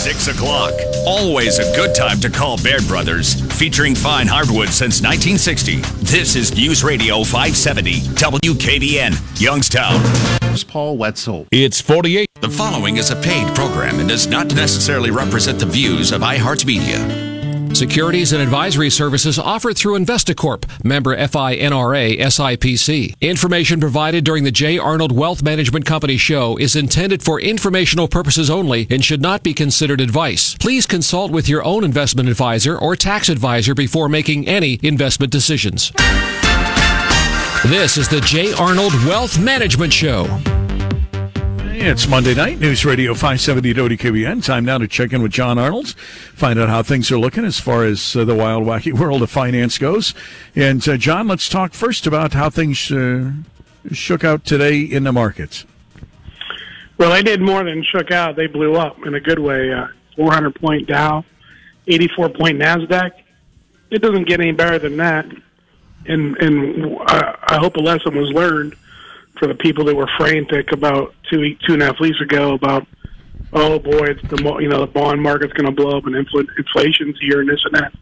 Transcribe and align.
6 0.00 0.28
o'clock. 0.28 0.72
Always 1.06 1.58
a 1.58 1.76
good 1.76 1.94
time 1.94 2.18
to 2.20 2.30
call 2.30 2.56
Baird 2.62 2.88
Brothers. 2.88 3.34
Featuring 3.58 3.94
fine 3.94 4.26
hardwood 4.26 4.70
since 4.70 5.02
1960. 5.02 5.76
This 6.02 6.36
is 6.36 6.54
News 6.54 6.82
Radio 6.82 7.22
570, 7.22 8.00
WKBN, 8.16 9.38
Youngstown. 9.38 10.00
Here's 10.40 10.64
Paul 10.64 10.96
Wetzel. 10.96 11.46
It's 11.52 11.82
48. 11.82 12.26
The 12.40 12.48
following 12.48 12.96
is 12.96 13.10
a 13.10 13.16
paid 13.16 13.54
program 13.54 14.00
and 14.00 14.08
does 14.08 14.26
not 14.26 14.54
necessarily 14.54 15.10
represent 15.10 15.58
the 15.58 15.66
views 15.66 16.12
of 16.12 16.22
iHeartMedia. 16.22 17.29
Securities 17.72 18.32
and 18.32 18.42
advisory 18.42 18.90
services 18.90 19.38
offered 19.38 19.76
through 19.76 19.98
Investacorp, 19.98 20.84
member 20.84 21.16
FINRA 21.16 22.18
SIPC. 22.18 23.14
Information 23.20 23.80
provided 23.80 24.24
during 24.24 24.44
the 24.44 24.50
J. 24.50 24.76
Arnold 24.76 25.12
Wealth 25.12 25.42
Management 25.42 25.86
Company 25.86 26.16
show 26.16 26.56
is 26.58 26.74
intended 26.74 27.22
for 27.22 27.40
informational 27.40 28.08
purposes 28.08 28.50
only 28.50 28.86
and 28.90 29.04
should 29.04 29.22
not 29.22 29.42
be 29.42 29.54
considered 29.54 30.00
advice. 30.00 30.56
Please 30.58 30.84
consult 30.84 31.30
with 31.30 31.48
your 31.48 31.64
own 31.64 31.84
investment 31.84 32.28
advisor 32.28 32.76
or 32.76 32.96
tax 32.96 33.28
advisor 33.28 33.74
before 33.74 34.08
making 34.08 34.48
any 34.48 34.80
investment 34.82 35.32
decisions. 35.32 35.92
This 37.66 37.96
is 37.96 38.08
the 38.08 38.20
J. 38.24 38.52
Arnold 38.54 38.92
Wealth 39.04 39.38
Management 39.38 39.92
Show. 39.92 40.24
It's 41.82 42.06
Monday 42.06 42.34
night, 42.34 42.60
News 42.60 42.84
Radio 42.84 43.14
570 43.14 43.72
WKBN. 43.72 44.44
Time 44.44 44.66
now 44.66 44.76
to 44.76 44.86
check 44.86 45.14
in 45.14 45.22
with 45.22 45.32
John 45.32 45.58
Arnolds, 45.58 45.94
find 45.94 46.58
out 46.58 46.68
how 46.68 46.82
things 46.82 47.10
are 47.10 47.18
looking 47.18 47.42
as 47.42 47.58
far 47.58 47.84
as 47.84 48.14
uh, 48.14 48.26
the 48.26 48.34
wild, 48.34 48.64
wacky 48.64 48.92
world 48.98 49.22
of 49.22 49.30
finance 49.30 49.78
goes. 49.78 50.12
And, 50.54 50.86
uh, 50.86 50.98
John, 50.98 51.26
let's 51.26 51.48
talk 51.48 51.72
first 51.72 52.06
about 52.06 52.34
how 52.34 52.50
things 52.50 52.92
uh, 52.92 53.32
shook 53.92 54.24
out 54.24 54.44
today 54.44 54.80
in 54.80 55.04
the 55.04 55.10
markets. 55.12 55.64
Well, 56.98 57.12
they 57.12 57.22
did 57.22 57.40
more 57.40 57.64
than 57.64 57.82
shook 57.82 58.10
out. 58.10 58.36
They 58.36 58.46
blew 58.46 58.74
up 58.74 59.06
in 59.06 59.14
a 59.14 59.20
good 59.20 59.38
way. 59.38 59.72
Uh, 59.72 59.86
400 60.16 60.54
point 60.56 60.86
Dow, 60.86 61.24
84 61.86 62.28
point 62.28 62.58
NASDAQ. 62.58 63.12
It 63.90 64.02
doesn't 64.02 64.28
get 64.28 64.38
any 64.38 64.52
better 64.52 64.78
than 64.78 64.98
that. 64.98 65.24
And, 66.04 66.36
and 66.36 66.98
I, 67.06 67.38
I 67.42 67.56
hope 67.56 67.76
a 67.76 67.80
lesson 67.80 68.14
was 68.14 68.28
learned 68.32 68.76
for 69.40 69.48
the 69.48 69.54
people 69.54 69.84
that 69.86 69.96
were 69.96 70.08
frantic 70.18 70.70
about 70.70 71.14
two 71.28 71.56
two 71.66 71.72
and 71.72 71.82
a 71.82 71.86
half 71.86 71.98
weeks 71.98 72.20
ago 72.20 72.52
about 72.52 72.86
oh 73.54 73.78
boy 73.78 74.04
it's 74.04 74.22
the 74.28 74.36
you 74.60 74.68
know 74.68 74.80
the 74.80 74.86
bond 74.86 75.20
market's 75.20 75.52
going 75.54 75.66
to 75.66 75.72
blow 75.72 75.96
up 75.96 76.04
and 76.06 76.14
infl- 76.14 76.46
inflation's 76.56 77.18
here 77.20 77.40
and 77.40 77.48
this 77.48 77.64
and 77.64 77.74
that. 77.74 77.92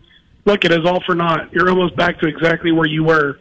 Look, 0.45 0.65
it 0.65 0.73
is 0.73 0.85
all 0.85 1.01
for 1.07 1.15
naught. 1.15 1.53
You're 1.53 1.71
almost 1.71 1.95
back 1.97 2.19
to 2.21 2.27
exactly 2.27 2.73
where 2.73 2.89
you 2.89 3.05
were. 3.05 3.39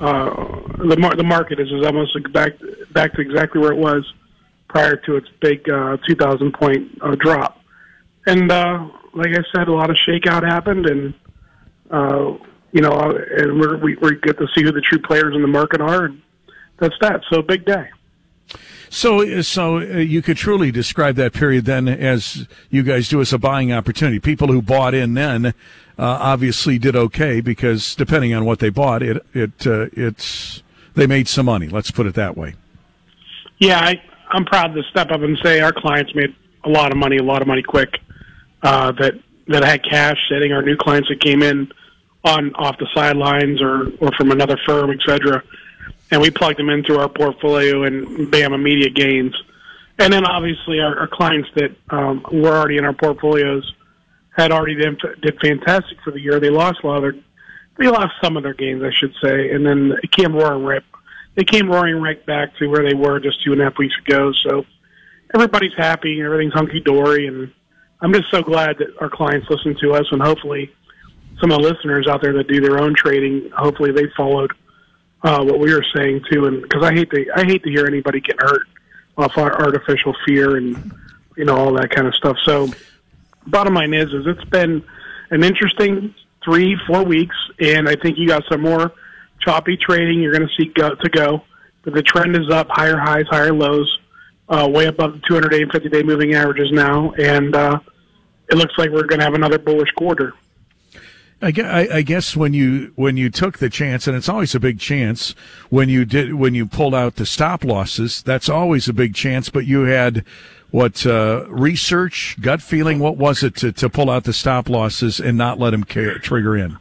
Uh, 0.00 0.30
the 0.78 0.96
mar- 0.98 1.14
the 1.14 1.24
market 1.24 1.60
is, 1.60 1.70
is 1.70 1.86
almost 1.86 2.16
back 2.32 2.54
back 2.90 3.12
to 3.14 3.20
exactly 3.20 3.60
where 3.60 3.72
it 3.72 3.78
was 3.78 4.12
prior 4.68 4.96
to 4.96 5.16
its 5.16 5.28
big 5.40 5.68
uh, 5.70 5.96
2,000 6.06 6.52
point 6.52 6.90
uh, 7.00 7.14
drop. 7.14 7.60
And 8.26 8.50
uh, 8.50 8.88
like 9.14 9.28
I 9.28 9.42
said, 9.54 9.68
a 9.68 9.72
lot 9.72 9.90
of 9.90 9.96
shakeout 9.96 10.42
happened, 10.42 10.86
and 10.86 11.14
uh, 11.90 12.36
you 12.72 12.80
know, 12.80 12.92
and 12.92 13.60
we're, 13.60 13.76
we 13.78 13.96
we 13.96 14.16
get 14.16 14.38
to 14.38 14.46
see 14.54 14.62
who 14.62 14.72
the 14.72 14.80
true 14.80 15.00
players 15.00 15.34
in 15.34 15.42
the 15.42 15.48
market 15.48 15.80
are. 15.80 16.06
And, 16.06 16.22
that's 16.78 16.96
that. 17.00 17.22
So 17.30 17.42
big 17.42 17.64
day. 17.64 17.88
So, 18.90 19.42
so 19.42 19.76
uh, 19.76 19.80
you 19.80 20.22
could 20.22 20.36
truly 20.36 20.70
describe 20.70 21.16
that 21.16 21.32
period 21.32 21.66
then 21.66 21.88
as 21.88 22.46
you 22.70 22.82
guys 22.82 23.08
do 23.08 23.20
as 23.20 23.32
a 23.32 23.38
buying 23.38 23.72
opportunity. 23.72 24.18
People 24.18 24.48
who 24.48 24.62
bought 24.62 24.94
in 24.94 25.14
then 25.14 25.46
uh, 25.46 25.52
obviously 25.98 26.78
did 26.78 26.96
okay 26.96 27.40
because 27.40 27.94
depending 27.94 28.32
on 28.34 28.44
what 28.44 28.60
they 28.60 28.70
bought, 28.70 29.02
it 29.02 29.24
it 29.34 29.66
uh, 29.66 29.86
it's 29.92 30.62
they 30.94 31.06
made 31.06 31.28
some 31.28 31.46
money. 31.46 31.68
Let's 31.68 31.90
put 31.90 32.06
it 32.06 32.14
that 32.14 32.36
way. 32.36 32.54
Yeah, 33.58 33.78
I, 33.80 34.00
I'm 34.30 34.44
proud 34.44 34.74
to 34.74 34.82
step 34.84 35.10
up 35.10 35.20
and 35.20 35.38
say 35.42 35.60
our 35.60 35.72
clients 35.72 36.14
made 36.14 36.34
a 36.64 36.68
lot 36.68 36.92
of 36.92 36.96
money, 36.96 37.16
a 37.16 37.22
lot 37.22 37.42
of 37.42 37.48
money 37.48 37.62
quick. 37.62 37.98
Uh, 38.62 38.92
that 38.92 39.14
that 39.48 39.64
had 39.64 39.84
cash 39.84 40.16
sitting. 40.30 40.52
Our 40.52 40.62
new 40.62 40.76
clients 40.76 41.08
that 41.08 41.20
came 41.20 41.42
in 41.42 41.70
on 42.24 42.54
off 42.54 42.78
the 42.78 42.88
sidelines 42.94 43.60
or 43.60 43.88
or 44.00 44.12
from 44.16 44.30
another 44.30 44.58
firm, 44.66 44.90
et 44.90 45.00
cetera 45.04 45.42
and 46.10 46.20
we 46.20 46.30
plugged 46.30 46.58
them 46.58 46.70
into 46.70 46.98
our 46.98 47.08
portfolio 47.08 47.84
and 47.84 48.30
bam, 48.30 48.52
immediate 48.52 48.94
gains. 48.94 49.34
And 49.98 50.12
then 50.12 50.24
obviously 50.24 50.80
our, 50.80 50.98
our 51.00 51.08
clients 51.08 51.48
that 51.56 51.74
um, 51.90 52.24
were 52.32 52.56
already 52.56 52.78
in 52.78 52.84
our 52.84 52.92
portfolios 52.92 53.70
had 54.36 54.52
already 54.52 54.76
did, 54.76 55.00
did 55.20 55.38
fantastic 55.40 55.98
for 56.02 56.12
the 56.12 56.20
year. 56.20 56.38
They 56.38 56.50
lost 56.50 56.78
a 56.84 56.86
lot 56.86 56.96
of 56.96 57.02
their, 57.02 57.22
they 57.78 57.88
lost 57.88 58.14
some 58.22 58.36
of 58.36 58.42
their 58.44 58.54
gains, 58.54 58.82
I 58.82 58.92
should 58.92 59.12
say, 59.22 59.50
and 59.50 59.66
then 59.66 59.92
it 60.02 60.12
came 60.12 60.34
roaring 60.34 60.64
right, 60.64 60.82
they 61.34 61.44
came 61.44 61.68
roaring 61.68 62.00
right 62.00 62.24
back 62.24 62.56
to 62.56 62.68
where 62.68 62.88
they 62.88 62.94
were 62.94 63.18
just 63.20 63.42
two 63.42 63.52
and 63.52 63.60
a 63.60 63.64
half 63.64 63.78
weeks 63.78 63.94
ago. 64.06 64.32
So 64.44 64.64
everybody's 65.34 65.74
happy, 65.76 66.18
and 66.18 66.26
everything's 66.26 66.54
hunky 66.54 66.80
dory, 66.80 67.26
and 67.26 67.52
I'm 68.00 68.12
just 68.12 68.30
so 68.30 68.42
glad 68.42 68.78
that 68.78 68.88
our 69.00 69.10
clients 69.10 69.48
listen 69.50 69.76
to 69.80 69.94
us, 69.94 70.06
and 70.12 70.22
hopefully 70.22 70.72
some 71.40 71.50
of 71.50 71.60
the 71.60 71.68
listeners 71.68 72.06
out 72.08 72.22
there 72.22 72.32
that 72.34 72.48
do 72.48 72.60
their 72.60 72.80
own 72.80 72.94
trading, 72.94 73.50
hopefully 73.50 73.92
they 73.92 74.06
followed 74.16 74.52
uh, 75.22 75.44
what 75.44 75.58
we 75.58 75.72
were 75.72 75.84
saying 75.96 76.24
too, 76.30 76.46
and 76.46 76.62
because 76.62 76.82
I 76.82 76.92
hate 76.92 77.10
to 77.10 77.26
I 77.34 77.44
hate 77.44 77.62
to 77.64 77.70
hear 77.70 77.86
anybody 77.86 78.20
get 78.20 78.40
hurt 78.40 78.66
off 79.16 79.36
our 79.36 79.60
artificial 79.60 80.14
fear 80.26 80.56
and 80.56 80.92
you 81.36 81.44
know 81.44 81.56
all 81.56 81.72
that 81.74 81.90
kind 81.90 82.06
of 82.06 82.14
stuff. 82.14 82.36
So, 82.44 82.68
bottom 83.46 83.74
line 83.74 83.94
is, 83.94 84.12
is 84.12 84.26
it's 84.26 84.44
been 84.44 84.84
an 85.30 85.42
interesting 85.42 86.14
three 86.44 86.76
four 86.86 87.04
weeks, 87.04 87.36
and 87.60 87.88
I 87.88 87.96
think 87.96 88.18
you 88.18 88.28
got 88.28 88.44
some 88.50 88.62
more 88.62 88.92
choppy 89.40 89.76
trading. 89.76 90.20
You're 90.20 90.32
going 90.32 90.48
to 90.48 90.54
see 90.56 90.70
go 90.72 90.94
to 90.94 91.08
go, 91.08 91.44
but 91.82 91.94
the 91.94 92.02
trend 92.02 92.36
is 92.36 92.50
up, 92.50 92.68
higher 92.70 92.96
highs, 92.96 93.26
higher 93.28 93.52
lows, 93.52 93.98
uh, 94.48 94.68
way 94.70 94.86
above 94.86 95.14
the 95.14 95.22
200 95.26 95.48
day 95.50 95.62
and 95.62 95.72
50 95.72 95.88
day 95.88 96.02
moving 96.02 96.34
averages 96.34 96.70
now, 96.70 97.12
and 97.12 97.56
uh, 97.56 97.80
it 98.48 98.56
looks 98.56 98.74
like 98.78 98.90
we're 98.90 99.06
going 99.06 99.18
to 99.18 99.24
have 99.24 99.34
another 99.34 99.58
bullish 99.58 99.90
quarter. 99.92 100.34
I, 101.40 102.02
guess 102.02 102.36
when 102.36 102.52
you 102.52 102.92
when 102.96 103.16
you 103.16 103.30
took 103.30 103.58
the 103.58 103.70
chance, 103.70 104.08
and 104.08 104.16
it's 104.16 104.28
always 104.28 104.54
a 104.54 104.60
big 104.60 104.80
chance 104.80 105.36
when 105.70 105.88
you 105.88 106.04
did 106.04 106.34
when 106.34 106.54
you 106.54 106.66
pulled 106.66 106.94
out 106.94 107.14
the 107.14 107.26
stop 107.26 107.64
losses. 107.64 108.22
That's 108.22 108.48
always 108.48 108.88
a 108.88 108.92
big 108.92 109.14
chance. 109.14 109.48
But 109.48 109.64
you 109.64 109.82
had 109.82 110.24
what 110.70 111.06
uh, 111.06 111.44
research, 111.48 112.36
gut 112.40 112.60
feeling. 112.60 112.98
What 112.98 113.16
was 113.16 113.42
it 113.42 113.54
to, 113.56 113.72
to 113.72 113.88
pull 113.88 114.10
out 114.10 114.24
the 114.24 114.32
stop 114.32 114.68
losses 114.68 115.20
and 115.20 115.38
not 115.38 115.60
let 115.60 115.70
them 115.70 115.84
trigger 115.84 116.56
in? 116.56 116.76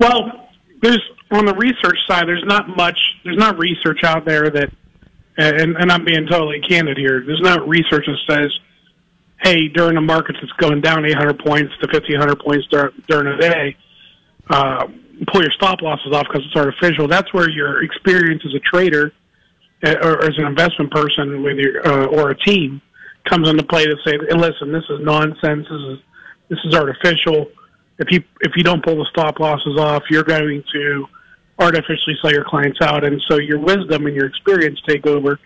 Well, 0.00 0.48
there's 0.80 1.02
on 1.30 1.44
the 1.44 1.54
research 1.54 1.98
side. 2.08 2.26
There's 2.26 2.44
not 2.44 2.74
much. 2.74 2.98
There's 3.22 3.36
not 3.38 3.58
research 3.58 4.02
out 4.02 4.24
there 4.24 4.48
that, 4.48 4.72
and, 5.36 5.76
and 5.76 5.92
I'm 5.92 6.04
being 6.04 6.26
totally 6.26 6.60
candid 6.60 6.96
here. 6.96 7.22
There's 7.24 7.40
not 7.42 7.68
research 7.68 8.06
that 8.06 8.18
says 8.26 8.58
hey, 9.42 9.68
during 9.68 9.94
the 9.96 10.00
markets 10.00 10.38
it's 10.42 10.52
going 10.52 10.80
down 10.80 11.04
800 11.04 11.38
points 11.38 11.72
to 11.80 11.86
1500 11.86 12.38
points 12.38 12.66
dur- 12.68 12.92
during 13.08 13.26
a 13.26 13.38
day, 13.38 13.76
uh, 14.48 14.86
pull 15.26 15.42
your 15.42 15.50
stop 15.52 15.82
losses 15.82 16.12
off 16.12 16.26
because 16.30 16.46
it's 16.46 16.56
artificial. 16.56 17.08
That's 17.08 17.32
where 17.32 17.50
your 17.50 17.82
experience 17.82 18.42
as 18.46 18.54
a 18.54 18.60
trader 18.60 19.12
uh, 19.84 19.96
or 20.02 20.24
as 20.24 20.36
an 20.38 20.46
investment 20.46 20.90
person 20.90 21.42
with 21.42 21.58
your 21.58 21.86
uh, 21.86 22.06
or 22.06 22.30
a 22.30 22.38
team 22.38 22.80
comes 23.24 23.48
into 23.48 23.62
play 23.64 23.84
to 23.84 23.96
say, 24.04 24.12
hey, 24.12 24.34
listen, 24.34 24.72
this 24.72 24.84
is 24.90 25.00
nonsense. 25.00 25.66
This 25.68 25.80
is 25.80 25.98
this 26.48 26.58
is 26.64 26.74
artificial. 26.74 27.46
If 27.98 28.10
you 28.10 28.22
if 28.40 28.52
you 28.56 28.62
don't 28.62 28.84
pull 28.84 28.96
the 28.96 29.06
stop 29.10 29.40
losses 29.40 29.78
off, 29.78 30.04
you're 30.10 30.24
going 30.24 30.64
to 30.72 31.06
artificially 31.58 32.16
sell 32.20 32.32
your 32.32 32.44
clients 32.44 32.80
out, 32.80 33.04
and 33.04 33.20
so 33.28 33.38
your 33.38 33.58
wisdom 33.58 34.06
and 34.06 34.14
your 34.14 34.26
experience 34.26 34.80
take 34.86 35.06
over. 35.06 35.38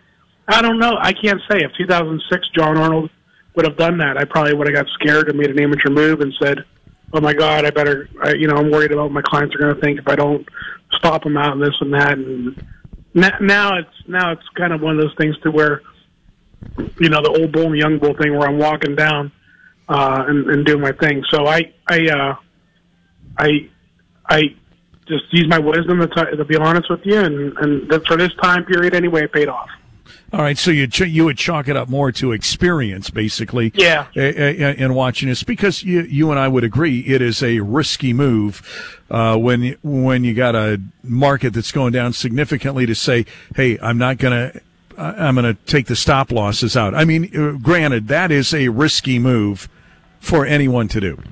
I 0.48 0.62
don't 0.62 0.78
know. 0.78 0.96
I 1.00 1.12
can't 1.12 1.40
say 1.50 1.58
if 1.64 1.72
2006 1.76 2.48
John 2.56 2.78
Arnold 2.78 3.10
would 3.56 3.64
have 3.64 3.76
done 3.76 3.98
that, 3.98 4.16
I 4.18 4.24
probably 4.24 4.54
would 4.54 4.68
have 4.68 4.76
got 4.76 4.86
scared 4.94 5.28
and 5.28 5.38
made 5.38 5.50
an 5.50 5.60
amateur 5.60 5.90
move 5.90 6.20
and 6.20 6.32
said, 6.40 6.64
"Oh 7.12 7.20
my 7.20 7.32
God, 7.32 7.64
I 7.64 7.70
better," 7.70 8.08
I, 8.22 8.34
you 8.34 8.46
know, 8.46 8.56
I'm 8.56 8.70
worried 8.70 8.92
about 8.92 9.04
what 9.04 9.12
my 9.12 9.22
clients 9.22 9.54
are 9.54 9.58
going 9.58 9.74
to 9.74 9.80
think 9.80 9.98
if 9.98 10.06
I 10.06 10.14
don't 10.14 10.46
stop 10.92 11.24
them 11.24 11.36
out 11.36 11.52
and 11.52 11.62
this 11.62 11.74
and 11.80 11.92
that. 11.94 12.12
And 12.12 12.62
now 13.14 13.78
it's 13.78 14.08
now 14.08 14.32
it's 14.32 14.46
kind 14.56 14.72
of 14.72 14.82
one 14.82 14.96
of 14.96 15.02
those 15.02 15.14
things 15.16 15.36
to 15.42 15.50
where, 15.50 15.82
you 17.00 17.08
know, 17.08 17.22
the 17.22 17.30
old 17.40 17.52
bull 17.52 17.66
and 17.66 17.76
young 17.76 17.98
bull 17.98 18.14
thing 18.14 18.36
where 18.36 18.48
I'm 18.48 18.58
walking 18.58 18.94
down 18.94 19.32
uh, 19.88 20.24
and, 20.28 20.50
and 20.50 20.66
doing 20.66 20.80
my 20.80 20.92
thing. 20.92 21.24
So 21.30 21.46
I 21.46 21.72
I 21.88 22.08
uh, 22.08 22.36
I 23.38 23.70
I 24.28 24.42
just 25.08 25.24
use 25.32 25.46
my 25.48 25.58
wisdom 25.58 26.00
to, 26.00 26.08
t- 26.08 26.36
to 26.36 26.44
be 26.44 26.56
honest 26.56 26.90
with 26.90 27.00
you, 27.04 27.18
and 27.18 27.56
and 27.58 28.06
for 28.06 28.16
this 28.16 28.34
time 28.42 28.64
period 28.64 28.94
anyway, 28.94 29.24
it 29.24 29.32
paid 29.32 29.48
off. 29.48 29.70
All 30.32 30.42
right, 30.42 30.58
so 30.58 30.72
you 30.72 30.88
ch- 30.88 31.02
you 31.02 31.24
would 31.24 31.38
chalk 31.38 31.68
it 31.68 31.76
up 31.76 31.88
more 31.88 32.10
to 32.12 32.32
experience, 32.32 33.10
basically. 33.10 33.72
Yeah. 33.74 34.06
In 34.14 34.94
watching 34.94 35.28
this, 35.28 35.44
because 35.44 35.84
you 35.84 36.02
you 36.02 36.30
and 36.30 36.40
I 36.40 36.48
would 36.48 36.64
agree 36.64 37.00
it 37.00 37.22
is 37.22 37.42
a 37.42 37.60
risky 37.60 38.12
move 38.12 39.00
uh, 39.08 39.36
when 39.36 39.76
when 39.82 40.24
you 40.24 40.34
got 40.34 40.56
a 40.56 40.80
market 41.04 41.54
that's 41.54 41.70
going 41.70 41.92
down 41.92 42.12
significantly 42.12 42.86
to 42.86 42.94
say, 42.94 43.24
hey, 43.54 43.78
I'm 43.80 43.98
not 43.98 44.18
going 44.18 44.52
to. 44.52 44.60
I'm 44.98 45.34
going 45.34 45.44
to 45.44 45.62
take 45.66 45.88
the 45.88 45.96
stop 45.96 46.32
losses 46.32 46.74
out. 46.74 46.94
I 46.94 47.04
mean, 47.04 47.30
uh, 47.38 47.58
granted, 47.58 48.08
that 48.08 48.30
is 48.30 48.54
a 48.54 48.70
risky 48.70 49.18
move 49.18 49.68
for 50.20 50.46
anyone 50.46 50.88
to 50.88 51.00
do. 51.00 51.22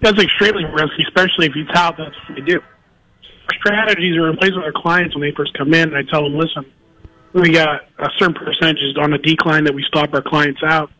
That's 0.00 0.20
extremely 0.20 0.64
risky, 0.64 1.04
especially 1.06 1.46
if 1.46 1.54
you 1.54 1.64
tout 1.66 1.96
that's 1.96 2.16
what 2.28 2.34
they 2.34 2.40
do. 2.40 2.60
Our 2.60 3.58
strategies 3.60 4.16
are 4.16 4.28
in 4.28 4.36
place 4.36 4.50
with 4.56 4.64
our 4.64 4.72
clients 4.72 5.14
when 5.14 5.22
they 5.22 5.30
first 5.30 5.54
come 5.54 5.72
in, 5.72 5.94
and 5.94 5.96
I 5.96 6.02
tell 6.02 6.24
them, 6.24 6.36
listen, 6.36 6.66
we 7.32 7.52
got 7.52 7.82
a 7.98 8.08
certain 8.18 8.34
percentage 8.34 8.96
on 8.98 9.12
a 9.12 9.18
decline 9.18 9.64
that 9.64 9.74
we 9.74 9.84
stop 9.84 10.12
our 10.14 10.22
clients 10.22 10.62
out. 10.62 10.90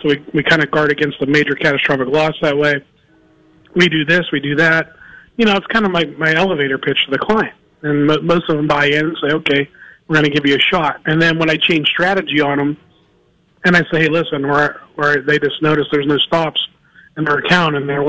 So 0.00 0.08
we 0.08 0.24
we 0.34 0.42
kind 0.42 0.62
of 0.62 0.70
guard 0.70 0.90
against 0.90 1.18
the 1.20 1.26
major 1.26 1.54
catastrophic 1.54 2.08
loss 2.08 2.34
that 2.42 2.56
way. 2.56 2.84
We 3.74 3.88
do 3.88 4.04
this, 4.04 4.22
we 4.32 4.40
do 4.40 4.56
that. 4.56 4.92
You 5.36 5.46
know, 5.46 5.56
it's 5.56 5.66
kind 5.66 5.84
of 5.84 5.92
my 5.92 6.04
my 6.04 6.34
elevator 6.34 6.78
pitch 6.78 6.98
to 7.06 7.10
the 7.10 7.18
client, 7.18 7.54
and 7.82 8.06
mo- 8.06 8.20
most 8.22 8.48
of 8.48 8.56
them 8.56 8.66
buy 8.66 8.86
in 8.86 9.06
and 9.06 9.16
say, 9.22 9.34
okay, 9.34 9.68
we're 10.06 10.14
going 10.14 10.24
to 10.24 10.30
give 10.30 10.46
you 10.46 10.56
a 10.56 10.60
shot. 10.60 11.00
And 11.06 11.20
then 11.20 11.38
when 11.38 11.48
I 11.48 11.56
change 11.56 11.88
strategy 11.88 12.40
on 12.40 12.58
them, 12.58 12.76
and 13.64 13.76
I 13.76 13.80
say, 13.90 14.02
hey, 14.02 14.08
listen, 14.08 14.46
where 14.46 14.80
where 14.94 15.22
they 15.22 15.38
just 15.38 15.62
notice 15.62 15.86
there's 15.90 16.06
no 16.06 16.18
stops 16.18 16.60
in 17.16 17.24
their 17.24 17.38
account, 17.38 17.76
and 17.76 17.88
they're 17.88 18.04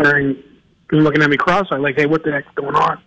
they're 0.89 1.01
looking 1.01 1.21
at 1.23 1.29
me 1.29 1.37
cross-eyed, 1.37 1.79
like, 1.79 1.95
hey, 1.95 2.05
what 2.05 2.23
the 2.23 2.31
heck's 2.31 2.53
going 2.55 2.75
on? 2.75 3.01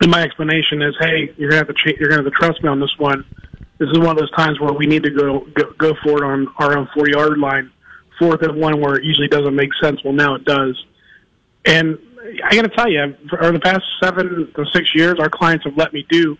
And 0.00 0.10
my 0.10 0.22
explanation 0.22 0.82
is, 0.82 0.94
hey, 0.98 1.32
you're 1.36 1.50
gonna 1.50 1.64
have 1.66 1.74
to 1.74 1.94
you're 1.98 2.08
gonna 2.08 2.22
have 2.22 2.32
to 2.32 2.38
trust 2.38 2.62
me 2.62 2.68
on 2.68 2.80
this 2.80 2.94
one. 2.98 3.24
This 3.78 3.88
is 3.90 3.98
one 3.98 4.10
of 4.10 4.18
those 4.18 4.30
times 4.32 4.60
where 4.60 4.72
we 4.72 4.86
need 4.86 5.02
to 5.02 5.10
go 5.10 5.40
go, 5.54 5.72
go 5.78 5.94
for 6.02 6.18
it 6.18 6.24
on 6.24 6.48
our 6.58 6.76
own 6.78 6.88
40 6.94 7.12
yard 7.12 7.38
line, 7.38 7.70
fourth 8.18 8.42
and 8.42 8.60
one 8.60 8.80
where 8.80 8.94
it 8.96 9.04
usually 9.04 9.28
doesn't 9.28 9.54
make 9.54 9.70
sense. 9.82 10.02
Well, 10.04 10.12
now 10.12 10.34
it 10.34 10.44
does. 10.44 10.82
And 11.64 11.98
I 12.44 12.54
got 12.54 12.62
to 12.62 12.68
tell 12.68 12.88
you, 12.88 13.16
for 13.28 13.52
the 13.52 13.60
past 13.60 13.82
seven 14.02 14.52
to 14.54 14.64
six 14.72 14.94
years, 14.94 15.16
our 15.18 15.28
clients 15.28 15.64
have 15.64 15.76
let 15.76 15.92
me 15.92 16.06
do 16.08 16.36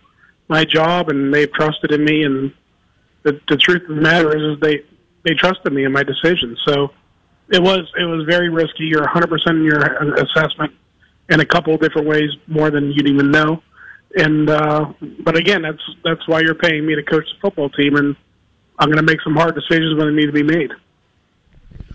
my 0.47 0.63
job, 0.65 1.09
and 1.09 1.33
they've 1.33 1.51
trusted 1.51 1.91
in 1.91 2.03
me. 2.03 2.23
And 2.23 2.53
the, 3.23 3.39
the 3.49 3.57
truth 3.57 3.83
of 3.89 3.95
the 3.95 4.01
matter 4.01 4.35
is, 4.35 4.55
is 4.55 4.59
they 4.61 4.83
they 5.23 5.33
trusted 5.33 5.73
me 5.73 5.83
in 5.83 5.91
my 5.91 6.03
decision. 6.03 6.55
So 6.65 6.91
it 7.49 7.61
was 7.61 7.91
it 7.97 8.05
was 8.05 8.25
very 8.27 8.49
risky. 8.49 8.85
You're 8.85 9.01
100 9.01 9.27
percent 9.27 9.57
in 9.57 9.63
your 9.63 9.79
assessment 10.15 10.73
in 11.29 11.39
a 11.39 11.45
couple 11.45 11.73
of 11.73 11.81
different 11.81 12.07
ways, 12.07 12.29
more 12.47 12.69
than 12.69 12.91
you'd 12.91 13.07
even 13.07 13.31
know. 13.31 13.61
And 14.15 14.49
uh, 14.49 14.93
but 15.23 15.35
again, 15.35 15.61
that's 15.61 15.81
that's 16.03 16.25
why 16.27 16.39
you're 16.39 16.55
paying 16.55 16.85
me 16.85 16.95
to 16.95 17.03
coach 17.03 17.25
the 17.25 17.39
football 17.41 17.69
team, 17.69 17.95
and 17.97 18.15
I'm 18.79 18.87
going 18.87 19.05
to 19.05 19.11
make 19.11 19.21
some 19.21 19.35
hard 19.35 19.55
decisions 19.55 19.97
when 19.97 20.07
they 20.07 20.21
need 20.21 20.27
to 20.27 20.31
be 20.31 20.43
made. 20.43 20.71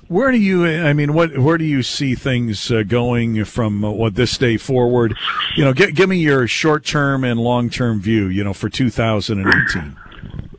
Where 0.09 0.33
do 0.33 0.39
you? 0.39 0.67
I 0.67 0.93
mean, 0.93 1.15
what? 1.15 1.39
Where 1.39 1.57
do 1.57 1.65
you 1.65 1.83
see 1.83 2.15
things 2.15 2.71
uh, 2.71 2.83
going 2.83 3.45
from 3.45 3.85
uh, 3.85 3.91
what 3.91 4.17
this 4.17 4.37
day 4.37 4.57
forward? 4.57 5.17
You 5.57 5.65
know, 5.65 5.73
give, 5.73 5.95
give 5.95 6.09
me 6.09 6.19
your 6.19 6.47
short 6.49 6.85
term 6.85 7.23
and 7.25 7.39
long 7.39 7.71
term 7.71 8.01
view. 8.01 8.27
You 8.27 8.45
know, 8.45 8.53
for 8.53 8.69
2018. 8.69 9.97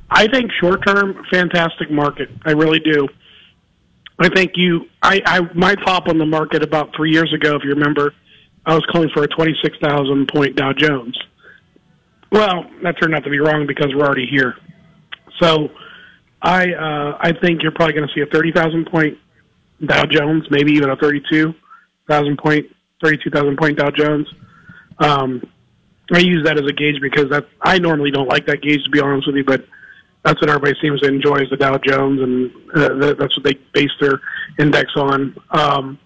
I 0.09 0.27
think 0.27 0.51
short 0.59 0.85
term, 0.85 1.21
fantastic 1.29 1.91
market. 1.91 2.29
I 2.45 2.51
really 2.51 2.79
do. 2.79 3.07
I 4.19 4.29
think 4.29 4.53
you. 4.55 4.85
I, 5.01 5.21
I 5.25 5.39
my 5.53 5.75
top 5.75 6.07
on 6.07 6.17
the 6.17 6.25
market 6.25 6.63
about 6.63 6.95
three 6.95 7.11
years 7.11 7.33
ago, 7.33 7.55
if 7.55 7.63
you 7.63 7.71
remember, 7.71 8.13
I 8.65 8.73
was 8.73 8.85
calling 8.91 9.09
for 9.13 9.23
a 9.23 9.27
26,000 9.27 10.27
point 10.27 10.55
Dow 10.55 10.73
Jones. 10.73 11.17
Well, 12.31 12.65
that 12.83 12.95
turned 13.01 13.13
out 13.13 13.23
to 13.25 13.29
be 13.29 13.39
wrong 13.39 13.65
because 13.67 13.93
we're 13.93 14.05
already 14.05 14.27
here. 14.27 14.55
So, 15.39 15.69
I 16.41 16.71
uh, 16.71 17.17
I 17.19 17.33
think 17.41 17.61
you're 17.61 17.71
probably 17.71 17.93
going 17.93 18.07
to 18.07 18.13
see 18.13 18.21
a 18.21 18.25
30,000 18.25 18.87
point 18.89 19.17
Dow 19.85 20.05
Jones, 20.05 20.45
maybe 20.49 20.71
even 20.73 20.89
a 20.89 20.95
32,000 20.95 22.37
point 22.37 22.65
32,000 23.03 23.57
point 23.57 23.77
Dow 23.77 23.89
Jones. 23.91 24.27
Um, 24.99 25.41
I 26.13 26.19
use 26.19 26.43
that 26.45 26.57
as 26.57 26.65
a 26.67 26.73
gauge 26.73 27.01
because 27.01 27.29
that 27.29 27.47
I 27.61 27.79
normally 27.79 28.11
don't 28.11 28.27
like 28.27 28.45
that 28.47 28.61
gauge 28.61 28.83
to 28.83 28.89
be 28.89 28.99
honest 28.99 29.27
with 29.27 29.35
you, 29.35 29.43
but 29.43 29.65
that's 30.23 30.39
what 30.41 30.49
everybody 30.49 30.75
seems 30.81 31.01
to 31.01 31.07
enjoy 31.07 31.37
is 31.37 31.49
the 31.49 31.57
Dow 31.57 31.77
Jones, 31.77 32.21
and 32.21 32.51
uh, 32.75 33.13
that's 33.13 33.35
what 33.35 33.43
they 33.43 33.53
base 33.73 33.91
their 33.99 34.21
index 34.59 34.91
on. 34.95 35.35
Um, 35.51 35.99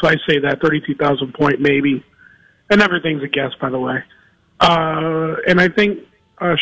so 0.00 0.08
I 0.08 0.16
say 0.28 0.38
that 0.40 0.60
32,000 0.62 1.34
point 1.34 1.60
maybe, 1.60 2.04
and 2.70 2.80
everything's 2.80 3.22
a 3.22 3.28
guess 3.28 3.52
by 3.60 3.70
the 3.70 3.78
way. 3.78 4.02
Uh, 4.60 5.36
and 5.46 5.60
I 5.60 5.68
think 5.68 6.00
uh, 6.38 6.56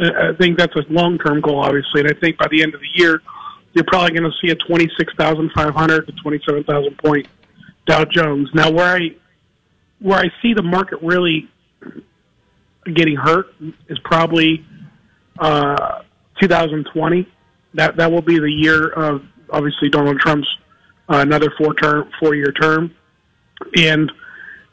I 0.00 0.32
think 0.38 0.58
that's 0.58 0.74
a 0.76 0.82
long 0.88 1.18
term 1.18 1.40
goal, 1.40 1.60
obviously, 1.60 2.00
and 2.00 2.10
I 2.10 2.14
think 2.14 2.38
by 2.38 2.48
the 2.50 2.62
end 2.62 2.74
of 2.74 2.80
the 2.80 2.88
year 2.94 3.22
you're 3.74 3.84
probably 3.84 4.10
going 4.18 4.30
to 4.30 4.36
see 4.44 4.50
a 4.50 4.54
26,500 4.54 6.06
to 6.06 6.12
27,000 6.12 6.98
point 6.98 7.26
Dow 7.86 8.04
Jones. 8.04 8.48
Now, 8.54 8.70
where 8.70 8.96
I 8.96 9.10
where 9.98 10.18
I 10.18 10.30
see 10.42 10.52
the 10.52 10.62
market 10.62 10.98
really 11.00 11.48
getting 12.94 13.16
hurt 13.16 13.46
is 13.88 13.98
probably 14.04 14.64
uh, 15.38 16.02
2020. 16.40 17.28
That 17.74 17.96
that 17.96 18.10
will 18.10 18.22
be 18.22 18.38
the 18.38 18.50
year 18.50 18.88
of 18.88 19.22
obviously 19.50 19.88
Donald 19.88 20.18
Trump's 20.20 20.48
uh, 21.08 21.18
another 21.18 21.52
four 21.56 21.74
term 21.74 22.10
four 22.20 22.34
year 22.34 22.52
term. 22.52 22.94
And 23.76 24.10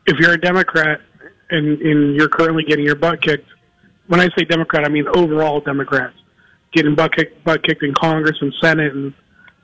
if 0.07 0.19
you're 0.19 0.34
a 0.34 0.42
Democrat 0.42 1.02
and, 1.50 1.81
and 1.81 2.16
you're 2.16 2.30
currently 2.30 2.63
getting 2.63 2.86
your 2.86 2.96
butt 2.96 3.22
kicked, 3.22 3.48
when 4.07 4.19
I 4.19 4.30
say 4.38 4.46
Democrat, 4.46 4.86
I 4.86 4.90
mean 4.90 5.06
overall 5.16 5.62
Democrats 5.62 6.16
getting 6.74 6.96
butt 6.96 7.16
kicked, 7.16 7.44
butt 7.44 7.63
kicked 7.63 7.84
in 7.84 7.94
Congress 7.94 8.38
and 8.42 8.54
Senate 8.62 8.94
and 8.94 9.13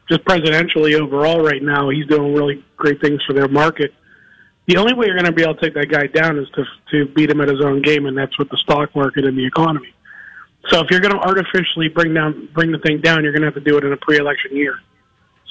just 0.09 0.23
presidentially 0.25 0.99
overall 0.99 1.41
right 1.41 1.61
now, 1.61 1.89
he's 1.89 2.05
doing 2.07 2.33
really 2.33 2.63
great 2.77 3.01
things 3.01 3.21
for 3.25 3.33
their 3.33 3.47
market. 3.47 3.91
The 4.67 4.77
only 4.77 4.93
way 4.93 5.07
you're 5.07 5.15
going 5.15 5.25
to 5.25 5.31
be 5.31 5.43
able 5.43 5.55
to 5.55 5.61
take 5.61 5.73
that 5.75 5.89
guy 5.89 6.07
down 6.07 6.37
is 6.37 6.47
to 6.55 6.63
to 6.91 7.11
beat 7.13 7.29
him 7.29 7.41
at 7.41 7.49
his 7.49 7.61
own 7.61 7.81
game, 7.81 8.05
and 8.05 8.17
that's 8.17 8.37
with 8.37 8.49
the 8.49 8.57
stock 8.57 8.95
market 8.95 9.25
and 9.25 9.37
the 9.37 9.45
economy. 9.45 9.93
So 10.69 10.79
if 10.79 10.87
you're 10.89 10.99
going 10.99 11.13
to 11.13 11.19
artificially 11.19 11.87
bring 11.89 12.13
down 12.13 12.49
bring 12.53 12.71
the 12.71 12.79
thing 12.79 13.01
down, 13.01 13.23
you're 13.23 13.31
going 13.31 13.41
to 13.43 13.47
have 13.47 13.55
to 13.55 13.61
do 13.61 13.77
it 13.77 13.83
in 13.83 13.93
a 13.93 13.97
pre-election 13.97 14.55
year. 14.55 14.79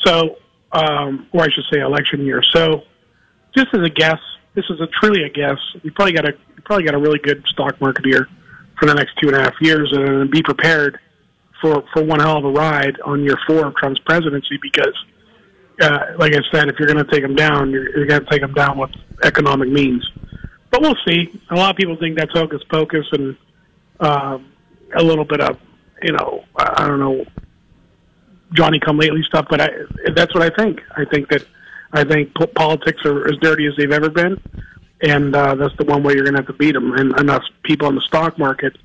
So, 0.05 0.39
um, 0.73 1.29
or 1.33 1.43
I 1.43 1.49
should 1.51 1.65
say, 1.73 1.81
election 1.81 2.25
year. 2.27 2.43
So, 2.43 2.83
just 3.57 3.69
as 3.73 3.83
a 3.85 3.91
guess, 3.91 4.19
this 4.55 4.65
is 4.71 4.81
a 4.81 4.87
truly 5.01 5.25
a 5.25 5.29
guess. 5.29 5.59
You 5.83 5.93
probably 5.93 6.13
got 6.13 6.29
a 6.29 6.33
you 6.33 6.63
probably 6.65 6.85
got 6.85 6.95
a 6.95 6.99
really 6.99 7.19
good 7.19 7.45
stock 7.47 7.81
market 7.81 8.05
here 8.05 8.29
for 8.79 8.87
the 8.87 8.95
next 8.95 9.13
two 9.21 9.29
and 9.29 9.37
a 9.37 9.43
half 9.43 9.55
years, 9.61 9.93
and 9.93 10.31
be 10.31 10.43
prepared 10.43 10.99
for 11.61 11.85
for 11.93 12.03
one 12.03 12.21
hell 12.21 12.39
of 12.39 12.45
a 12.45 12.51
ride 12.51 13.01
on 13.05 13.23
year 13.23 13.39
four 13.47 13.67
of 13.67 13.75
Trump's 13.77 14.01
presidency 14.01 14.59
because. 14.61 14.95
Uh, 15.83 16.15
like 16.19 16.33
I 16.33 16.39
said, 16.53 16.69
if 16.69 16.79
you're 16.79 16.87
going 16.87 17.05
to 17.05 17.11
take 17.11 17.25
him 17.25 17.35
down, 17.35 17.73
you're, 17.73 17.91
you're 17.97 18.07
going 18.07 18.25
to 18.25 18.31
take 18.31 18.41
him 18.41 18.55
down 18.55 18.79
with 18.79 18.93
economic 19.25 19.69
means. 19.69 20.09
But 20.71 20.83
we'll 20.83 20.95
see. 21.05 21.41
A 21.51 21.57
lot 21.57 21.71
of 21.71 21.77
people 21.77 21.97
think 21.97 22.17
that's 22.17 22.31
hocus 22.31 22.63
pocus, 22.71 23.05
and 23.11 23.37
um, 23.99 24.53
a 24.95 25.03
little 25.03 25.25
bit 25.25 25.41
of, 25.41 25.59
you 26.03 26.13
know, 26.13 26.45
I 26.57 26.87
don't 26.87 27.01
know, 27.01 27.25
Johnny 28.53 28.79
come 28.79 28.99
lately 28.99 29.23
stuff, 29.23 29.47
but 29.51 29.61
I, 29.61 29.69
that's 30.15 30.35
what 30.35 30.43
I 30.43 30.51
think. 30.51 30.81
I 30.97 31.05
think 31.05 31.29
that 31.31 31.45
I 31.95 32.05
think 32.05 32.35
politics 32.55 33.05
are 33.05 33.29
as 33.29 33.39
dirty 33.39 33.67
as 33.67 33.75
they've 33.77 33.93
ever 33.93 34.11
been, 34.11 34.41
and 35.01 35.35
uh, 35.35 35.55
that's 35.55 35.77
the 35.77 35.85
one 35.85 36.03
way 36.03 36.15
you're 36.15 36.25
going 36.25 36.35
to 36.35 36.41
have 36.41 36.49
to 36.49 36.53
beat 36.53 36.73
them. 36.73 36.93
And 36.93 37.19
enough 37.21 37.45
people 37.63 37.89
in 37.89 37.95
the 37.95 38.01
stock 38.03 38.37
market 38.37 38.77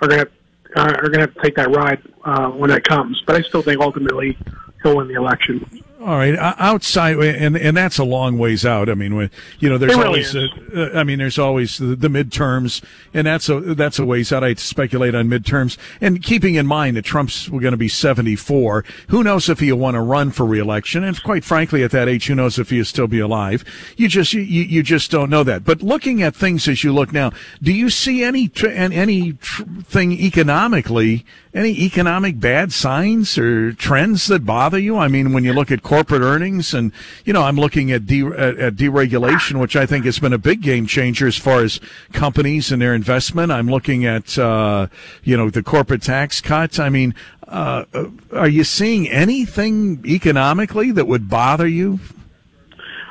are 0.00 0.08
going 0.08 0.24
to 0.24 0.30
uh, 0.76 0.84
are 0.84 1.08
going 1.08 1.14
to 1.14 1.20
have 1.20 1.34
to 1.34 1.42
take 1.42 1.56
that 1.56 1.70
ride 1.70 2.00
uh, 2.24 2.50
when 2.50 2.70
it 2.70 2.84
comes. 2.84 3.22
But 3.26 3.36
I 3.36 3.42
still 3.42 3.62
think 3.62 3.80
ultimately 3.80 4.38
he'll 4.82 4.96
win 4.96 5.08
the 5.08 5.14
election. 5.14 5.82
All 6.04 6.16
right, 6.16 6.36
outside, 6.36 7.16
and 7.18 7.56
and 7.56 7.76
that's 7.76 7.96
a 7.98 8.02
long 8.02 8.36
ways 8.36 8.66
out. 8.66 8.88
I 8.88 8.94
mean, 8.94 9.14
when, 9.14 9.30
you 9.60 9.68
know, 9.68 9.78
there's 9.78 9.94
really 9.94 10.24
always, 10.24 10.34
uh, 10.34 10.90
I 10.96 11.04
mean, 11.04 11.20
there's 11.20 11.38
always 11.38 11.78
the, 11.78 11.94
the, 11.94 12.08
midterms, 12.08 12.82
and 13.14 13.24
that's 13.24 13.48
a 13.48 13.60
that's 13.60 14.00
a 14.00 14.04
ways 14.04 14.32
out. 14.32 14.42
I 14.42 14.54
speculate 14.54 15.14
on 15.14 15.28
midterms, 15.28 15.78
and 16.00 16.20
keeping 16.20 16.56
in 16.56 16.66
mind 16.66 16.96
that 16.96 17.04
Trump's 17.04 17.48
going 17.48 17.70
to 17.70 17.76
be 17.76 17.86
74. 17.86 18.84
Who 19.10 19.22
knows 19.22 19.48
if 19.48 19.60
he'll 19.60 19.76
want 19.76 19.94
to 19.94 20.00
run 20.00 20.32
for 20.32 20.44
reelection? 20.44 21.04
And 21.04 21.22
quite 21.22 21.44
frankly, 21.44 21.84
at 21.84 21.92
that 21.92 22.08
age, 22.08 22.26
who 22.26 22.34
knows 22.34 22.58
if 22.58 22.70
he'll 22.70 22.84
still 22.84 23.06
be 23.06 23.20
alive? 23.20 23.64
You 23.96 24.08
just 24.08 24.32
you 24.32 24.40
you 24.40 24.82
just 24.82 25.08
don't 25.08 25.30
know 25.30 25.44
that. 25.44 25.62
But 25.62 25.82
looking 25.82 26.20
at 26.20 26.34
things 26.34 26.66
as 26.66 26.82
you 26.82 26.92
look 26.92 27.12
now, 27.12 27.30
do 27.62 27.72
you 27.72 27.90
see 27.90 28.24
any 28.24 28.50
any 28.64 29.32
thing 29.32 30.10
economically, 30.10 31.24
any 31.54 31.82
economic 31.82 32.40
bad 32.40 32.72
signs 32.72 33.36
or 33.36 33.72
trends 33.72 34.26
that 34.28 34.46
bother 34.46 34.78
you? 34.78 34.96
I 34.96 35.08
mean, 35.08 35.32
when 35.32 35.44
you 35.44 35.52
look 35.52 35.70
at 35.70 35.82
corporate 35.82 36.22
earnings. 36.22 36.72
And, 36.72 36.92
you 37.24 37.32
know, 37.32 37.42
I'm 37.42 37.56
looking 37.56 37.92
at, 37.92 38.06
de- 38.06 38.26
at, 38.26 38.58
at, 38.58 38.76
deregulation, 38.76 39.60
which 39.60 39.76
I 39.76 39.84
think 39.84 40.06
has 40.06 40.18
been 40.18 40.32
a 40.32 40.38
big 40.38 40.62
game 40.62 40.86
changer 40.86 41.26
as 41.26 41.36
far 41.36 41.62
as 41.62 41.78
companies 42.12 42.72
and 42.72 42.80
their 42.80 42.94
investment. 42.94 43.52
I'm 43.52 43.68
looking 43.68 44.06
at, 44.06 44.38
uh, 44.38 44.86
you 45.24 45.36
know, 45.36 45.50
the 45.50 45.62
corporate 45.62 46.02
tax 46.02 46.40
cuts. 46.40 46.78
I 46.78 46.88
mean, 46.88 47.14
uh, 47.46 47.84
are 48.32 48.48
you 48.48 48.64
seeing 48.64 49.08
anything 49.10 50.02
economically 50.06 50.90
that 50.92 51.06
would 51.06 51.28
bother 51.28 51.66
you? 51.66 52.00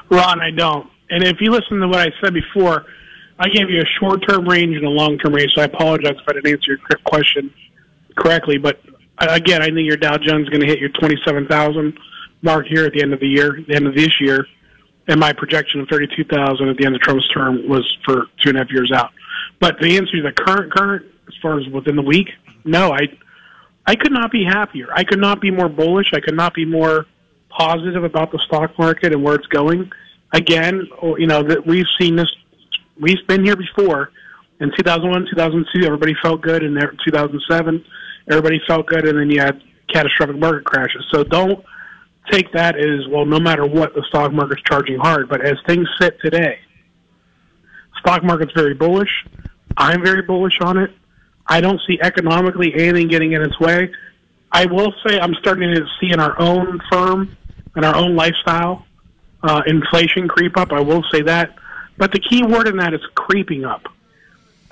Ron, 0.09 0.41
I 0.41 0.49
don't. 0.49 0.89
And 1.11 1.23
if 1.23 1.39
you 1.41 1.51
listen 1.51 1.79
to 1.79 1.87
what 1.87 1.99
I 1.99 2.11
said 2.21 2.33
before, 2.33 2.85
I 3.37 3.49
gave 3.49 3.69
you 3.69 3.81
a 3.81 3.85
short 3.99 4.27
term 4.27 4.47
range 4.47 4.75
and 4.75 4.85
a 4.85 4.89
long 4.89 5.19
term 5.19 5.33
range, 5.33 5.53
so 5.53 5.61
I 5.61 5.65
apologize 5.65 6.13
if 6.19 6.27
I 6.27 6.33
didn't 6.33 6.51
answer 6.51 6.71
your 6.71 6.97
question 7.05 7.53
correctly. 8.15 8.57
But 8.57 8.79
uh, 9.17 9.27
again, 9.29 9.61
I 9.61 9.65
think 9.65 9.87
your 9.87 9.97
Dow 9.97 10.17
Jones 10.17 10.43
is 10.43 10.49
going 10.49 10.61
to 10.61 10.67
hit 10.67 10.79
your 10.79 10.89
27,000 10.89 11.97
mark 12.41 12.65
here 12.67 12.85
at 12.85 12.93
the 12.93 13.01
end 13.01 13.13
of 13.13 13.19
the 13.19 13.27
year, 13.27 13.59
the 13.67 13.75
end 13.75 13.87
of 13.87 13.95
this 13.95 14.19
year, 14.19 14.47
and 15.07 15.19
my 15.19 15.33
projection 15.33 15.81
of 15.81 15.87
32,000 15.89 16.67
at 16.67 16.77
the 16.77 16.85
end 16.85 16.95
of 16.95 17.01
Trump's 17.01 17.27
term 17.29 17.67
was 17.67 17.85
for 18.05 18.27
two 18.41 18.49
and 18.49 18.57
a 18.57 18.61
half 18.61 18.71
years 18.71 18.91
out. 18.91 19.11
But 19.59 19.79
the 19.79 19.97
answer 19.97 20.17
to 20.17 20.23
the 20.23 20.31
current 20.31 20.73
current, 20.73 21.05
as 21.27 21.33
far 21.41 21.59
as 21.59 21.67
within 21.67 21.95
the 21.95 22.01
week, 22.01 22.29
no, 22.65 22.91
I 22.91 23.07
I 23.85 23.95
could 23.95 24.11
not 24.11 24.31
be 24.31 24.43
happier. 24.43 24.87
I 24.93 25.03
could 25.03 25.19
not 25.19 25.41
be 25.41 25.51
more 25.51 25.69
bullish. 25.69 26.13
I 26.13 26.19
could 26.19 26.35
not 26.35 26.53
be 26.53 26.65
more 26.65 27.05
positive 27.49 28.03
about 28.03 28.31
the 28.31 28.39
stock 28.39 28.77
market 28.77 29.13
and 29.13 29.23
where 29.23 29.35
it's 29.35 29.47
going. 29.47 29.91
Again, 30.31 30.87
oh, 31.01 31.17
you 31.17 31.27
know 31.27 31.43
that 31.43 31.65
we've 31.65 31.87
seen 31.99 32.15
this. 32.15 32.31
We've 32.99 33.25
been 33.27 33.43
here 33.43 33.55
before. 33.55 34.11
In 34.61 34.71
2001, 34.77 35.25
2002, 35.33 35.85
everybody 35.85 36.13
felt 36.21 36.41
good. 36.41 36.63
In 36.63 36.75
2007, 36.75 37.83
everybody 38.29 38.61
felt 38.67 38.85
good, 38.85 39.07
and 39.07 39.17
then 39.17 39.29
you 39.31 39.39
had 39.39 39.59
catastrophic 39.91 40.37
market 40.37 40.65
crashes. 40.65 41.03
So 41.11 41.23
don't 41.23 41.65
take 42.29 42.51
that 42.53 42.77
as 42.77 43.07
well. 43.09 43.25
No 43.25 43.39
matter 43.39 43.65
what, 43.65 43.95
the 43.95 44.05
stock 44.09 44.31
market's 44.31 44.61
charging 44.61 44.99
hard. 44.99 45.29
But 45.29 45.43
as 45.43 45.55
things 45.65 45.87
sit 45.99 46.19
today, 46.23 46.59
stock 48.01 48.23
market's 48.23 48.53
very 48.55 48.75
bullish. 48.75 49.09
I'm 49.77 50.03
very 50.03 50.21
bullish 50.21 50.59
on 50.61 50.77
it. 50.77 50.91
I 51.47 51.59
don't 51.59 51.81
see 51.87 51.97
economically 51.99 52.71
anything 52.75 53.07
getting 53.07 53.31
in 53.31 53.41
its 53.41 53.59
way. 53.59 53.91
I 54.51 54.67
will 54.67 54.93
say 55.07 55.19
I'm 55.19 55.33
starting 55.39 55.73
to 55.73 55.85
see 55.99 56.11
in 56.11 56.19
our 56.19 56.39
own 56.39 56.79
firm 56.91 57.35
and 57.75 57.83
our 57.83 57.95
own 57.95 58.15
lifestyle 58.15 58.85
uh, 59.41 59.63
inflation 59.65 60.27
creep 60.27 60.55
up. 60.55 60.71
I 60.71 60.81
will 60.81 61.03
say 61.11 61.23
that, 61.23 61.55
but 61.97 62.11
the 62.11 62.19
key 62.19 62.43
word 62.43 62.67
in 62.67 62.77
that 62.77 62.93
is 62.93 63.01
creeping 63.15 63.65
up. 63.65 63.87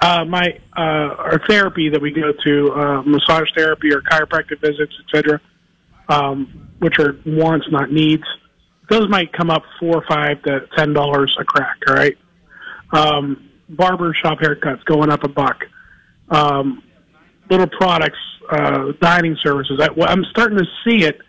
Uh, 0.01 0.23
my 0.25 0.47
uh, 0.77 0.81
our 0.81 1.41
therapy 1.47 1.89
that 1.89 2.01
we 2.01 2.11
go 2.11 2.31
to, 2.31 2.71
uh, 2.71 3.01
massage 3.03 3.49
therapy 3.55 3.93
or 3.93 4.01
chiropractic 4.01 4.61
visits, 4.61 4.93
etc., 5.05 5.41
um, 6.07 6.69
which 6.79 6.97
are 6.99 7.19
wants 7.25 7.67
not 7.69 7.91
needs. 7.91 8.23
Those 8.89 9.09
might 9.09 9.33
come 9.33 9.49
up 9.49 9.63
four 9.79 9.97
or 9.97 10.05
five 10.07 10.41
to 10.43 10.61
ten 10.77 10.93
dollars 10.93 11.35
a 11.39 11.43
crack. 11.43 11.77
All 11.87 11.95
right. 11.95 12.17
Um, 12.91 13.49
barber 13.67 14.15
shop 14.23 14.39
haircuts 14.39 14.83
going 14.85 15.11
up 15.11 15.23
a 15.23 15.27
buck. 15.27 15.65
Um, 16.29 16.81
little 17.49 17.67
products, 17.67 18.17
uh, 18.49 18.93
dining 19.01 19.37
services. 19.43 19.79
I, 19.81 19.89
I'm 20.07 20.23
starting 20.31 20.57
to 20.57 20.65
see 20.85 21.03
it 21.03 21.19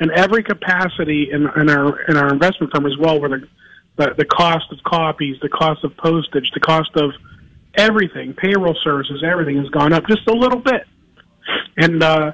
in 0.00 0.10
every 0.10 0.42
capacity 0.42 1.30
in, 1.30 1.48
in 1.56 1.70
our 1.70 2.00
in 2.02 2.16
our 2.16 2.32
investment 2.32 2.72
firm 2.74 2.86
as 2.86 2.96
well, 2.98 3.20
where 3.20 3.30
the, 3.30 3.48
the 3.96 4.14
the 4.18 4.24
cost 4.24 4.66
of 4.72 4.82
copies, 4.82 5.36
the 5.40 5.48
cost 5.48 5.84
of 5.84 5.96
postage, 5.96 6.50
the 6.54 6.60
cost 6.60 6.90
of 6.96 7.12
everything, 7.76 8.34
payroll 8.34 8.76
services, 8.82 9.22
everything 9.24 9.58
has 9.58 9.68
gone 9.68 9.92
up 9.92 10.06
just 10.08 10.26
a 10.28 10.32
little 10.32 10.60
bit. 10.60 10.82
And 11.76 12.02
uh, 12.02 12.32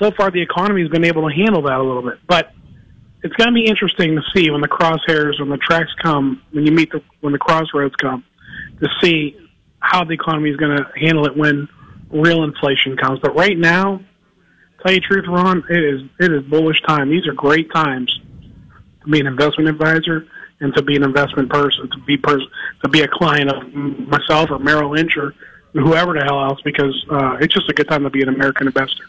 so 0.00 0.10
far, 0.12 0.30
the 0.30 0.42
economy 0.42 0.82
has 0.82 0.90
been 0.90 1.04
able 1.04 1.28
to 1.28 1.34
handle 1.34 1.62
that 1.62 1.78
a 1.78 1.82
little 1.82 2.02
bit. 2.02 2.18
But 2.26 2.52
it's 3.22 3.34
going 3.34 3.48
to 3.48 3.54
be 3.54 3.66
interesting 3.66 4.16
to 4.16 4.22
see 4.34 4.50
when 4.50 4.60
the 4.60 4.68
crosshairs, 4.68 5.40
when 5.40 5.48
the 5.48 5.58
tracks 5.58 5.90
come, 6.02 6.42
when 6.52 6.64
you 6.64 6.72
meet 6.72 6.90
the 6.92 7.02
when 7.20 7.32
the 7.32 7.38
crossroads 7.38 7.94
come, 7.96 8.24
to 8.80 8.88
see 9.02 9.36
how 9.80 10.04
the 10.04 10.12
economy 10.12 10.50
is 10.50 10.56
going 10.56 10.76
to 10.76 10.84
handle 10.98 11.26
it 11.26 11.36
when 11.36 11.68
real 12.10 12.44
inflation 12.44 12.96
comes. 12.96 13.18
But 13.20 13.34
right 13.34 13.56
now, 13.56 14.00
tell 14.82 14.92
you 14.92 15.00
the 15.00 15.06
truth, 15.06 15.24
Ron, 15.28 15.64
it 15.68 15.82
is 15.82 16.02
it 16.20 16.32
is 16.32 16.42
bullish 16.44 16.80
time. 16.86 17.10
These 17.10 17.26
are 17.26 17.34
great 17.34 17.72
times 17.72 18.16
to 19.02 19.10
be 19.10 19.20
an 19.20 19.26
investment 19.26 19.68
advisor 19.68 20.26
and 20.60 20.74
to 20.74 20.82
be 20.82 20.96
an 20.96 21.02
investment 21.02 21.50
person, 21.50 21.88
to 21.90 21.98
be 22.06 22.16
pers- 22.16 22.48
to 22.82 22.88
be 22.88 23.02
a 23.02 23.08
client 23.08 23.50
of 23.50 23.72
myself 23.74 24.50
or 24.50 24.58
Merrill 24.58 24.90
Lynch 24.90 25.16
or 25.16 25.34
whoever 25.72 26.14
the 26.14 26.24
hell 26.24 26.42
else, 26.42 26.60
because 26.64 26.94
uh, 27.10 27.36
it's 27.40 27.52
just 27.52 27.68
a 27.68 27.74
good 27.74 27.88
time 27.88 28.02
to 28.02 28.10
be 28.10 28.22
an 28.22 28.28
American 28.28 28.66
investor. 28.66 29.04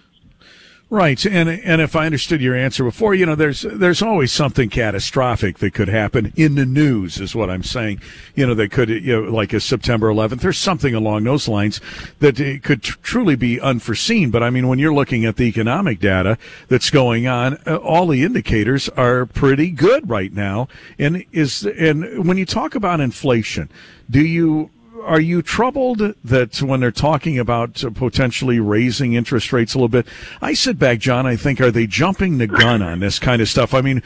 Right, 0.90 1.26
and 1.26 1.50
and 1.50 1.82
if 1.82 1.98
I 1.98 2.06
understood 2.06 2.40
your 2.40 2.56
answer 2.56 2.82
before, 2.82 3.14
you 3.14 3.26
know, 3.26 3.36
there's 3.36 3.64
there's 3.64 4.02
always 4.02 4.32
something 4.32 4.70
catastrophic 4.70 5.58
that 5.58 5.74
could 5.74 5.90
happen 5.90 6.32
in 6.38 6.56
the 6.56 6.66
news, 6.66 7.20
is 7.20 7.36
what 7.36 7.50
I'm 7.50 7.64
saying. 7.64 8.00
You 8.36 8.48
know, 8.48 8.54
that 8.54 8.72
could, 8.72 8.88
you 8.88 9.22
know, 9.22 9.30
like 9.30 9.52
a 9.52 9.60
September 9.60 10.08
11th, 10.08 10.40
there's 10.40 10.58
something 10.58 10.96
along 10.96 11.26
those 11.26 11.50
lines 11.50 11.82
that 12.20 12.38
could 12.64 12.84
tr- 12.84 12.98
truly 13.04 13.36
be 13.36 13.60
unforeseen. 13.60 14.32
But 14.32 14.44
I 14.44 14.50
mean, 14.50 14.70
when 14.70 14.80
you're 14.80 14.94
looking 14.94 15.26
at 15.26 15.36
the 15.36 15.44
economic 15.44 16.00
data 16.00 16.38
that's 16.70 16.90
going 16.90 17.28
on, 17.28 17.58
uh, 17.68 17.76
all 17.76 18.08
the 18.08 18.24
indicators 18.24 18.88
are 18.88 19.26
pretty 19.26 19.72
good 19.72 20.10
right 20.10 20.32
now. 20.32 20.70
And 20.98 21.26
is 21.34 21.66
and 21.66 22.26
when 22.26 22.38
you 22.38 22.46
talk 22.46 22.76
about 22.76 23.02
inflation, 23.02 23.70
do 24.10 24.22
you 24.22 24.72
are 25.04 25.20
you 25.20 25.42
troubled 25.42 26.16
that 26.24 26.62
when 26.62 26.80
they're 26.80 26.92
talking 26.92 27.38
about 27.40 27.84
uh, 27.84 27.90
potentially 27.90 28.60
raising 28.60 29.14
interest 29.14 29.54
rates 29.54 29.74
a 29.74 29.78
little 29.78 29.90
bit? 29.90 30.08
I 30.42 30.54
sit 30.54 30.80
back, 30.80 31.00
John. 31.00 31.26
I 31.26 31.36
think 31.36 31.62
are 31.62 31.72
they 31.72 31.88
jumping 31.88 32.38
the 32.38 32.48
gun 32.48 32.82
on 32.82 33.00
this 33.00 33.20
kind 33.20 33.42
of 33.42 33.50
stuff? 33.50 33.74
I 33.74 33.82
mean, 33.82 34.02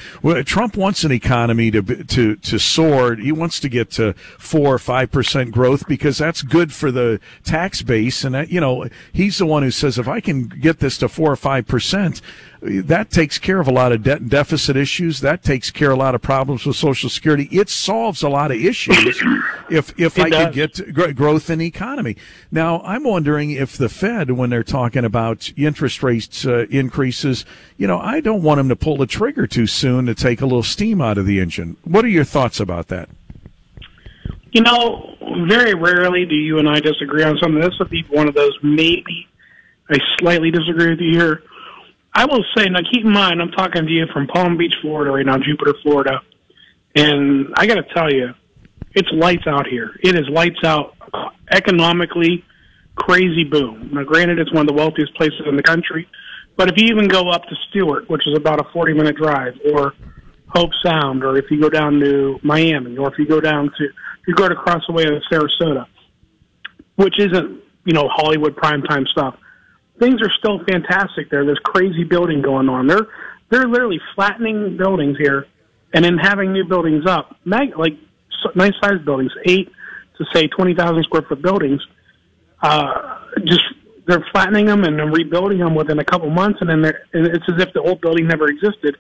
Trump 0.46 0.76
wants 0.76 1.04
an 1.04 1.12
economy 1.12 1.72
to 1.72 1.82
to 1.82 2.36
to 2.36 2.60
soar. 2.60 3.16
He 3.16 3.32
wants 3.32 3.60
to 3.62 3.70
get 3.70 3.92
to 3.92 4.14
four 4.38 4.74
or 4.74 4.80
five 4.80 5.12
percent 5.12 5.52
growth 5.52 5.88
because 5.88 6.18
that's 6.18 6.42
good 6.42 6.74
for 6.74 6.92
the 6.92 7.20
tax 7.44 7.82
base. 7.82 8.24
And 8.24 8.36
that, 8.36 8.50
you 8.50 8.60
know, 8.60 8.88
he's 9.14 9.38
the 9.38 9.46
one 9.46 9.64
who 9.64 9.72
says 9.72 9.98
if 9.98 10.08
I 10.08 10.20
can 10.20 10.48
get 10.48 10.80
this 10.80 10.98
to 11.00 11.10
four 11.10 11.32
or 11.32 11.36
five 11.36 11.68
percent, 11.68 12.22
that 12.62 13.10
takes 13.10 13.40
care 13.40 13.60
of 13.60 13.68
a 13.68 13.72
lot 13.72 13.92
of 13.92 14.04
debt 14.04 14.22
and 14.22 14.30
deficit 14.30 14.78
issues. 14.78 15.20
That 15.22 15.42
takes 15.42 15.72
care 15.72 15.92
of 15.92 15.98
a 15.98 16.00
lot 16.00 16.14
of 16.14 16.22
problems 16.22 16.64
with 16.64 16.76
Social 16.76 17.10
Security. 17.10 17.50
It 17.52 17.70
solves 17.70 18.22
a 18.22 18.30
lot 18.30 18.52
of 18.52 18.58
issues 18.58 19.20
if 19.72 20.00
if 20.00 20.20
it 20.20 20.26
I 20.26 20.30
does. 20.30 20.56
could 20.56 20.96
get 20.96 21.16
growth 21.16 21.50
in 21.50 21.58
the 21.58 21.66
economy. 21.66 22.18
Now, 22.52 22.82
I'm 22.82 23.04
wondering 23.04 23.50
if 23.50 23.78
the 23.78 23.90
Fed, 23.90 24.32
when 24.32 24.52
they're 24.52 24.64
talking 24.64 25.04
about 25.04 25.52
interest 25.58 26.04
rates 26.04 26.46
uh, 26.46 26.68
increases, 26.70 27.46
you 27.78 27.88
know, 27.88 28.00
I 28.00 28.20
don't 28.20 28.44
want 28.44 28.60
them 28.60 28.70
to 28.70 28.76
pull 28.76 28.98
the 28.98 29.08
trigger 29.08 29.48
too 29.48 29.66
soon 29.66 30.06
to 30.06 30.14
take 30.14 30.40
a 30.42 30.46
little 30.46 30.62
steam 30.62 31.02
out 31.02 31.18
of 31.18 31.26
the 31.26 31.40
engine. 31.40 31.78
What 31.84 32.06
are 32.06 32.10
your 32.10 32.26
thoughts 32.26 32.60
about 32.60 32.90
that? 32.90 33.10
You 34.52 34.62
know, 34.62 35.16
very 35.48 35.74
rarely 35.74 36.26
do 36.26 36.36
you 36.36 36.60
and 36.60 36.70
I 36.70 36.80
disagree 36.80 37.24
on 37.24 37.40
something. 37.40 37.60
This 37.60 37.80
would 37.80 37.90
be 37.90 38.06
one 38.10 38.28
of 38.28 38.36
those 38.36 38.56
maybe 38.62 39.28
I 39.92 40.00
slightly 40.20 40.52
disagree 40.52 40.90
with 40.90 41.02
you 41.02 41.12
here 41.12 41.44
I 42.14 42.26
will 42.26 42.44
say, 42.56 42.66
now 42.66 42.80
keep 42.92 43.06
in 43.06 43.12
mind, 43.12 43.42
I'm 43.42 43.52
talking 43.52 43.86
to 43.86 43.92
you 43.92 44.06
from 44.08 44.28
Palm 44.28 44.58
Beach, 44.58 44.74
Florida, 44.82 45.12
right 45.12 45.26
now, 45.26 45.38
Jupiter, 45.38 45.74
Florida. 45.82 46.22
And 46.96 47.54
I 47.56 47.66
got 47.68 47.76
to 47.76 47.94
tell 47.94 48.12
you, 48.12 48.34
it's 48.94 49.10
lights 49.14 49.48
out 49.48 49.66
here. 49.68 49.98
It 50.04 50.16
is 50.16 50.28
lights 50.30 50.64
out 50.64 50.96
economically, 51.52 52.44
crazy 52.96 53.46
boom. 53.46 53.92
Now, 53.94 54.04
granted, 54.04 54.40
it's 54.40 54.52
one 54.52 54.62
of 54.62 54.68
the 54.68 54.74
wealthiest 54.74 55.16
places 55.16 55.42
in 55.46 55.56
the 55.56 55.64
country, 55.64 56.08
but 56.58 56.70
if 56.70 56.78
you 56.78 56.88
even 56.88 57.08
go 57.08 57.30
up 57.30 57.44
to 57.46 57.56
Stuart, 57.70 58.10
which 58.10 58.28
is 58.28 58.36
about 58.36 58.60
a 58.60 58.70
40 58.72 58.94
minute 58.94 59.16
drive, 59.16 59.58
or 59.72 59.94
Hobe 60.54 60.74
Sound, 60.84 61.24
or 61.24 61.38
if 61.38 61.50
you 61.50 61.62
go 61.62 61.70
down 61.70 62.00
to 62.02 62.40
Miami, 62.44 62.98
or 62.98 63.10
if 63.10 63.18
you 63.18 63.26
go 63.26 63.40
down 63.40 63.72
to, 63.78 63.86
if 63.86 64.28
you 64.28 64.36
go 64.36 64.50
to 64.50 64.82
way 64.90 65.06
to 65.06 65.22
Sarasota, 65.32 65.86
which 66.96 67.18
isn't, 67.20 67.62
you 67.86 67.94
know, 67.94 68.10
Hollywood 68.10 68.56
primetime 68.56 69.08
stuff 69.08 69.38
things 70.02 70.22
are 70.22 70.32
still 70.40 70.60
fantastic 70.66 71.30
there. 71.30 71.46
There's 71.46 71.60
crazy 71.64 72.04
building 72.04 72.42
going 72.42 72.68
on. 72.68 72.88
They're 72.88 73.08
they're 73.50 73.68
literally 73.68 74.00
flattening 74.16 74.78
buildings 74.78 75.18
here, 75.18 75.46
and 75.94 76.04
then 76.04 76.18
having 76.18 76.52
new 76.52 76.66
buildings 76.66 77.06
up, 77.06 77.36
mag, 77.46 77.78
like 77.78 77.94
nice 78.56 78.74
sized 78.82 79.06
buildings, 79.06 79.32
eight 79.46 79.70
to 80.18 80.26
say 80.34 80.48
twenty 80.48 80.74
thousand 80.74 81.04
square 81.04 81.22
foot 81.22 81.42
buildings. 81.42 81.82
Uh, 82.62 83.20
just 83.44 83.64
they're 84.08 84.26
flattening 84.32 84.66
them 84.66 84.84
and 84.84 85.00
then 85.00 85.12
rebuilding 85.12 85.60
them 85.60 85.76
within 85.76 86.00
a 86.00 86.06
couple 86.06 86.30
months, 86.30 86.60
and 86.62 86.70
then 86.70 86.82
they're, 86.82 87.06
and 87.14 87.28
it's 87.28 87.46
as 87.48 87.62
if 87.62 87.72
the 87.74 87.82
old 87.82 88.02
building 88.02 88.28
never 88.28 88.48
existed. 88.48 88.98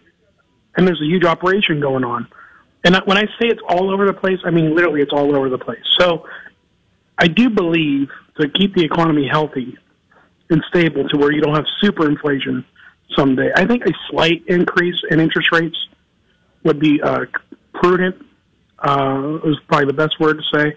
And 0.76 0.88
there's 0.88 1.02
a 1.02 1.06
huge 1.06 1.26
operation 1.26 1.82
going 1.82 2.06
on. 2.06 2.28
And 2.84 2.96
when 3.06 3.18
I 3.18 3.24
say 3.24 3.48
it's 3.48 3.62
all 3.68 3.92
over 3.92 4.06
the 4.06 4.14
place, 4.14 4.40
I 4.46 4.52
mean 4.52 4.76
literally 4.76 5.02
it's 5.02 5.12
all 5.12 5.36
over 5.36 5.50
the 5.50 5.58
place. 5.58 5.84
So 6.00 6.28
I 7.18 7.28
do 7.28 7.50
believe 7.50 8.10
to 8.40 8.48
keep 8.50 8.74
the 8.74 8.84
economy 8.84 9.28
healthy, 9.30 9.78
and 10.52 10.64
stable 10.70 11.08
to 11.10 11.18
where 11.18 11.32
you 11.32 11.42
don't 11.42 11.56
have 11.56 11.66
super 11.80 12.08
inflation 12.08 12.66
someday. 13.16 13.52
I 13.56 13.66
think 13.66 13.86
a 13.86 13.92
slight 14.10 14.44
increase 14.48 14.96
in 15.10 15.20
interest 15.20 15.52
rates 15.52 15.78
would 16.64 16.80
be 16.80 17.02
uh, 17.02 17.26
prudent. 17.74 18.26
Uh, 18.80 19.38
is 19.46 19.58
probably 19.68 19.86
the 19.86 19.94
best 19.94 20.20
word 20.20 20.40
to 20.40 20.58
say. 20.58 20.76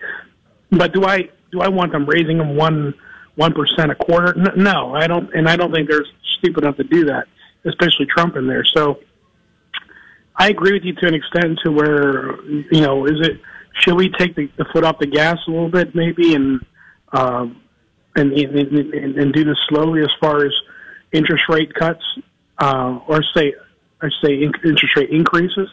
But 0.70 0.92
do 0.92 1.04
I 1.04 1.30
do 1.50 1.60
I 1.60 1.68
want 1.68 1.92
them 1.92 2.04
raising 2.04 2.36
them 2.38 2.54
one 2.56 2.94
one 3.36 3.54
percent 3.54 3.90
a 3.90 3.94
quarter? 3.94 4.34
No, 4.56 4.94
I 4.94 5.06
don't, 5.06 5.32
and 5.34 5.48
I 5.48 5.56
don't 5.56 5.72
think 5.72 5.88
they're 5.88 6.04
stupid 6.38 6.64
enough 6.64 6.76
to 6.76 6.84
do 6.84 7.06
that, 7.06 7.26
especially 7.64 8.06
Trump 8.06 8.36
in 8.36 8.46
there. 8.46 8.64
So 8.64 9.00
I 10.36 10.50
agree 10.50 10.72
with 10.72 10.84
you 10.84 10.94
to 10.94 11.06
an 11.06 11.14
extent 11.14 11.60
to 11.64 11.72
where 11.72 12.42
you 12.44 12.80
know, 12.80 13.06
is 13.06 13.20
it 13.20 13.40
should 13.80 13.94
we 13.94 14.10
take 14.10 14.36
the, 14.36 14.50
the 14.56 14.66
foot 14.72 14.84
off 14.84 14.98
the 14.98 15.06
gas 15.06 15.38
a 15.46 15.50
little 15.50 15.70
bit 15.70 15.94
maybe 15.94 16.34
and 16.34 16.64
uh, 17.12 17.46
and, 18.16 18.32
and, 18.32 19.16
and 19.18 19.32
do 19.32 19.44
this 19.44 19.58
slowly 19.68 20.00
as 20.00 20.10
far 20.20 20.44
as 20.44 20.52
interest 21.12 21.44
rate 21.48 21.72
cuts, 21.74 22.04
uh, 22.58 22.98
or 23.08 23.22
say, 23.34 23.54
I 24.00 24.08
say 24.22 24.42
interest 24.42 24.96
rate 24.96 25.10
increases. 25.10 25.68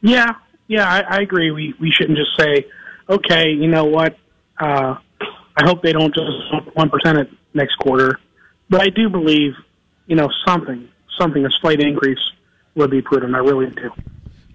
Yeah, 0.00 0.34
yeah, 0.66 0.86
I, 0.86 1.00
I 1.00 1.20
agree. 1.20 1.50
We 1.50 1.74
we 1.80 1.90
shouldn't 1.90 2.18
just 2.18 2.36
say, 2.38 2.66
okay, 3.08 3.50
you 3.50 3.68
know 3.68 3.84
what? 3.84 4.16
Uh, 4.58 4.96
I 5.56 5.64
hope 5.64 5.82
they 5.82 5.92
don't 5.92 6.14
just 6.14 6.74
one 6.74 6.90
percent 6.90 7.28
next 7.54 7.76
quarter, 7.76 8.18
but 8.68 8.80
I 8.80 8.88
do 8.88 9.08
believe, 9.08 9.52
you 10.06 10.16
know, 10.16 10.28
something, 10.46 10.88
something, 11.18 11.44
a 11.44 11.50
slight 11.60 11.80
increase 11.80 12.18
would 12.74 12.90
be 12.90 13.02
prudent. 13.02 13.34
I 13.34 13.38
really 13.38 13.70
do. 13.70 13.90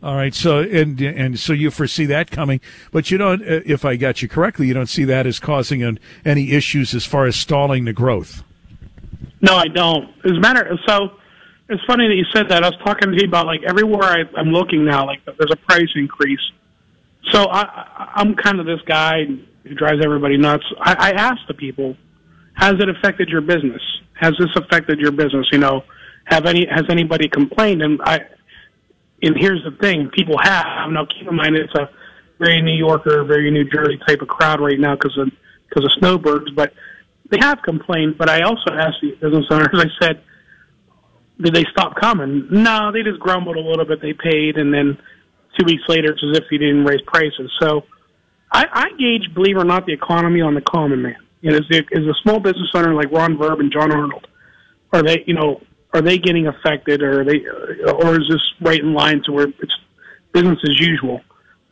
All 0.04 0.16
right. 0.16 0.34
So 0.34 0.60
and 0.60 1.02
and 1.02 1.40
so 1.40 1.54
you 1.54 1.72
foresee 1.72 2.06
that 2.06 2.30
coming, 2.30 2.62
but 2.92 3.10
you 3.10 3.18
don't. 3.18 3.42
Uh, 3.42 3.62
if 3.66 3.84
I 3.84 3.96
got 3.96 4.22
you 4.22 4.28
correctly, 4.28 4.68
you 4.68 4.74
don't 4.74 4.90
see 4.90 5.06
that 5.06 5.26
as 5.26 5.40
causing 5.40 5.82
an, 5.82 6.00
any 6.24 6.52
issues 6.52 6.94
as 6.94 7.06
far 7.06 7.26
as 7.26 7.36
stalling 7.36 7.86
the 7.86 7.94
growth. 7.94 8.44
No, 9.42 9.56
I 9.56 9.68
don't. 9.68 10.10
As 10.24 10.32
a 10.32 10.40
matter, 10.40 10.78
so 10.88 11.18
it's 11.70 11.84
funny 11.86 12.08
that 12.08 12.16
you 12.16 12.26
said 12.34 12.50
that. 12.50 12.64
I 12.64 12.70
was 12.70 12.78
talking 12.84 13.12
to 13.12 13.18
you 13.18 13.28
about 13.28 13.46
like 13.48 13.62
everywhere 13.64 14.04
I, 14.04 14.24
I'm 14.36 14.50
looking 14.50 14.86
now, 14.86 15.06
like 15.06 15.26
there's 15.26 15.52
a 15.52 15.56
price 15.56 15.90
increase. 15.96 16.40
So 17.32 17.48
I, 17.50 18.12
I'm 18.16 18.36
kind 18.36 18.60
of 18.60 18.66
this 18.66 18.82
guy 18.86 19.26
who 19.26 19.74
drives 19.76 20.04
everybody 20.04 20.38
nuts. 20.38 20.64
I, 20.80 20.94
I 20.94 21.12
ask 21.12 21.42
the 21.48 21.54
people, 21.54 21.98
has 22.54 22.76
it 22.80 22.88
affected 22.88 23.30
your 23.30 23.42
business? 23.42 23.82
Has 24.14 24.34
this 24.40 24.50
affected 24.56 25.00
your 25.00 25.12
business? 25.12 25.48
You 25.52 25.58
know, 25.58 25.84
have 26.26 26.46
any 26.46 26.66
has 26.68 26.86
anybody 26.90 27.28
complained? 27.28 27.82
And 27.82 28.02
I 28.02 28.26
and 29.22 29.36
here's 29.38 29.64
the 29.64 29.76
thing: 29.80 30.10
people 30.14 30.36
have 30.42 30.90
now. 30.90 31.06
Keep 31.06 31.30
in 31.30 31.36
mind, 31.36 31.56
it's 31.56 31.74
a 31.76 31.90
very 32.40 32.62
New 32.62 32.76
Yorker, 32.76 33.24
very 33.24 33.50
New 33.52 33.70
Jersey 33.70 34.00
type 34.08 34.22
of 34.22 34.28
crowd 34.28 34.60
right 34.60 34.80
now 34.80 34.96
because 34.96 35.18
of 35.18 35.30
because 35.70 35.84
of 35.84 35.92
snowbirds. 36.00 36.52
But 36.52 36.74
they 37.30 37.38
have 37.42 37.62
complained. 37.64 38.18
But 38.18 38.30
I 38.30 38.42
also 38.42 38.72
asked 38.74 38.98
the 39.02 39.12
business 39.22 39.46
owners. 39.50 39.70
I 39.74 39.86
said, 40.02 40.22
"Did 41.42 41.56
they 41.56 41.66
stop 41.72 41.96
coming?" 42.00 42.48
No, 42.52 42.92
they 42.92 43.04
just 43.04 43.20
grumbled 43.20 43.58
a 43.58 43.62
little 43.62 43.86
bit. 43.86 44.02
They 44.02 44.14
paid, 44.14 44.58
and 44.58 44.74
then 44.74 44.98
two 45.58 45.66
weeks 45.66 45.84
later, 45.88 46.12
it's 46.12 46.24
as 46.24 46.38
if 46.38 46.44
they 46.52 46.58
didn't 46.58 46.86
raise 46.86 47.02
prices. 47.08 47.52
So 47.60 47.84
I, 48.52 48.66
I 48.72 48.90
gauge, 48.98 49.34
believe 49.34 49.58
it 49.58 49.62
or 49.62 49.66
not, 49.66 49.86
the 49.86 49.94
economy 49.94 50.42
on 50.42 50.54
the 50.54 50.62
common 50.62 51.02
man. 51.02 51.18
You 51.42 51.52
know, 51.52 51.58
is, 51.58 51.66
the, 51.70 51.78
is 51.92 52.08
a 52.08 52.14
small 52.24 52.40
business 52.40 52.70
owner 52.74 52.94
like 52.94 53.12
Ron 53.12 53.38
Verb 53.38 53.60
and 53.60 53.72
John 53.72 53.92
Arnold, 53.92 54.28
are 54.92 55.04
they, 55.04 55.24
you 55.28 55.34
know, 55.34 55.62
are 55.94 56.02
they 56.02 56.18
getting 56.18 56.48
affected, 56.48 57.02
or 57.02 57.24
they, 57.24 57.46
or 57.46 58.20
is 58.20 58.28
this 58.30 58.42
right 58.62 58.80
in 58.80 58.94
line 58.94 59.24
to 59.26 59.32
where 59.32 59.48
it's 59.48 59.78
business 60.34 60.60
as 60.64 60.80
usual? 60.80 61.22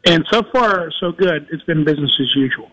And 0.05 0.25
so 0.31 0.43
far, 0.51 0.91
so 0.99 1.11
good. 1.11 1.47
It's 1.51 1.63
been 1.63 1.83
business 1.83 2.11
as 2.19 2.35
usual. 2.35 2.71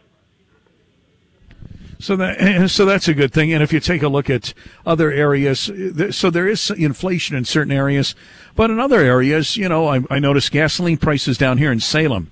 So 1.99 2.17
that 2.17 2.69
so 2.69 2.85
that's 2.85 3.07
a 3.07 3.15
good 3.15 3.33
thing. 3.33 3.53
And 3.53 3.63
if 3.63 3.73
you 3.73 3.79
take 3.79 4.03
a 4.03 4.09
look 4.09 4.29
at 4.29 4.55
other 4.85 5.13
areas, 5.13 5.71
so 6.11 6.31
there 6.31 6.49
is 6.49 6.69
inflation 6.71 7.37
in 7.37 7.45
certain 7.45 7.73
areas, 7.73 8.17
but 8.57 8.71
in 8.71 8.81
other 8.81 8.99
areas, 8.99 9.57
you 9.57 9.69
know, 9.69 9.87
I, 9.87 10.01
I 10.11 10.19
noticed 10.19 10.51
gasoline 10.51 10.97
prices 10.97 11.39
down 11.39 11.59
here 11.59 11.71
in 11.71 11.79
Salem. 11.79 12.31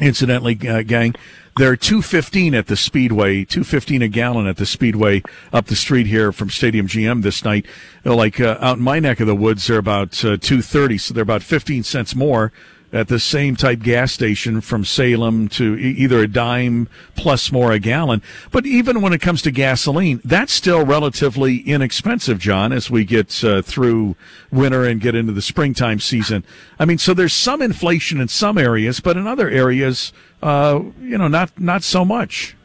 Incidentally, 0.00 0.56
uh, 0.68 0.82
gang, 0.82 1.14
they're 1.56 1.76
two 1.76 2.02
fifteen 2.02 2.54
at 2.54 2.66
the 2.66 2.76
Speedway, 2.76 3.44
two 3.44 3.64
fifteen 3.64 4.02
a 4.02 4.08
gallon 4.08 4.46
at 4.46 4.56
the 4.56 4.66
Speedway 4.66 5.22
up 5.52 5.66
the 5.66 5.76
street 5.76 6.06
here 6.06 6.32
from 6.32 6.50
Stadium 6.50 6.86
GM 6.86 7.22
this 7.22 7.44
night. 7.44 7.66
Like 8.04 8.40
uh, 8.40 8.58
out 8.60 8.78
in 8.78 8.82
my 8.82 8.98
neck 8.98 9.20
of 9.20 9.26
the 9.26 9.34
woods, 9.34 9.66
they're 9.66 9.78
about 9.78 10.24
uh, 10.24 10.36
two 10.36 10.62
thirty, 10.62 10.98
so 10.98 11.12
they're 11.12 11.22
about 11.22 11.42
fifteen 11.42 11.82
cents 11.82 12.14
more 12.14 12.52
at 12.92 13.08
the 13.08 13.18
same 13.18 13.56
type 13.56 13.80
gas 13.80 14.12
station 14.12 14.60
from 14.60 14.84
Salem 14.84 15.48
to 15.48 15.76
either 15.76 16.18
a 16.18 16.28
dime 16.28 16.88
plus 17.14 17.50
more 17.50 17.72
a 17.72 17.78
gallon. 17.78 18.22
But 18.50 18.66
even 18.66 19.00
when 19.00 19.12
it 19.12 19.20
comes 19.20 19.40
to 19.42 19.50
gasoline, 19.50 20.20
that's 20.24 20.52
still 20.52 20.84
relatively 20.84 21.58
inexpensive, 21.58 22.38
John, 22.38 22.72
as 22.72 22.90
we 22.90 23.04
get 23.04 23.42
uh, 23.42 23.62
through 23.62 24.16
winter 24.50 24.84
and 24.84 25.00
get 25.00 25.14
into 25.14 25.32
the 25.32 25.42
springtime 25.42 26.00
season. 26.00 26.44
I 26.78 26.84
mean, 26.84 26.98
so 26.98 27.14
there's 27.14 27.32
some 27.32 27.62
inflation 27.62 28.20
in 28.20 28.28
some 28.28 28.58
areas, 28.58 29.00
but 29.00 29.16
in 29.16 29.26
other 29.26 29.48
areas, 29.48 30.12
uh, 30.42 30.80
you 31.00 31.16
know, 31.16 31.28
not, 31.28 31.58
not 31.58 31.82
so 31.82 32.04
much. 32.04 32.56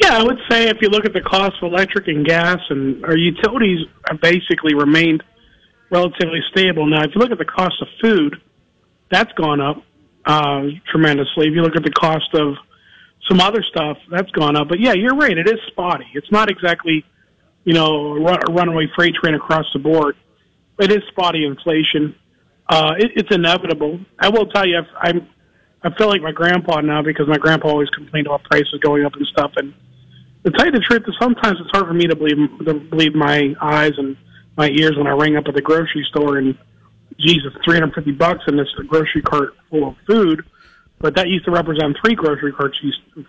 Yeah, 0.00 0.18
I 0.18 0.22
would 0.22 0.38
say 0.48 0.68
if 0.68 0.78
you 0.80 0.88
look 0.88 1.04
at 1.04 1.12
the 1.12 1.20
cost 1.20 1.54
of 1.60 1.72
electric 1.72 2.08
and 2.08 2.26
gas 2.26 2.58
and 2.70 3.04
our 3.04 3.16
utilities 3.16 3.86
have 4.08 4.20
basically 4.20 4.74
remained 4.74 5.22
relatively 5.90 6.40
stable. 6.50 6.86
Now, 6.86 7.02
if 7.02 7.14
you 7.14 7.20
look 7.20 7.30
at 7.30 7.38
the 7.38 7.44
cost 7.44 7.74
of 7.80 7.88
food, 8.00 8.40
that's 9.12 9.30
gone 9.34 9.60
up 9.60 9.76
uh, 10.24 10.62
tremendously. 10.90 11.46
If 11.46 11.54
you 11.54 11.62
look 11.62 11.76
at 11.76 11.84
the 11.84 11.90
cost 11.90 12.34
of 12.34 12.54
some 13.28 13.40
other 13.40 13.62
stuff, 13.70 13.98
that's 14.10 14.30
gone 14.32 14.56
up. 14.56 14.68
But 14.68 14.80
yeah, 14.80 14.94
you're 14.94 15.14
right. 15.14 15.36
It 15.36 15.46
is 15.46 15.60
spotty. 15.68 16.06
It's 16.14 16.30
not 16.32 16.50
exactly, 16.50 17.04
you 17.64 17.74
know, 17.74 18.16
a 18.16 18.52
runaway 18.52 18.86
freight 18.96 19.14
train 19.22 19.34
across 19.34 19.66
the 19.72 19.78
board. 19.78 20.16
It 20.80 20.90
is 20.90 21.02
spotty 21.10 21.44
inflation. 21.44 22.16
Uh, 22.68 22.94
it, 22.98 23.12
it's 23.14 23.34
inevitable. 23.34 24.00
I 24.18 24.30
will 24.30 24.46
tell 24.46 24.66
you, 24.66 24.80
I'm, 25.00 25.28
I 25.82 25.94
feel 25.96 26.08
like 26.08 26.22
my 26.22 26.32
grandpa 26.32 26.80
now 26.80 27.02
because 27.02 27.28
my 27.28 27.36
grandpa 27.36 27.68
always 27.68 27.90
complained 27.90 28.26
about 28.26 28.44
prices 28.44 28.80
going 28.80 29.04
up 29.04 29.14
and 29.14 29.26
stuff. 29.26 29.52
And 29.56 29.74
to 30.44 30.50
tell 30.52 30.66
you 30.66 30.72
the 30.72 30.80
truth, 30.80 31.02
sometimes 31.20 31.58
it's 31.60 31.70
hard 31.70 31.86
for 31.86 31.94
me 31.94 32.06
to 32.06 32.16
believe 32.16 32.38
to 32.64 32.74
believe 32.74 33.14
my 33.14 33.54
eyes 33.60 33.92
and 33.98 34.16
my 34.56 34.68
ears 34.70 34.94
when 34.96 35.06
I 35.06 35.10
ring 35.10 35.36
up 35.36 35.44
at 35.48 35.54
the 35.54 35.60
grocery 35.60 36.06
store 36.10 36.38
and 36.38 36.56
it's 37.24 37.64
350 37.64 38.12
bucks 38.12 38.44
in 38.48 38.56
this 38.56 38.68
grocery 38.86 39.22
cart 39.22 39.54
full 39.70 39.88
of 39.88 39.96
food, 40.06 40.44
but 40.98 41.16
that 41.16 41.28
used 41.28 41.44
to 41.44 41.50
represent 41.50 41.96
three 42.02 42.14
grocery 42.14 42.52
carts 42.52 42.78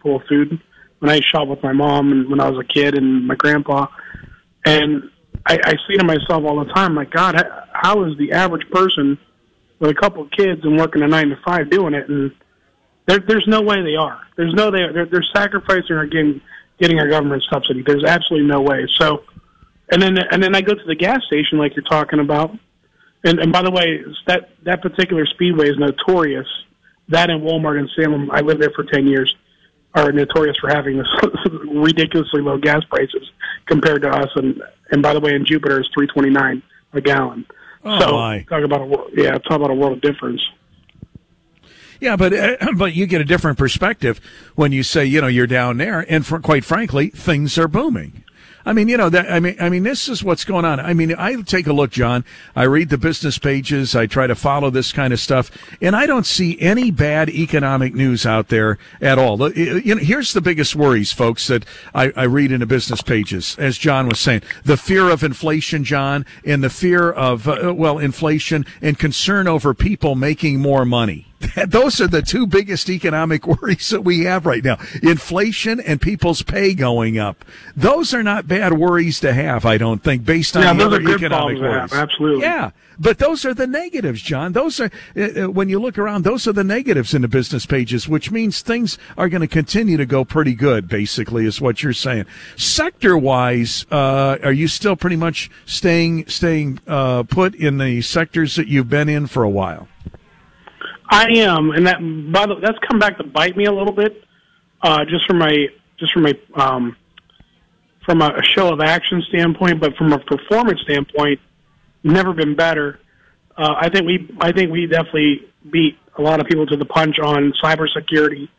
full 0.01 0.17
of 0.17 0.23
food 0.27 0.59
when 0.99 1.09
I 1.09 1.19
shop 1.19 1.47
with 1.47 1.61
my 1.63 1.73
mom 1.73 2.11
and 2.11 2.29
when 2.29 2.39
I 2.39 2.49
was 2.49 2.63
a 2.63 2.73
kid 2.73 2.95
and 2.97 3.27
my 3.27 3.35
grandpa. 3.35 3.87
And 4.65 5.09
I, 5.45 5.59
I 5.63 5.73
say 5.87 5.97
to 5.97 6.05
myself 6.05 6.43
all 6.45 6.63
the 6.63 6.71
time, 6.73 6.95
like, 6.95 7.11
God, 7.11 7.35
how 7.73 8.03
is 8.05 8.17
the 8.17 8.31
average 8.31 8.69
person 8.71 9.17
with 9.79 9.91
a 9.91 9.95
couple 9.95 10.23
of 10.23 10.31
kids 10.31 10.61
and 10.63 10.77
working 10.77 11.01
a 11.01 11.07
nine 11.07 11.29
to 11.29 11.37
five 11.45 11.69
doing 11.69 11.93
it? 11.93 12.07
And 12.07 12.31
there, 13.05 13.19
there's 13.19 13.47
no 13.47 13.61
way 13.61 13.81
they 13.83 13.95
are. 13.95 14.21
There's 14.37 14.53
no 14.53 14.71
they 14.71 14.79
they're, 14.93 15.05
they're 15.05 15.25
sacrificing 15.35 15.95
or 15.95 16.05
getting 16.05 16.41
getting 16.79 16.99
our 16.99 17.09
government 17.09 17.43
subsidy. 17.51 17.83
There's 17.85 18.05
absolutely 18.05 18.47
no 18.47 18.61
way. 18.61 18.87
So, 18.97 19.23
and 19.91 20.01
then 20.01 20.17
and 20.17 20.41
then 20.41 20.55
I 20.55 20.61
go 20.61 20.73
to 20.73 20.85
the 20.85 20.95
gas 20.95 21.23
station 21.25 21.57
like 21.57 21.75
you're 21.75 21.83
talking 21.83 22.19
about 22.19 22.57
and, 23.23 23.39
and 23.39 23.51
by 23.51 23.61
the 23.61 23.71
way, 23.71 24.03
that 24.27 24.49
that 24.63 24.81
particular 24.81 25.25
speedway 25.25 25.69
is 25.69 25.77
notorious. 25.77 26.47
That 27.09 27.29
and 27.29 27.41
Walmart 27.41 27.79
in 27.79 27.89
Salem, 27.95 28.29
I 28.31 28.41
lived 28.41 28.61
there 28.61 28.71
for 28.75 28.83
ten 28.83 29.07
years, 29.07 29.33
are 29.93 30.11
notorious 30.11 30.57
for 30.59 30.69
having 30.69 30.97
this 30.97 31.07
ridiculously 31.69 32.41
low 32.41 32.57
gas 32.57 32.83
prices 32.89 33.29
compared 33.65 34.01
to 34.03 34.09
us. 34.09 34.29
And 34.35 34.61
and 34.91 35.01
by 35.01 35.13
the 35.13 35.19
way, 35.19 35.33
in 35.33 35.45
Jupiter, 35.45 35.79
it's 35.79 35.89
three 35.93 36.07
twenty 36.07 36.29
nine 36.29 36.61
a 36.93 37.01
gallon. 37.01 37.45
Oh 37.83 37.99
so 37.99 38.11
my. 38.13 38.43
talk 38.43 38.63
about 38.63 38.81
a 38.81 39.05
yeah, 39.13 39.31
talk 39.31 39.53
about 39.53 39.71
a 39.71 39.75
world 39.75 39.93
of 39.93 40.01
difference. 40.01 40.41
Yeah, 41.99 42.17
but 42.17 42.33
uh, 42.33 42.57
but 42.75 42.93
you 42.93 43.05
get 43.07 43.21
a 43.21 43.25
different 43.25 43.57
perspective 43.57 44.19
when 44.55 44.71
you 44.71 44.83
say 44.83 45.05
you 45.05 45.21
know 45.21 45.27
you're 45.27 45.47
down 45.47 45.77
there, 45.77 46.05
and 46.09 46.25
for, 46.25 46.39
quite 46.39 46.65
frankly, 46.65 47.09
things 47.09 47.57
are 47.57 47.67
booming. 47.67 48.22
I 48.65 48.73
mean, 48.73 48.87
you 48.87 48.97
know, 48.97 49.09
that, 49.09 49.31
I 49.31 49.39
mean, 49.39 49.55
I 49.59 49.69
mean, 49.69 49.83
this 49.83 50.07
is 50.07 50.23
what's 50.23 50.45
going 50.45 50.65
on. 50.65 50.79
I 50.79 50.93
mean, 50.93 51.13
I 51.17 51.35
take 51.41 51.67
a 51.67 51.73
look, 51.73 51.91
John. 51.91 52.23
I 52.55 52.63
read 52.63 52.89
the 52.89 52.97
business 52.97 53.37
pages. 53.37 53.95
I 53.95 54.05
try 54.05 54.27
to 54.27 54.35
follow 54.35 54.69
this 54.69 54.91
kind 54.91 55.11
of 55.11 55.19
stuff, 55.19 55.51
and 55.81 55.95
I 55.95 56.05
don't 56.05 56.25
see 56.25 56.59
any 56.61 56.89
bad 56.91 57.29
economic 57.29 57.93
news 57.93 58.25
out 58.25 58.47
there 58.47 58.77
at 59.01 59.17
all. 59.17 59.51
You 59.51 59.95
know, 59.95 60.01
here's 60.01 60.33
the 60.33 60.41
biggest 60.41 60.75
worries, 60.75 61.11
folks, 61.11 61.47
that 61.47 61.65
I, 61.93 62.11
I 62.15 62.23
read 62.23 62.51
in 62.51 62.61
the 62.61 62.65
business 62.65 63.01
pages, 63.01 63.55
as 63.59 63.77
John 63.77 64.07
was 64.07 64.19
saying, 64.19 64.43
the 64.63 64.77
fear 64.77 65.09
of 65.09 65.23
inflation, 65.23 65.83
John, 65.83 66.25
and 66.45 66.63
the 66.63 66.69
fear 66.69 67.11
of, 67.11 67.47
uh, 67.47 67.73
well, 67.75 67.99
inflation 67.99 68.65
and 68.81 68.97
concern 68.97 69.47
over 69.47 69.73
people 69.73 70.15
making 70.15 70.59
more 70.59 70.85
money. 70.85 71.32
those 71.67 72.01
are 72.01 72.07
the 72.07 72.21
two 72.21 72.47
biggest 72.47 72.89
economic 72.89 73.45
worries 73.61 73.89
that 73.89 74.01
we 74.01 74.21
have 74.21 74.45
right 74.45 74.63
now. 74.63 74.77
Inflation 75.01 75.79
and 75.79 76.01
people's 76.01 76.41
pay 76.41 76.73
going 76.73 77.17
up. 77.17 77.43
Those 77.75 78.13
are 78.13 78.23
not 78.23 78.47
bad 78.47 78.73
worries 78.73 79.19
to 79.21 79.33
have, 79.33 79.65
I 79.65 79.77
don't 79.77 80.03
think, 80.03 80.25
based 80.25 80.55
on 80.55 80.63
yeah, 80.63 80.73
the 80.73 80.85
other 80.85 81.01
economic 81.01 81.59
worries. 81.59 81.93
Absolutely. 81.93 82.43
Yeah. 82.43 82.71
But 82.99 83.17
those 83.17 83.43
are 83.43 83.53
the 83.53 83.67
negatives, 83.67 84.21
John. 84.21 84.53
Those 84.53 84.79
are, 84.79 84.91
uh, 85.17 85.21
uh, 85.21 85.49
when 85.49 85.67
you 85.67 85.79
look 85.79 85.97
around, 85.97 86.23
those 86.23 86.47
are 86.47 86.53
the 86.53 86.63
negatives 86.63 87.13
in 87.13 87.23
the 87.23 87.27
business 87.27 87.65
pages, 87.65 88.07
which 88.07 88.31
means 88.31 88.61
things 88.61 88.97
are 89.17 89.29
going 89.29 89.41
to 89.41 89.47
continue 89.47 89.97
to 89.97 90.05
go 90.05 90.23
pretty 90.23 90.53
good, 90.53 90.87
basically, 90.87 91.45
is 91.45 91.59
what 91.59 91.81
you're 91.81 91.93
saying. 91.93 92.25
Sector 92.55 93.17
wise, 93.17 93.85
uh, 93.91 94.37
are 94.43 94.53
you 94.53 94.67
still 94.67 94.95
pretty 94.95 95.15
much 95.15 95.49
staying, 95.65 96.27
staying, 96.27 96.79
uh, 96.87 97.23
put 97.23 97.55
in 97.55 97.79
the 97.79 98.01
sectors 98.01 98.55
that 98.55 98.67
you've 98.67 98.89
been 98.89 99.09
in 99.09 99.27
for 99.27 99.43
a 99.43 99.49
while? 99.49 99.87
I 101.13 101.27
am, 101.37 101.69
and 101.69 101.85
that 101.85 101.99
by 101.99 102.47
the 102.47 102.55
that's 102.55 102.79
come 102.89 102.97
back 102.97 103.17
to 103.17 103.23
bite 103.23 103.55
me 103.55 103.65
a 103.65 103.71
little 103.71 103.93
bit, 103.93 104.23
uh, 104.81 105.05
just 105.05 105.25
from 105.27 105.37
my 105.37 105.67
just 105.99 106.11
from 106.11 106.23
my 106.23 106.33
um, 106.55 106.95
from 108.03 108.21
a 108.21 108.41
show 108.43 108.73
of 108.73 108.81
action 108.81 109.21
standpoint, 109.29 109.79
but 109.79 109.95
from 109.95 110.11
a 110.11 110.19
performance 110.19 110.81
standpoint, 110.81 111.39
never 112.03 112.33
been 112.33 112.55
better. 112.55 112.99
Uh, 113.55 113.75
I 113.77 113.89
think 113.89 114.07
we 114.07 114.35
I 114.41 114.51
think 114.51 114.71
we 114.71 114.87
definitely 114.87 115.47
beat 115.69 115.97
a 116.17 116.21
lot 116.21 116.39
of 116.39 116.47
people 116.47 116.65
to 116.65 116.77
the 116.77 116.85
punch 116.85 117.19
on 117.19 117.53
cybersecurity. 117.63 118.49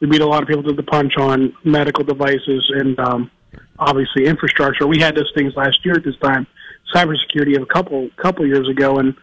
We 0.00 0.08
beat 0.08 0.22
a 0.22 0.26
lot 0.26 0.42
of 0.42 0.48
people 0.48 0.64
to 0.64 0.72
the 0.72 0.82
punch 0.82 1.16
on 1.16 1.56
medical 1.62 2.02
devices 2.02 2.68
and 2.74 2.98
um, 2.98 3.30
obviously 3.78 4.26
infrastructure. 4.26 4.88
We 4.88 4.98
had 4.98 5.14
those 5.14 5.30
things 5.36 5.54
last 5.54 5.84
year 5.84 5.94
at 5.94 6.04
this 6.04 6.16
time. 6.16 6.48
Cybersecurity 6.92 7.54
of 7.54 7.62
a 7.62 7.66
couple 7.66 8.10
couple 8.16 8.44
years 8.44 8.68
ago, 8.68 8.98
and 8.98 9.14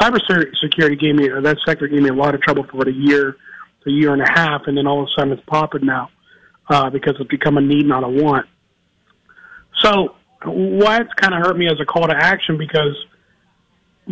cybersecurity 0.00 1.00
gave 1.00 1.14
me 1.14 1.28
that 1.28 1.58
sector 1.66 1.88
gave 1.88 2.02
me 2.02 2.10
a 2.10 2.14
lot 2.14 2.34
of 2.34 2.42
trouble 2.42 2.64
for 2.64 2.76
about 2.76 2.88
a 2.88 2.92
year, 2.92 3.36
a 3.86 3.90
year 3.90 4.12
and 4.12 4.22
a 4.22 4.30
half, 4.30 4.62
and 4.66 4.76
then 4.76 4.86
all 4.86 5.02
of 5.02 5.08
a 5.08 5.10
sudden 5.18 5.32
it's 5.32 5.42
popping 5.46 5.86
now 5.86 6.10
uh, 6.68 6.90
because 6.90 7.14
it's 7.18 7.28
become 7.28 7.56
a 7.56 7.60
need, 7.60 7.86
not 7.86 8.04
a 8.04 8.08
want. 8.08 8.46
So 9.82 10.14
why 10.44 11.00
it's 11.00 11.12
kind 11.14 11.34
of 11.34 11.40
hurt 11.40 11.56
me 11.56 11.66
as 11.66 11.80
a 11.80 11.84
call 11.84 12.06
to 12.06 12.14
action 12.16 12.58
because 12.58 12.96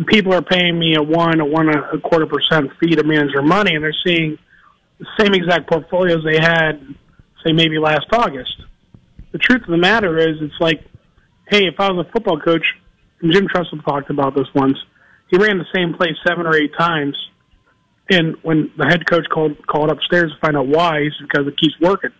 people 0.07 0.33
are 0.33 0.41
paying 0.41 0.77
me 0.77 0.95
a 0.95 1.01
one, 1.01 1.39
a 1.39 1.45
one 1.45 1.69
and 1.69 1.77
a 1.77 1.99
quarter 1.99 2.25
percent 2.25 2.71
fee 2.79 2.95
to 2.95 3.03
manage 3.03 3.33
their 3.33 3.43
money, 3.43 3.75
and 3.75 3.83
they're 3.83 3.95
seeing 4.05 4.37
the 4.99 5.05
same 5.19 5.33
exact 5.33 5.69
portfolios 5.69 6.23
they 6.23 6.39
had, 6.39 6.81
say 7.45 7.53
maybe 7.53 7.77
last 7.79 8.07
August. 8.11 8.61
The 9.31 9.37
truth 9.37 9.61
of 9.61 9.69
the 9.69 9.77
matter 9.77 10.17
is, 10.17 10.37
it's 10.41 10.59
like, 10.59 10.83
hey, 11.47 11.67
if 11.67 11.79
I 11.79 11.91
was 11.91 12.05
a 12.05 12.11
football 12.11 12.39
coach, 12.39 12.65
and 13.21 13.31
Jim 13.31 13.47
Tressel 13.47 13.79
talked 13.79 14.09
about 14.09 14.35
this 14.35 14.47
once 14.53 14.77
he 15.29 15.37
ran 15.37 15.57
the 15.57 15.65
same 15.73 15.93
play 15.93 16.15
seven 16.25 16.45
or 16.45 16.55
eight 16.55 16.71
times. 16.77 17.15
And 18.09 18.35
when 18.41 18.71
the 18.77 18.85
head 18.85 19.09
coach 19.09 19.25
called 19.29 19.65
called 19.67 19.91
upstairs 19.91 20.31
to 20.31 20.39
find 20.39 20.55
out 20.55 20.67
why, 20.67 21.01
he 21.01 21.09
said 21.17 21.27
because 21.27 21.47
it 21.47 21.57
keeps 21.57 21.75
working. 21.81 22.11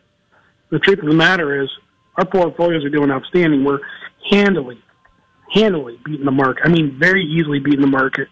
The 0.69 0.79
truth 0.79 0.99
of 0.99 1.05
the 1.05 1.15
matter 1.15 1.63
is, 1.63 1.69
our 2.17 2.25
portfolios 2.25 2.83
are 2.83 2.89
doing 2.89 3.09
outstanding. 3.09 3.63
We're 3.63 3.79
handily, 4.29 4.81
handily 5.53 5.97
beating 6.03 6.25
the 6.25 6.31
market. 6.31 6.63
I 6.65 6.69
mean, 6.69 6.97
very 6.99 7.23
easily 7.23 7.59
beating 7.59 7.81
the 7.81 7.87
market. 7.87 8.27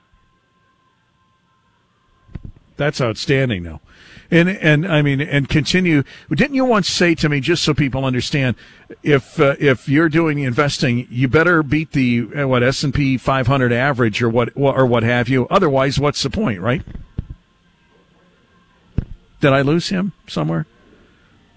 That's 2.75 2.99
outstanding, 2.99 3.63
though. 3.63 3.79
And 4.31 4.49
and 4.49 4.87
I 4.87 5.01
mean, 5.01 5.21
and 5.21 5.47
continue. 5.47 6.03
Didn't 6.29 6.55
you 6.55 6.65
once 6.65 6.89
say 6.89 7.13
to 7.15 7.29
me, 7.29 7.39
just 7.39 7.63
so 7.63 7.73
people 7.73 8.05
understand, 8.05 8.55
if 9.03 9.39
uh, 9.39 9.55
if 9.59 9.87
you're 9.87 10.09
doing 10.09 10.39
investing, 10.39 11.07
you 11.09 11.27
better 11.27 11.61
beat 11.61 11.91
the 11.91 12.27
uh, 12.35 12.47
what 12.47 12.63
S 12.63 12.83
and 12.83 12.93
P 12.93 13.17
500 13.17 13.71
average 13.71 14.21
or 14.21 14.29
what 14.29 14.49
or 14.55 14.85
what 14.85 15.03
have 15.03 15.29
you. 15.29 15.47
Otherwise, 15.49 15.99
what's 15.99 16.23
the 16.23 16.29
point, 16.29 16.59
right? 16.59 16.81
Did 19.41 19.53
I 19.53 19.61
lose 19.61 19.89
him 19.89 20.13
somewhere? 20.27 20.65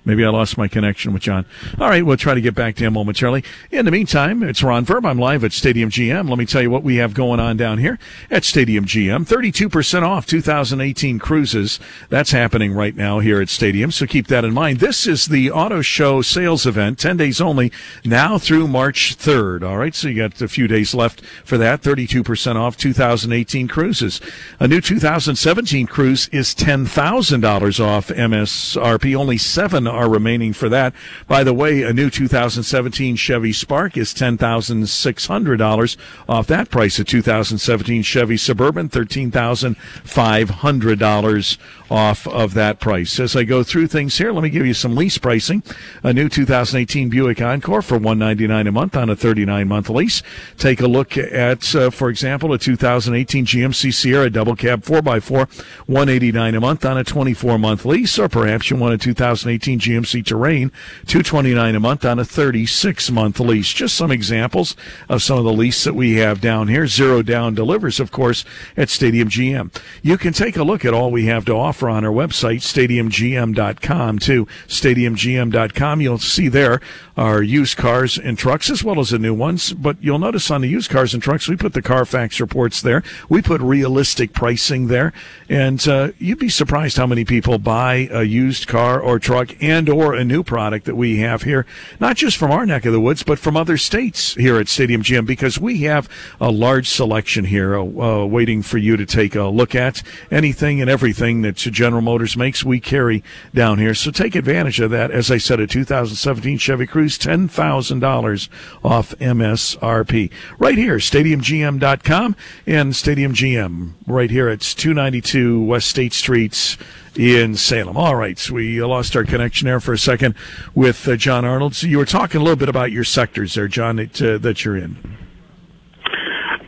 Maybe 0.09 0.25
I 0.25 0.31
lost 0.31 0.57
my 0.57 0.69
connection 0.69 1.13
with 1.13 1.21
John. 1.21 1.45
All 1.79 1.91
right, 1.91 2.05
we'll 2.05 2.17
try 2.17 2.33
to 2.33 2.41
get 2.41 2.55
back 2.55 2.77
to 2.77 2.85
him 2.85 2.95
momentarily. 2.95 3.45
In 3.71 3.85
the 3.85 3.91
meantime, 3.91 4.43
it's 4.43 4.63
Ron 4.63 4.87
Verb. 4.87 5.05
I'm 5.05 5.19
live 5.19 5.45
at 5.45 5.53
Stadium 5.53 5.91
GM. 5.91 6.31
Let 6.31 6.39
me 6.39 6.47
tell 6.47 6.63
you 6.63 6.71
what 6.71 6.83
we 6.83 6.97
have 6.97 7.13
going 7.13 7.41
on 7.41 7.59
down 7.59 7.77
here 7.77 7.99
at 8.31 8.43
Stadium 8.43 8.87
GM. 8.87 9.29
32% 9.29 10.03
off 10.05 10.25
2018 10.25 11.19
Cruzes. 11.19 11.79
That's 12.09 12.31
happening 12.31 12.73
right 12.73 12.97
now 12.97 13.19
here 13.19 13.43
at 13.43 13.51
Stadium, 13.51 13.91
so 13.91 14.07
keep 14.07 14.29
that 14.29 14.47
in 14.47 14.55
mind. 14.55 14.81
This 14.81 15.07
is 15.07 15.27
the 15.27 15.51
auto 15.51 15.83
show 15.83 16.23
sales 16.23 16.65
event, 16.65 16.99
10 16.99 17.19
days 17.19 17.39
only, 17.39 17.71
now 18.03 18.39
through 18.39 18.67
March 18.67 19.19
3rd. 19.19 19.63
All 19.63 19.77
right, 19.77 19.95
so 19.95 20.09
you 20.09 20.17
got 20.17 20.41
a 20.41 20.49
few 20.49 20.67
days 20.67 20.95
left 20.95 21.21
for 21.45 21.59
that. 21.59 21.83
32% 21.83 22.57
off 22.57 22.79
2018 22.79 23.69
Cruzes. 23.69 24.23
A 24.59 24.67
new 24.67 24.81
2017 24.81 25.87
Cruze 25.87 26.33
is 26.33 26.55
$10,000 26.55 27.85
off 27.85 28.09
MSRP. 28.09 29.15
Only 29.15 29.37
seven 29.37 29.87
are 29.99 30.09
remaining 30.09 30.53
for 30.53 30.69
that. 30.69 30.95
By 31.27 31.43
the 31.43 31.53
way, 31.53 31.83
a 31.83 31.93
new 31.93 32.09
2017 32.09 33.17
Chevy 33.17 33.53
Spark 33.53 33.97
is 33.97 34.15
$10,600 34.15 35.97
off 36.29 36.47
that 36.47 36.71
price. 36.71 37.01
A 37.01 37.05
2017 37.05 38.03
Chevy 38.03 38.37
Suburban, 38.37 38.89
$13,500 38.89 41.59
off 41.91 42.27
of 42.29 42.55
that 42.55 42.81
price. 42.81 43.19
As 43.19 43.35
I 43.35 43.45
go 43.45 43.63
through 43.63 43.89
things 43.89 44.19
here, 44.19 44.31
let 44.31 44.43
me 44.43 44.51
give 44.51 44.67
you 44.67 44.75
some 44.75 44.95
lease 44.95 45.19
pricing. 45.19 45.63
A 46.03 46.13
new 46.13 46.29
2018 46.29 47.09
Buick 47.09 47.41
Encore 47.41 47.83
for 47.83 47.95
199 47.95 48.67
a 48.67 48.73
month 48.73 48.95
on 48.95 49.11
a 49.11 49.17
39 49.17 49.67
month 49.67 49.89
lease. 49.89 50.23
Take 50.59 50.81
a 50.81 50.87
look 50.87 51.17
at, 51.17 51.75
uh, 51.75 51.91
for 51.91 52.11
example, 52.11 52.53
a 52.53 52.59
2018 52.59 53.47
GMC 53.47 53.93
Sierra 53.93 54.31
double 54.31 54.55
cab 54.55 54.83
4x4, 54.83 55.49
189 55.87 56.55
a 56.55 56.61
month 56.61 56.85
on 56.85 56.99
a 56.99 57.05
24 57.05 57.59
month 57.59 57.85
lease, 57.85 58.19
or 58.19 58.29
perhaps 58.29 58.71
you 58.71 58.77
want 58.77 58.95
a 58.95 58.99
2018 58.99 59.81
GMC 59.81 59.88
Terrain, 59.97 60.71
229 61.07 61.75
a 61.75 61.81
month 61.81 62.05
on 62.05 62.19
a 62.19 62.25
36 62.25 63.11
month 63.11 63.41
lease. 63.41 63.73
Just 63.73 63.95
some 63.95 64.11
examples 64.11 64.77
of 65.09 65.23
some 65.23 65.39
of 65.39 65.45
the 65.45 65.53
lease 65.53 65.85
that 65.85 65.95
we 65.95 66.17
have 66.17 66.41
down 66.41 66.69
here. 66.69 66.87
Zero 66.87 67.23
down 67.23 67.55
delivers, 67.55 68.01
of 68.01 68.11
course, 68.11 68.45
at 68.77 68.89
Stadium 68.89 69.29
GM. 69.29 69.75
You 70.03 70.19
can 70.19 70.33
take 70.33 70.57
a 70.57 70.65
look 70.65 70.85
at 70.85 70.95
all 70.95 71.11
we 71.11 71.27
have 71.27 71.45
to 71.47 71.53
offer 71.53 71.89
on 71.89 72.05
our 72.05 72.13
website, 72.13 72.61
stadiumgm.com 72.61 74.19
too. 74.19 74.47
Stadiumgm.com. 74.67 76.01
You'll 76.01 76.19
see 76.19 76.49
there 76.49 76.81
our 77.17 77.43
used 77.43 77.77
cars 77.77 78.17
and 78.17 78.39
trucks 78.39 78.71
as 78.71 78.85
well 78.85 79.01
as 79.01 79.11
the 79.11 79.19
new 79.19 79.35
ones. 79.35 79.73
But 79.73 79.97
you'll 80.01 80.19
notice 80.19 80.51
on 80.51 80.61
the 80.61 80.69
used 80.69 80.91
cars 80.91 81.15
and 81.15 81.23
trucks, 81.23 81.49
we 81.49 81.57
put 81.57 81.75
the 81.75 81.83
Carfax 81.83 82.41
reports 82.41 82.81
there. 82.83 83.03
We 83.29 83.43
put 83.43 83.61
realistic 83.61 84.33
pricing 84.33 84.87
there. 84.87 85.13
And 85.49 85.87
uh, 85.89 86.13
you'd 86.19 86.39
be 86.39 86.49
surprised 86.49 86.97
how 86.97 87.07
many 87.07 87.25
people 87.25 87.59
buy 87.59 88.09
a 88.11 88.23
used 88.23 88.69
car 88.69 89.01
or 89.01 89.19
truck 89.19 89.51
and 89.61 89.78
or 89.87 90.15
a 90.15 90.25
new 90.25 90.43
product 90.43 90.87
that 90.87 90.95
we 90.95 91.19
have 91.19 91.43
here, 91.43 91.67
not 92.01 92.17
just 92.17 92.39
from 92.39 92.51
our 92.51 92.65
neck 92.65 92.87
of 92.87 92.95
the 92.95 93.01
woods, 93.01 93.23
but 93.23 93.39
from 93.39 93.55
other 93.55 93.77
states 93.77 94.33
here 94.37 94.59
at 94.59 94.69
Stadium 94.69 95.03
GM 95.03 95.27
because 95.27 95.59
we 95.59 95.83
have 95.83 96.09
a 96.41 96.51
large 96.51 96.89
selection 96.89 97.45
here 97.45 97.77
uh, 97.77 97.83
uh, 97.83 98.25
waiting 98.25 98.63
for 98.63 98.79
you 98.79 98.97
to 98.97 99.05
take 99.05 99.35
a 99.35 99.45
look 99.45 99.75
at. 99.75 100.03
Anything 100.31 100.81
and 100.81 100.89
everything 100.89 101.43
that 101.43 101.57
General 101.57 102.01
Motors 102.01 102.37
makes, 102.37 102.65
we 102.65 102.81
carry 102.81 103.23
down 103.55 103.79
here. 103.79 103.95
So 103.95 104.11
take 104.11 104.35
advantage 104.35 104.81
of 104.81 104.91
that. 104.91 105.11
As 105.11 105.31
I 105.31 105.37
said, 105.37 105.61
a 105.61 105.67
2017 105.67 106.57
Chevy 106.57 106.87
Cruze, 106.87 107.19
$10,000 107.19 108.49
off 108.83 109.15
MSRP. 109.19 110.31
Right 110.59 110.79
here, 110.79 110.97
stadiumgm.com 110.97 112.37
and 112.67 112.97
Stadium 112.97 113.35
GM 113.35 113.93
right 114.07 114.31
here. 114.31 114.49
It's 114.49 114.75
292 114.75 115.63
West 115.63 115.89
State 115.89 116.13
Streets 116.13 116.79
in 117.19 117.57
Salem. 117.57 117.97
All 117.97 118.15
right, 118.15 118.39
so 118.39 118.55
we 118.55 118.81
lost 118.83 119.17
our 119.17 119.25
connection 119.25 119.67
there 119.67 119.81
for 119.81 119.93
a 119.93 119.99
second 119.99 120.37
with 120.75 121.07
uh, 121.09 121.17
John 121.17 121.45
Arnold. 121.45 121.75
So 121.75 121.89
you 121.89 121.99
were 121.99 122.07
talking 122.07 122.41
a 122.41 122.45
little 122.45 122.57
bit 122.57 122.69
about 122.69 122.93
your 122.93 123.03
sectors 123.03 123.55
there, 123.55 123.67
John, 123.67 123.97
that, 123.97 124.23
uh, 124.23 124.39
that 124.39 124.65
you're 124.65 124.77
in. 124.77 124.97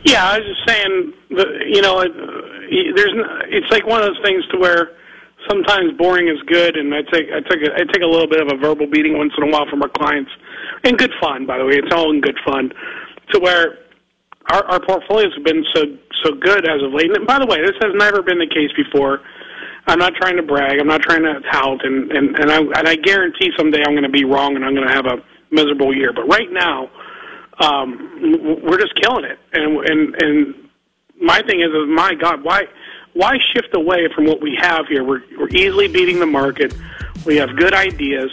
Yeah, 0.03 0.29
I 0.29 0.39
was 0.39 0.47
just 0.47 0.67
saying, 0.67 1.13
you 1.71 1.81
know, 1.81 2.01
there's 2.01 3.13
it's 3.49 3.71
like 3.71 3.85
one 3.85 4.01
of 4.01 4.07
those 4.07 4.19
things 4.25 4.43
to 4.51 4.57
where 4.57 4.97
sometimes 5.47 5.93
boring 5.97 6.27
is 6.27 6.41
good, 6.47 6.75
and 6.75 6.93
I 6.93 7.01
take 7.11 7.31
I 7.31 7.39
take 7.47 7.61
a, 7.63 7.73
I 7.73 7.83
take 7.91 8.01
a 8.03 8.07
little 8.07 8.27
bit 8.27 8.41
of 8.41 8.49
a 8.51 8.57
verbal 8.57 8.87
beating 8.87 9.17
once 9.17 9.31
in 9.37 9.43
a 9.43 9.51
while 9.51 9.67
from 9.69 9.81
our 9.81 9.89
clients, 9.89 10.31
and 10.83 10.97
good 10.97 11.11
fun, 11.21 11.45
by 11.45 11.59
the 11.59 11.65
way. 11.65 11.75
It's 11.75 11.93
all 11.93 12.11
in 12.11 12.19
good 12.19 12.37
fun, 12.45 12.73
to 13.31 13.39
where 13.39 13.77
our, 14.51 14.65
our 14.65 14.79
portfolios 14.79 15.33
have 15.35 15.45
been 15.45 15.63
so 15.73 15.85
so 16.23 16.33
good 16.35 16.67
as 16.67 16.81
of 16.83 16.93
late. 16.93 17.15
And 17.15 17.25
by 17.25 17.39
the 17.39 17.45
way, 17.45 17.61
this 17.61 17.77
has 17.81 17.93
never 17.95 18.21
been 18.21 18.39
the 18.39 18.47
case 18.47 18.71
before. 18.75 19.21
I'm 19.87 19.99
not 19.99 20.13
trying 20.15 20.37
to 20.37 20.43
brag. 20.43 20.79
I'm 20.79 20.87
not 20.87 21.01
trying 21.01 21.23
to 21.23 21.39
tout, 21.51 21.83
and 21.83 22.11
and 22.11 22.37
and 22.37 22.51
I 22.51 22.57
and 22.59 22.87
I 22.87 22.95
guarantee 22.95 23.51
someday 23.57 23.79
I'm 23.85 23.93
going 23.93 24.03
to 24.03 24.09
be 24.09 24.25
wrong 24.25 24.55
and 24.55 24.63
I'm 24.63 24.75
going 24.75 24.87
to 24.87 24.93
have 24.93 25.05
a 25.05 25.23
miserable 25.49 25.95
year. 25.95 26.13
But 26.13 26.27
right 26.27 26.51
now, 26.51 26.89
um, 27.59 28.61
we're 28.63 28.79
just 28.79 28.95
killing 29.01 29.25
it, 29.25 29.39
and 29.53 29.77
and 29.89 30.15
and 30.21 30.69
my 31.19 31.41
thing 31.41 31.61
is, 31.61 31.69
my 31.89 32.13
God, 32.13 32.43
why 32.43 32.65
why 33.13 33.37
shift 33.53 33.75
away 33.75 34.07
from 34.15 34.25
what 34.25 34.41
we 34.41 34.55
have 34.59 34.87
here? 34.87 35.03
We're 35.03 35.23
we're 35.37 35.49
easily 35.49 35.87
beating 35.87 36.19
the 36.19 36.25
market. 36.25 36.73
We 37.25 37.37
have 37.37 37.55
good 37.55 37.73
ideas. 37.73 38.31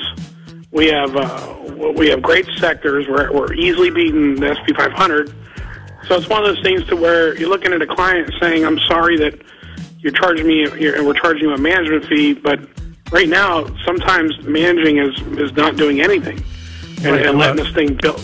We 0.71 0.89
have 0.89 1.17
uh, 1.17 1.93
we 1.97 2.09
have 2.09 2.23
great 2.23 2.47
sectors. 2.59 3.07
We're 3.09 3.33
we're 3.33 3.55
easily 3.55 3.91
beating 3.91 4.37
the 4.37 4.55
SP 4.55 4.77
500. 4.77 5.35
So 6.07 6.17
it's 6.17 6.29
one 6.29 6.45
of 6.45 6.55
those 6.55 6.63
things 6.63 6.87
to 6.87 6.97
where 6.97 7.37
you're 7.37 7.49
looking 7.49 7.73
at 7.73 7.83
a 7.83 7.87
client 7.87 8.33
saying, 8.41 8.65
"I'm 8.65 8.79
sorry 8.81 9.17
that." 9.19 9.41
You're 9.99 10.13
charging 10.13 10.47
me, 10.47 10.69
you're, 10.79 11.03
we're 11.05 11.15
charging 11.15 11.45
you 11.45 11.55
a 11.55 11.59
management 11.59 12.07
fee, 12.07 12.35
but 12.35 12.61
right 13.11 13.29
now, 13.29 13.67
sometimes 13.85 14.41
managing 14.43 14.99
is 14.99 15.19
is 15.39 15.53
not 15.53 15.77
doing 15.77 16.01
anything 16.01 16.43
and, 16.99 17.07
right. 17.07 17.27
and 17.27 17.39
letting 17.39 17.63
this 17.65 17.75
thing 17.75 17.99
build. 18.01 18.23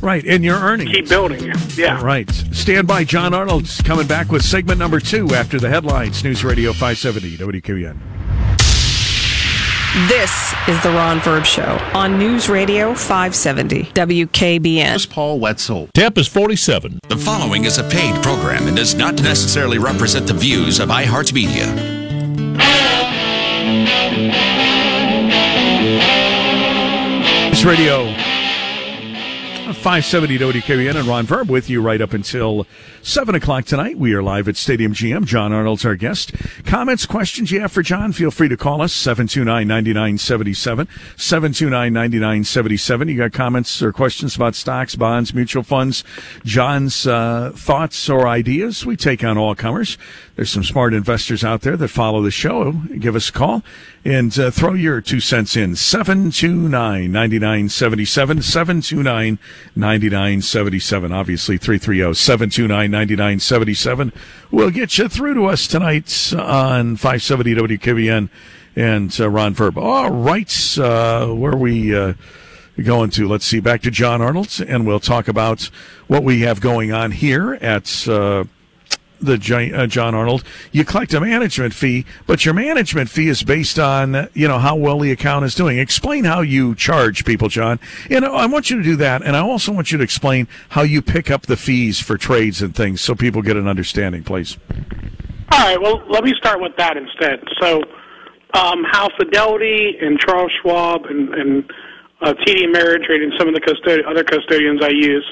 Right, 0.00 0.24
and 0.24 0.42
you're 0.42 0.58
earning. 0.58 0.88
Keep 0.88 1.08
building. 1.08 1.52
Yeah. 1.74 2.02
Right. 2.02 2.30
Stand 2.52 2.86
by. 2.86 3.04
John 3.04 3.34
Arnold's 3.34 3.82
coming 3.82 4.06
back 4.06 4.30
with 4.30 4.42
segment 4.42 4.78
number 4.78 4.98
two 4.98 5.28
after 5.34 5.60
the 5.60 5.68
headlines. 5.68 6.24
News 6.24 6.42
Radio 6.42 6.72
570 6.72 7.36
WKBN. 7.36 8.09
This 10.06 10.54
is 10.68 10.80
the 10.84 10.90
Ron 10.90 11.18
Verb 11.18 11.44
Show 11.44 11.76
on 11.94 12.16
News 12.16 12.48
Radio 12.48 12.94
570 12.94 13.82
WKBN. 13.92 14.92
This 14.92 15.04
Paul 15.04 15.40
Wetzel. 15.40 15.88
Temp 15.94 16.16
is 16.16 16.28
47. 16.28 17.00
The 17.08 17.16
following 17.16 17.64
is 17.64 17.78
a 17.78 17.82
paid 17.82 18.22
program 18.22 18.68
and 18.68 18.76
does 18.76 18.94
not 18.94 19.20
necessarily 19.20 19.78
represent 19.78 20.28
the 20.28 20.34
views 20.34 20.78
of 20.78 20.90
iHeartMedia. 20.90 21.66
News 27.48 27.64
Radio 27.64 28.14
570 29.76 30.38
WKBN 30.38 30.96
and 30.96 31.06
Ron 31.06 31.26
Verb 31.26 31.48
with 31.48 31.70
you 31.70 31.80
right 31.80 32.00
up 32.00 32.12
until 32.12 32.66
7 33.02 33.34
o'clock 33.34 33.64
tonight. 33.64 33.96
We 33.98 34.12
are 34.14 34.22
live 34.22 34.48
at 34.48 34.56
Stadium 34.56 34.92
GM. 34.92 35.24
John 35.24 35.52
Arnold's 35.52 35.84
our 35.84 35.94
guest. 35.94 36.32
Comments, 36.64 37.06
questions 37.06 37.52
you 37.52 37.60
have 37.60 37.70
for 37.70 37.82
John, 37.82 38.12
feel 38.12 38.30
free 38.30 38.48
to 38.48 38.56
call 38.56 38.82
us 38.82 38.92
729-9977, 38.94 40.88
729-9977. 41.16 43.10
You 43.10 43.18
got 43.18 43.32
comments 43.32 43.80
or 43.82 43.92
questions 43.92 44.34
about 44.36 44.54
stocks, 44.54 44.96
bonds, 44.96 45.32
mutual 45.32 45.62
funds, 45.62 46.04
John's 46.44 47.06
uh, 47.06 47.52
thoughts 47.54 48.08
or 48.08 48.26
ideas. 48.26 48.84
We 48.84 48.96
take 48.96 49.22
on 49.22 49.38
all 49.38 49.54
comers. 49.54 49.96
There's 50.36 50.50
some 50.50 50.64
smart 50.64 50.94
investors 50.94 51.44
out 51.44 51.60
there 51.60 51.76
that 51.76 51.88
follow 51.88 52.22
the 52.22 52.30
show. 52.30 52.72
Give 52.98 53.14
us 53.14 53.28
a 53.28 53.32
call 53.32 53.62
and 54.04 54.38
uh, 54.38 54.50
throw 54.50 54.74
your 54.74 55.00
two 55.00 55.20
cents 55.20 55.56
in. 55.56 55.76
729 55.76 57.12
9977. 57.12 58.42
729 58.42 59.38
9977. 59.74 61.12
Obviously, 61.12 61.58
330 61.58 62.14
729 62.14 62.90
9977 62.90 64.12
will 64.50 64.70
get 64.70 64.96
you 64.98 65.08
through 65.08 65.34
to 65.34 65.46
us 65.46 65.66
tonight 65.66 66.32
on 66.34 66.96
570 66.96 67.54
WKBN 67.54 68.28
and 68.76 69.20
uh, 69.20 69.28
Ron 69.28 69.54
Verb. 69.54 69.76
All 69.76 70.10
right, 70.10 70.78
uh, 70.78 71.26
where 71.28 71.52
are 71.52 71.56
we 71.56 71.94
uh, 71.94 72.14
going 72.82 73.10
to? 73.10 73.28
Let's 73.28 73.44
see, 73.44 73.60
back 73.60 73.82
to 73.82 73.90
John 73.90 74.22
Arnold, 74.22 74.60
and 74.66 74.86
we'll 74.86 75.00
talk 75.00 75.28
about 75.28 75.70
what 76.06 76.22
we 76.22 76.40
have 76.40 76.60
going 76.60 76.92
on 76.92 77.10
here 77.10 77.54
at. 77.54 78.06
The 79.20 79.72
uh, 79.74 79.86
John 79.86 80.14
Arnold, 80.14 80.44
you 80.72 80.84
collect 80.84 81.12
a 81.14 81.20
management 81.20 81.74
fee, 81.74 82.06
but 82.26 82.44
your 82.44 82.54
management 82.54 83.10
fee 83.10 83.28
is 83.28 83.42
based 83.42 83.78
on 83.78 84.28
you 84.34 84.48
know 84.48 84.58
how 84.58 84.76
well 84.76 84.98
the 84.98 85.12
account 85.12 85.44
is 85.44 85.54
doing. 85.54 85.78
Explain 85.78 86.24
how 86.24 86.40
you 86.40 86.74
charge 86.74 87.24
people, 87.24 87.48
John. 87.48 87.78
And 88.08 88.24
I 88.24 88.46
want 88.46 88.70
you 88.70 88.76
to 88.78 88.82
do 88.82 88.96
that, 88.96 89.22
and 89.22 89.36
I 89.36 89.40
also 89.40 89.72
want 89.72 89.92
you 89.92 89.98
to 89.98 90.04
explain 90.04 90.48
how 90.70 90.82
you 90.82 91.02
pick 91.02 91.30
up 91.30 91.42
the 91.42 91.56
fees 91.56 92.00
for 92.00 92.16
trades 92.16 92.62
and 92.62 92.74
things, 92.74 93.00
so 93.00 93.14
people 93.14 93.42
get 93.42 93.56
an 93.56 93.68
understanding, 93.68 94.24
please. 94.24 94.56
All 95.52 95.58
right. 95.58 95.80
Well, 95.80 96.02
let 96.08 96.24
me 96.24 96.32
start 96.38 96.60
with 96.60 96.76
that 96.76 96.96
instead. 96.96 97.42
So, 97.60 97.82
um, 98.54 98.84
how 98.84 99.08
Fidelity 99.18 99.96
and 100.00 100.18
Charles 100.18 100.52
Schwab 100.62 101.06
and, 101.06 101.34
and 101.34 101.72
uh, 102.20 102.34
TD 102.34 102.64
Ameritrade 102.64 103.22
and 103.22 103.32
some 103.38 103.48
of 103.48 103.54
the 103.54 103.60
custodi- 103.60 104.08
other 104.08 104.24
custodians 104.24 104.80
I 104.82 104.88
use 104.88 105.24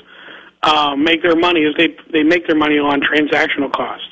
uh, 0.63 0.97
make 0.97 1.23
their 1.23 1.37
money 1.37 1.61
is 1.61 1.75
they 1.77 1.97
they 2.13 2.23
make 2.23 2.47
their 2.47 2.57
money 2.57 2.79
on 2.79 3.01
transactional 3.01 3.73
costs. 3.73 4.09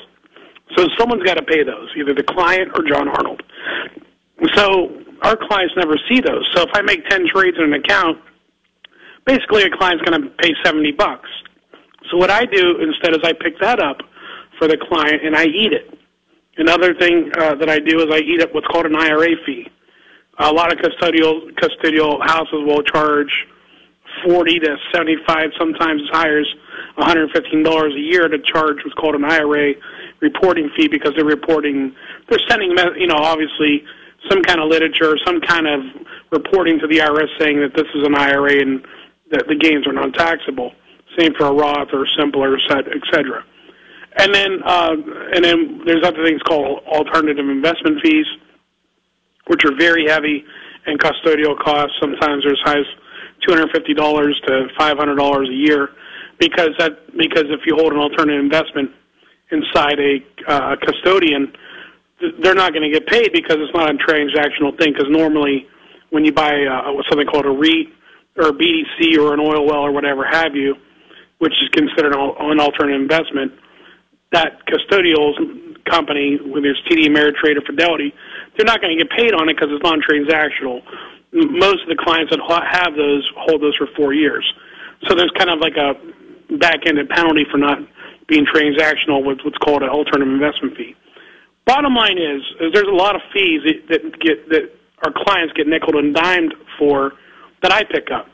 So 0.77 0.89
someone's 0.99 1.23
got 1.23 1.35
to 1.35 1.45
pay 1.45 1.63
those, 1.63 1.89
either 1.97 2.15
the 2.15 2.23
client 2.23 2.71
or 2.77 2.85
John 2.85 3.09
Arnold. 3.09 3.43
So 4.55 5.03
our 5.23 5.37
clients 5.37 5.75
never 5.77 5.97
see 6.09 6.21
those. 6.21 6.49
So 6.55 6.63
if 6.63 6.71
I 6.75 6.83
make 6.83 7.09
ten 7.09 7.27
trades 7.33 7.57
in 7.59 7.65
an 7.65 7.75
account, 7.75 8.19
basically 9.25 9.63
a 9.63 9.71
client's 9.71 10.05
going 10.05 10.23
to 10.23 10.29
pay 10.39 10.53
seventy 10.65 10.93
bucks. 10.93 11.29
So 12.11 12.17
what 12.17 12.31
I 12.31 12.45
do 12.45 12.79
instead 12.81 13.15
is 13.15 13.21
I 13.25 13.33
pick 13.33 13.59
that 13.61 13.81
up 13.81 13.99
for 14.59 14.69
the 14.69 14.77
client 14.77 15.25
and 15.25 15.37
I 15.37 15.45
eat 15.45 15.73
it. 15.73 15.99
Another 16.59 16.95
thing 16.95 17.31
uh, 17.39 17.55
that 17.57 17.69
I 17.69 17.79
do 17.79 18.01
is 18.01 18.07
I 18.11 18.19
eat 18.19 18.41
up 18.41 18.55
what's 18.55 18.67
called 18.69 18.87
an 18.87 18.97
IRA 18.97 19.29
fee. 19.45 19.67
A 20.39 20.53
lot 20.53 20.73
of 20.73 20.79
custodial 20.79 21.51
custodial 21.55 22.25
houses 22.25 22.61
will 22.65 22.83
charge 22.83 23.31
forty 24.27 24.59
to 24.59 24.77
seventy-five, 24.93 25.51
sometimes 25.59 26.03
as 26.03 26.11
high 26.11 26.29
as 26.29 26.47
one 26.97 27.07
hundred 27.07 27.31
fifteen 27.33 27.63
dollars 27.63 27.95
a 27.95 28.01
year 28.01 28.27
to 28.27 28.39
charge 28.43 28.77
what's 28.83 28.95
called 28.99 29.15
an 29.15 29.25
IRA 29.25 29.73
reporting 30.21 30.71
fee 30.77 30.89
because 30.89 31.13
they're 31.15 31.25
reporting, 31.25 31.95
they're 32.29 32.43
sending, 32.49 32.75
you 32.99 33.07
know, 33.07 33.17
obviously 33.17 33.85
some 34.29 34.43
kind 34.43 34.61
of 34.61 34.69
literature, 34.69 35.15
some 35.25 35.41
kind 35.41 35.67
of 35.67 35.81
reporting 36.33 36.79
to 36.81 36.87
the 36.89 36.99
IRS 36.99 37.29
saying 37.39 37.61
that 37.61 37.73
this 37.77 37.87
is 37.95 38.05
an 38.05 38.15
IRA 38.17 38.61
and 38.61 38.85
that 39.31 39.45
the 39.47 39.55
gains 39.55 39.87
are 39.87 39.93
non-taxable. 39.93 40.73
Same 41.19 41.33
for 41.35 41.47
a 41.47 41.53
Roth 41.53 41.89
or 41.93 42.07
Simpler, 42.19 42.57
et 42.57 43.03
cetera. 43.13 43.45
And 44.19 44.35
then, 44.35 44.63
uh, 44.65 44.97
and 45.35 45.45
then 45.45 45.83
there's 45.85 46.05
other 46.05 46.25
things 46.25 46.41
called 46.43 46.83
alternative 46.87 47.47
investment 47.49 48.01
fees, 48.03 48.27
which 49.47 49.65
are 49.65 49.77
very 49.79 50.09
heavy 50.09 50.45
and 50.87 50.99
custodial 50.99 51.59
costs. 51.59 51.97
Sometimes 52.01 52.43
they're 52.43 52.53
as 52.53 52.59
high 52.65 52.81
as 52.81 52.87
$250 53.47 54.33
to 54.47 54.69
$500 54.79 55.49
a 55.49 55.53
year 55.53 55.89
because 56.39 56.71
that 56.79 56.93
because 57.17 57.45
if 57.49 57.61
you 57.67 57.75
hold 57.77 57.93
an 57.93 57.99
alternative 57.99 58.43
investment 58.43 58.91
inside 59.51 59.99
a 59.99 60.19
uh, 60.49 60.77
custodian, 60.77 61.53
they're 62.43 62.55
not 62.55 62.73
going 62.73 62.83
to 62.83 62.93
get 62.93 63.07
paid 63.07 63.33
because 63.33 63.57
it's 63.61 63.75
not 63.75 63.91
a 63.91 63.95
transactional 63.95 64.77
thing. 64.79 64.93
Because 64.93 65.09
normally, 65.09 65.67
when 66.11 66.25
you 66.25 66.33
buy 66.33 66.53
uh, 66.65 66.93
something 67.09 67.27
called 67.27 67.47
a 67.47 67.51
REIT 67.51 67.89
or 68.37 68.49
a 68.49 68.53
BDC 68.53 69.19
or 69.19 69.35
an 69.35 69.41
oil 69.41 69.67
well 69.67 69.81
or 69.81 69.93
whatever 69.93 70.25
have 70.25 70.55
you, 70.55 70.77
which 71.39 71.53
is 71.53 71.69
considered 71.73 72.15
an 72.15 72.61
alternative 72.61 73.01
investment, 73.01 73.53
that 74.33 74.61
custodial 74.67 75.33
company, 75.89 76.39
whether 76.45 76.67
it's 76.67 76.81
TD 76.89 77.07
Ameritrade 77.07 77.57
or 77.57 77.65
Fidelity, 77.65 78.13
they're 78.57 78.67
not 78.67 78.81
going 78.81 78.97
to 78.97 79.05
get 79.05 79.11
paid 79.17 79.33
on 79.33 79.49
it 79.49 79.57
because 79.57 79.69
it's 79.71 79.85
non-transactional. 79.85 80.83
Most 81.37 81.85
of 81.85 81.89
the 81.89 82.01
clients 82.01 82.33
that 82.33 82.41
have 82.41 82.97
those 82.97 83.29
hold 83.37 83.61
those 83.61 83.77
for 83.77 83.89
four 83.95 84.15
years. 84.15 84.45
So 85.05 85.15
there's 85.15 85.31
kind 85.37 85.51
of 85.51 85.61
like 85.61 85.77
a 85.77 85.93
back-ended 86.57 87.11
penalty 87.11 87.45
for 87.51 87.59
not 87.59 87.79
being 88.27 88.47
transactional 88.47 89.25
with 89.25 89.39
what's 89.45 89.59
called 89.59 89.83
an 89.83 89.91
alternative 89.91 90.33
investment 90.33 90.77
fee. 90.77 90.97
Bottom 91.67 91.95
line 91.95 92.17
is, 92.17 92.43
is 92.61 92.73
there's 92.73 92.89
a 92.89 92.95
lot 92.95 93.15
of 93.15 93.23
fees 93.35 93.61
that, 93.89 94.01
get 94.21 94.49
that 94.51 94.73
our 95.05 95.13
clients 95.13 95.53
get 95.55 95.67
nickel 95.67 95.99
and 95.99 96.15
dimed 96.15 96.55
for 96.79 97.13
that 97.63 97.73
I 97.73 97.85
pick 97.85 98.11
up. 98.11 98.29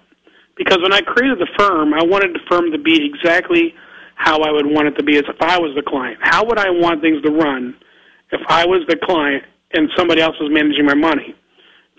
Because 0.56 0.78
when 0.82 0.92
I 0.92 1.00
created 1.00 1.38
the 1.38 1.48
firm, 1.58 1.94
I 1.94 2.04
wanted 2.04 2.34
the 2.34 2.40
firm 2.48 2.70
to 2.72 2.78
be 2.78 3.04
exactly 3.04 3.74
how 4.14 4.40
I 4.42 4.52
would 4.52 4.66
want 4.66 4.86
it 4.86 4.92
to 4.92 5.02
be 5.02 5.16
as 5.16 5.24
if 5.26 5.40
I 5.40 5.58
was 5.58 5.74
the 5.74 5.82
client. 5.82 6.18
How 6.20 6.44
would 6.44 6.58
I 6.58 6.70
want 6.70 7.00
things 7.00 7.22
to 7.22 7.32
run 7.32 7.74
if 8.30 8.40
I 8.48 8.66
was 8.66 8.84
the 8.86 8.96
client 8.96 9.44
and 9.72 9.88
somebody 9.96 10.20
else 10.20 10.36
was 10.38 10.50
managing 10.52 10.84
my 10.84 10.94
money? 10.94 11.34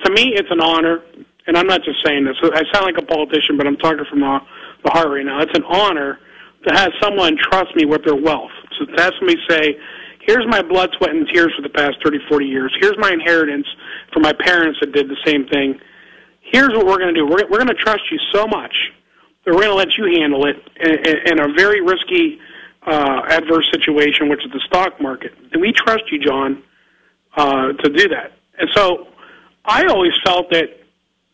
To 0.05 0.11
me, 0.11 0.33
it's 0.35 0.49
an 0.51 0.61
honor, 0.61 1.01
and 1.47 1.57
I'm 1.57 1.67
not 1.67 1.83
just 1.83 2.03
saying 2.05 2.25
this. 2.25 2.35
I 2.41 2.63
sound 2.73 2.85
like 2.85 2.97
a 2.97 3.05
politician, 3.05 3.57
but 3.57 3.67
I'm 3.67 3.77
talking 3.77 4.05
from 4.09 4.19
the, 4.19 4.39
the 4.83 4.91
heart 4.91 5.07
right 5.09 5.25
now. 5.25 5.41
It's 5.41 5.57
an 5.57 5.63
honor 5.63 6.19
to 6.67 6.73
have 6.73 6.91
someone 7.01 7.37
trust 7.37 7.75
me 7.75 7.85
with 7.85 8.03
their 8.03 8.15
wealth. 8.15 8.51
So 8.77 8.85
to 8.85 9.01
have 9.01 9.13
somebody 9.19 9.39
say, 9.49 9.77
here's 10.21 10.45
my 10.47 10.61
blood, 10.61 10.89
sweat, 10.97 11.11
and 11.11 11.27
tears 11.27 11.53
for 11.55 11.61
the 11.61 11.69
past 11.69 11.97
30, 12.03 12.19
40 12.27 12.45
years. 12.45 12.75
Here's 12.79 12.97
my 12.97 13.11
inheritance 13.11 13.67
from 14.11 14.23
my 14.23 14.33
parents 14.33 14.79
that 14.81 14.91
did 14.93 15.09
the 15.09 15.17
same 15.25 15.47
thing. 15.47 15.79
Here's 16.41 16.69
what 16.69 16.85
we're 16.85 16.99
going 16.99 17.13
to 17.13 17.19
do. 17.19 17.25
We're, 17.25 17.47
we're 17.49 17.63
going 17.63 17.67
to 17.67 17.73
trust 17.73 18.03
you 18.11 18.19
so 18.33 18.47
much 18.47 18.75
that 19.45 19.53
we're 19.53 19.63
going 19.63 19.71
to 19.71 19.75
let 19.75 19.97
you 19.97 20.05
handle 20.19 20.45
it 20.45 20.57
in, 20.79 21.33
in 21.33 21.39
a 21.39 21.53
very 21.53 21.81
risky, 21.81 22.39
uh, 22.85 23.21
adverse 23.29 23.69
situation, 23.71 24.29
which 24.29 24.43
is 24.45 24.51
the 24.51 24.61
stock 24.67 24.99
market. 25.01 25.31
And 25.51 25.61
we 25.61 25.71
trust 25.71 26.03
you, 26.11 26.19
John, 26.19 26.63
uh, 27.35 27.73
to 27.73 27.89
do 27.89 28.09
that. 28.09 28.33
And 28.59 28.69
so 28.73 29.07
I 29.65 29.86
always 29.86 30.13
felt 30.26 30.49
that 30.52 30.67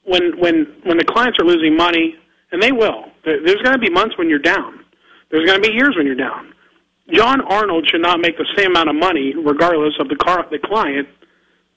when, 0.03 0.39
when, 0.39 0.65
when 0.83 0.97
the 0.97 1.05
clients 1.05 1.37
are 1.39 1.45
losing 1.45 1.75
money, 1.75 2.15
and 2.51 2.61
they 2.61 2.71
will, 2.71 3.05
there's 3.25 3.61
going 3.61 3.73
to 3.73 3.79
be 3.79 3.89
months 3.89 4.17
when 4.17 4.29
you're 4.29 4.39
down. 4.39 4.83
There's 5.29 5.45
going 5.45 5.61
to 5.61 5.69
be 5.69 5.75
years 5.75 5.93
when 5.95 6.05
you're 6.05 6.15
down. 6.15 6.53
John 7.13 7.41
Arnold 7.41 7.87
should 7.89 8.01
not 8.01 8.19
make 8.19 8.37
the 8.37 8.45
same 8.55 8.71
amount 8.71 8.89
of 8.89 8.95
money, 8.95 9.33
regardless 9.35 9.93
of 9.99 10.09
the 10.09 10.15
car, 10.15 10.45
the 10.49 10.59
client 10.59 11.07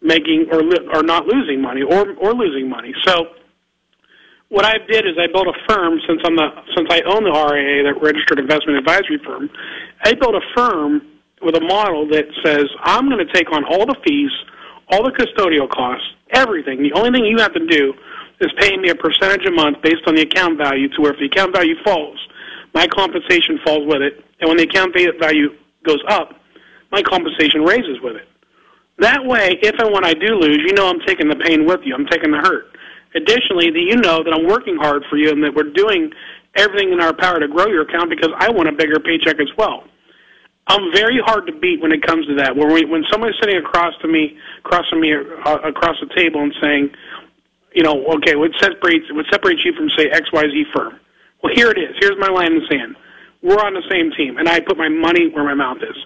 making 0.03 0.47
or 0.51 0.61
or 0.95 1.03
not 1.03 1.27
losing 1.27 1.63
money 1.63 1.83
or 1.83 2.13
or 2.17 2.35
losing 2.35 2.69
money. 2.69 2.93
So, 3.07 3.29
what 4.49 4.65
I 4.65 4.75
did 4.91 5.07
is 5.07 5.17
I 5.19 5.27
built 5.33 5.47
a 5.47 5.57
firm 5.69 6.01
since 6.07 6.21
I'm 6.25 6.37
the 6.37 6.49
since 6.77 6.89
I 6.91 7.01
own 7.07 7.25
the 7.25 7.33
RIA, 7.33 7.85
that 7.85 8.03
registered 8.03 8.39
investment 8.39 8.79
advisory 8.79 9.21
firm. 9.25 9.49
I 10.05 10.13
built 10.15 10.35
a 10.35 10.45
firm 10.55 11.03
with 11.41 11.57
a 11.57 11.61
model 11.61 12.07
that 12.09 12.27
says 12.45 12.65
I'm 12.83 13.09
going 13.09 13.25
to 13.25 13.33
take 13.33 13.51
on 13.53 13.65
all 13.65 13.87
the 13.87 13.97
fees, 14.07 14.31
all 14.91 15.03
the 15.03 15.13
custodial 15.13 15.69
costs, 15.71 16.07
everything. 16.33 16.83
The 16.83 16.93
only 16.93 17.11
thing 17.11 17.25
you 17.25 17.39
have 17.39 17.55
to 17.55 17.67
do 17.67 17.95
is 18.41 18.51
pay 18.59 18.77
me 18.77 18.91
a 18.91 18.95
percentage 18.95 19.47
a 19.47 19.51
month 19.51 19.83
based 19.83 20.03
on 20.07 20.15
the 20.15 20.23
account 20.23 20.59
value. 20.59 20.89
To 20.89 21.03
where 21.03 21.13
if 21.13 21.19
the 21.19 21.27
account 21.27 21.55
value 21.55 21.77
falls, 21.85 22.19
my 22.75 22.87
compensation 22.87 23.59
falls 23.65 23.87
with 23.87 24.03
it, 24.03 24.25
and 24.41 24.49
when 24.49 24.57
the 24.57 24.65
account 24.65 24.95
value 24.95 25.51
goes 25.85 26.03
up, 26.09 26.41
my 26.91 27.03
compensation 27.03 27.63
raises 27.63 28.01
with 28.03 28.17
it. 28.17 28.29
That 28.99 29.25
way, 29.25 29.59
if 29.63 29.75
and 29.79 29.93
when 29.93 30.05
I 30.05 30.15
do 30.15 30.35
lose, 30.37 30.59
you 30.59 30.75
know 30.75 30.89
I'm 30.89 31.01
taking 31.07 31.29
the 31.29 31.37
pain 31.37 31.67
with 31.67 31.81
you. 31.85 31.95
I'm 31.95 32.07
taking 32.07 32.31
the 32.31 32.39
hurt. 32.39 32.77
Additionally, 33.15 33.71
that 33.71 33.81
you 33.81 33.97
know 33.97 34.23
that 34.23 34.33
I'm 34.33 34.47
working 34.47 34.77
hard 34.77 35.05
for 35.11 35.17
you 35.17 35.31
and 35.31 35.43
that 35.45 35.55
we're 35.55 35.73
doing 35.73 36.13
everything 36.55 36.93
in 36.93 37.01
our 37.01 37.15
power 37.15 37.41
to 37.41 37.49
grow 37.49 37.67
your 37.67 37.83
account 37.83 38.11
because 38.11 38.31
I 38.39 38.51
want 38.51 38.69
a 38.69 38.73
bigger 38.73 39.01
paycheck 39.01 39.41
as 39.41 39.49
well. 39.57 39.85
I'm 40.69 40.93
very 40.93 41.19
hard 41.25 41.47
to 41.47 41.53
beat 41.53 41.83
when 41.83 41.93
it 41.93 42.03
comes 42.07 42.27
to 42.27 42.35
that. 42.37 42.57
When 42.57 42.73
we, 42.73 42.85
when 42.85 43.05
someone's 43.11 43.37
sitting 43.41 43.57
across 43.57 43.95
to 44.03 44.09
me, 44.09 44.39
across 44.65 44.89
from 44.89 45.01
me, 45.01 45.13
uh, 45.13 45.59
across 45.65 45.97
the 46.01 46.09
table, 46.15 46.41
and 46.41 46.55
saying, 46.63 46.91
you 47.75 47.83
know, 47.83 48.07
okay, 48.17 48.37
what 48.37 48.53
separates 48.61 49.07
what 49.13 49.27
separates 49.31 49.65
you 49.65 49.73
from 49.73 49.91
say 49.97 50.07
X 50.11 50.31
Y 50.33 50.43
Z 50.43 50.65
firm? 50.75 51.01
Well, 51.43 51.53
here 51.55 51.71
it 51.71 51.79
is. 51.79 51.97
Here's 51.99 52.19
my 52.19 52.29
line 52.29 52.53
in 52.53 52.61
the 52.61 52.67
sand. 52.71 52.97
We're 53.43 53.59
on 53.59 53.75
the 53.75 53.83
same 53.91 54.13
team, 54.17 54.39
and 54.39 54.49
I 54.49 54.61
put 54.61 54.79
my 54.79 54.89
money 54.89 55.29
where 55.31 55.43
my 55.43 55.55
mouth 55.55 55.79
is. 55.83 55.97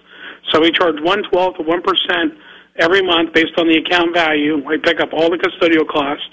So 0.51 0.61
we 0.61 0.71
charge 0.71 0.95
one 1.01 1.21
twelfth 1.29 1.59
of 1.59 1.67
one 1.67 1.83
percent 1.83 2.33
every 2.77 3.03
month 3.03 3.33
based 3.33 3.53
on 3.57 3.67
the 3.67 3.77
account 3.77 4.13
value. 4.15 4.57
We 4.65 4.79
pick 4.79 4.99
up 4.99 5.09
all 5.13 5.29
the 5.29 5.37
custodial 5.37 5.87
costs, 5.87 6.29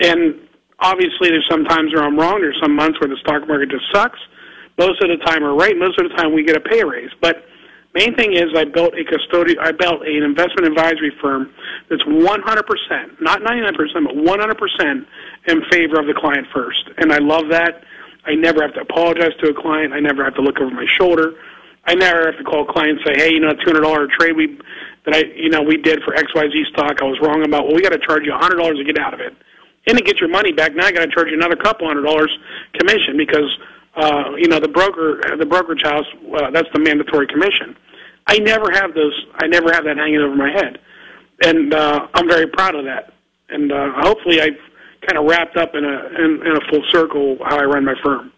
and 0.00 0.40
obviously 0.78 1.28
there's 1.28 1.46
some 1.50 1.64
times 1.64 1.92
where 1.92 2.04
I'm 2.04 2.16
wrong. 2.16 2.40
There's 2.40 2.58
some 2.62 2.74
months 2.74 2.98
where 3.00 3.10
the 3.10 3.20
stock 3.20 3.46
market 3.46 3.70
just 3.70 3.84
sucks. 3.92 4.18
Most 4.78 5.02
of 5.02 5.08
the 5.08 5.22
time 5.24 5.42
we're 5.42 5.54
right. 5.54 5.76
Most 5.76 5.98
of 5.98 6.08
the 6.08 6.16
time 6.16 6.34
we 6.34 6.44
get 6.44 6.56
a 6.56 6.60
pay 6.60 6.82
raise. 6.84 7.10
But 7.20 7.44
main 7.94 8.14
thing 8.16 8.32
is 8.32 8.46
I 8.56 8.64
built 8.64 8.94
a 8.94 9.04
custodial, 9.04 9.58
I 9.60 9.72
built 9.72 10.02
an 10.06 10.22
investment 10.22 10.66
advisory 10.66 11.12
firm 11.20 11.52
that's 11.90 12.02
100%, 12.02 13.20
not 13.20 13.42
99%, 13.42 13.76
but 13.76 14.14
100% 14.16 15.06
in 15.48 15.62
favor 15.70 16.00
of 16.00 16.06
the 16.06 16.14
client 16.14 16.46
first. 16.52 16.88
And 16.98 17.12
I 17.12 17.18
love 17.18 17.48
that. 17.50 17.84
I 18.24 18.34
never 18.34 18.62
have 18.62 18.74
to 18.74 18.80
apologize 18.80 19.32
to 19.40 19.50
a 19.50 19.54
client. 19.54 19.92
I 19.92 20.00
never 20.00 20.24
have 20.24 20.34
to 20.36 20.42
look 20.42 20.60
over 20.60 20.70
my 20.70 20.86
shoulder. 20.98 21.34
I 21.84 21.94
never 21.94 22.30
have 22.30 22.38
to 22.38 22.44
call 22.44 22.68
a 22.68 22.72
client 22.72 22.98
and 22.98 23.00
say, 23.04 23.14
"Hey, 23.16 23.32
you 23.32 23.40
know, 23.40 23.52
two 23.52 23.66
hundred 23.66 23.80
dollar 23.80 24.06
trade 24.06 24.36
we 24.36 24.58
that 25.04 25.14
I 25.14 25.24
you 25.34 25.50
know 25.50 25.62
we 25.62 25.76
did 25.76 26.02
for 26.04 26.14
X 26.14 26.32
Y 26.32 26.48
Z 26.52 26.64
stock. 26.72 27.02
I 27.02 27.04
was 27.04 27.18
wrong 27.20 27.44
about. 27.44 27.66
Well, 27.66 27.74
we 27.74 27.82
got 27.82 27.90
to 27.90 27.98
charge 27.98 28.24
you 28.24 28.32
a 28.32 28.38
hundred 28.38 28.58
dollars 28.58 28.78
to 28.78 28.84
get 28.84 28.98
out 28.98 29.14
of 29.14 29.20
it, 29.20 29.34
and 29.88 29.98
to 29.98 30.04
get 30.04 30.20
your 30.20 30.28
money 30.28 30.52
back. 30.52 30.76
Now 30.76 30.86
I 30.86 30.92
got 30.92 31.04
to 31.04 31.10
charge 31.10 31.28
you 31.28 31.34
another 31.34 31.56
couple 31.56 31.88
hundred 31.88 32.02
dollars 32.02 32.30
commission 32.78 33.16
because 33.16 33.50
uh, 33.94 34.30
you 34.36 34.48
know 34.48 34.58
the 34.58 34.68
broker 34.68 35.20
the 35.38 35.46
brokerage 35.46 35.82
house 35.82 36.06
uh, 36.36 36.50
that's 36.50 36.68
the 36.72 36.80
mandatory 36.80 37.26
commission. 37.26 37.76
I 38.26 38.38
never 38.38 38.70
have 38.72 38.94
those. 38.94 39.26
I 39.36 39.46
never 39.46 39.72
have 39.72 39.84
that 39.84 39.96
hanging 39.96 40.20
over 40.20 40.34
my 40.36 40.50
head, 40.50 40.78
and 41.44 41.74
uh, 41.74 42.06
I'm 42.14 42.28
very 42.28 42.46
proud 42.46 42.74
of 42.74 42.84
that. 42.84 43.12
And 43.48 43.72
uh, 43.72 43.92
hopefully, 43.96 44.40
I've 44.40 44.58
kind 45.06 45.18
of 45.18 45.24
wrapped 45.24 45.56
up 45.56 45.74
in 45.74 45.84
a 45.84 46.06
in, 46.18 46.46
in 46.46 46.56
a 46.56 46.60
full 46.70 46.82
circle 46.90 47.38
how 47.44 47.58
I 47.58 47.64
run 47.64 47.84
my 47.84 47.94
firm. 48.02 48.32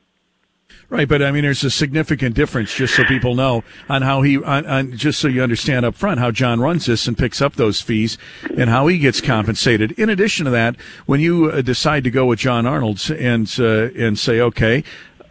Right, 0.90 1.09
but 1.09 1.23
I 1.23 1.31
mean, 1.31 1.43
there's 1.43 1.64
a 1.64 1.71
significant 1.71 2.35
difference, 2.35 2.75
just 2.75 2.95
so 2.95 3.05
people 3.05 3.35
know, 3.35 3.64
on 3.88 4.03
how 4.03 4.23
he, 4.23 4.43
on, 4.43 4.67
on, 4.67 4.97
just 4.97 5.19
so 5.19 5.29
you 5.29 5.43
understand 5.43 5.85
up 5.85 5.95
front, 5.95 6.21
how 6.21 6.31
John 6.31 6.61
runs 6.61 6.87
this 6.87 7.09
and 7.09 7.17
picks 7.17 7.40
up 7.40 7.55
those 7.55 7.81
fees 7.81 8.19
and 8.57 8.69
how 8.69 8.87
he 8.87 8.99
gets 8.99 9.21
compensated. 9.21 9.93
In 9.93 10.11
addition 10.11 10.45
to 10.45 10.51
that, 10.51 10.77
when 11.07 11.21
you 11.21 11.47
uh, 11.47 11.62
decide 11.62 12.05
to 12.05 12.11
go 12.11 12.27
with 12.27 12.38
John 12.38 12.67
Arnold's 12.67 13.11
and 13.11 13.53
uh, 13.59 13.90
and 13.97 14.19
say, 14.19 14.40
okay, 14.40 14.85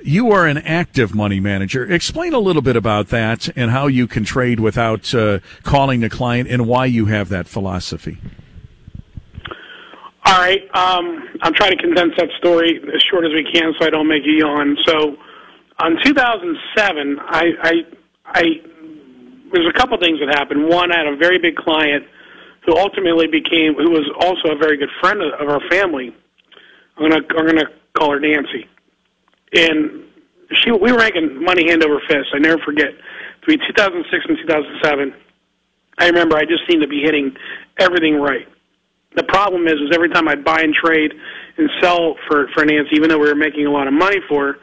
You 0.03 0.31
are 0.31 0.45
an 0.47 0.57
active 0.57 1.15
money 1.15 1.39
manager. 1.39 1.89
Explain 1.89 2.33
a 2.33 2.39
little 2.39 2.61
bit 2.61 2.75
about 2.75 3.07
that 3.07 3.49
and 3.55 3.71
how 3.71 3.87
you 3.87 4.05
can 4.05 4.25
trade 4.25 4.59
without 4.59 5.13
uh, 5.15 5.39
calling 5.63 6.01
the 6.01 6.09
client 6.09 6.49
and 6.49 6.67
why 6.67 6.85
you 6.87 7.05
have 7.05 7.29
that 7.29 7.47
philosophy. 7.47 8.17
All 10.25 10.39
right. 10.39 10.61
Um, 10.75 11.29
I'm 11.41 11.53
trying 11.53 11.71
to 11.71 11.81
condense 11.81 12.13
that 12.17 12.29
story 12.37 12.81
as 12.93 13.01
short 13.09 13.23
as 13.25 13.31
we 13.31 13.47
can 13.53 13.73
so 13.79 13.85
I 13.85 13.89
don't 13.89 14.07
make 14.07 14.23
you 14.25 14.39
yawn. 14.39 14.77
So, 14.85 15.15
on 15.79 15.97
2007, 16.03 17.19
I, 17.19 17.43
I, 17.61 17.73
I 18.25 18.43
there's 19.53 19.67
a 19.67 19.73
couple 19.77 19.97
things 19.99 20.19
that 20.19 20.29
happened. 20.37 20.67
One, 20.67 20.91
I 20.91 20.97
had 20.97 21.07
a 21.07 21.15
very 21.15 21.37
big 21.39 21.55
client 21.55 22.05
who 22.65 22.75
ultimately 22.77 23.27
became, 23.27 23.75
who 23.75 23.91
was 23.91 24.09
also 24.19 24.55
a 24.55 24.57
very 24.57 24.77
good 24.77 24.89
friend 24.99 25.21
of, 25.21 25.33
of 25.39 25.49
our 25.49 25.61
family. 25.69 26.15
I'm 26.97 27.09
gonna, 27.09 27.23
I'm 27.37 27.45
gonna 27.45 27.69
call 27.97 28.11
her 28.11 28.19
Nancy, 28.19 28.67
and 29.53 30.03
she, 30.61 30.71
we 30.71 30.91
were 30.91 30.99
making 30.99 31.43
money 31.43 31.69
hand 31.69 31.83
over 31.83 31.99
fist. 32.07 32.29
I 32.33 32.39
never 32.39 32.61
forget. 32.63 32.89
Between 33.41 33.59
2006 33.67 34.25
and 34.29 34.37
2007, 34.37 35.13
I 35.97 36.07
remember 36.07 36.37
I 36.37 36.45
just 36.45 36.63
seemed 36.69 36.81
to 36.81 36.87
be 36.87 37.01
hitting 37.01 37.35
everything 37.79 38.15
right. 38.15 38.47
The 39.15 39.23
problem 39.23 39.67
is, 39.67 39.75
is 39.75 39.91
every 39.93 40.09
time 40.09 40.27
I'd 40.27 40.43
buy 40.43 40.61
and 40.61 40.73
trade 40.73 41.13
and 41.57 41.69
sell 41.81 42.15
for 42.27 42.47
for 42.53 42.65
Nancy, 42.65 42.95
even 42.95 43.09
though 43.09 43.19
we 43.19 43.27
were 43.27 43.35
making 43.35 43.67
a 43.67 43.71
lot 43.71 43.87
of 43.87 43.93
money 43.93 44.17
for 44.27 44.53
her, 44.53 44.59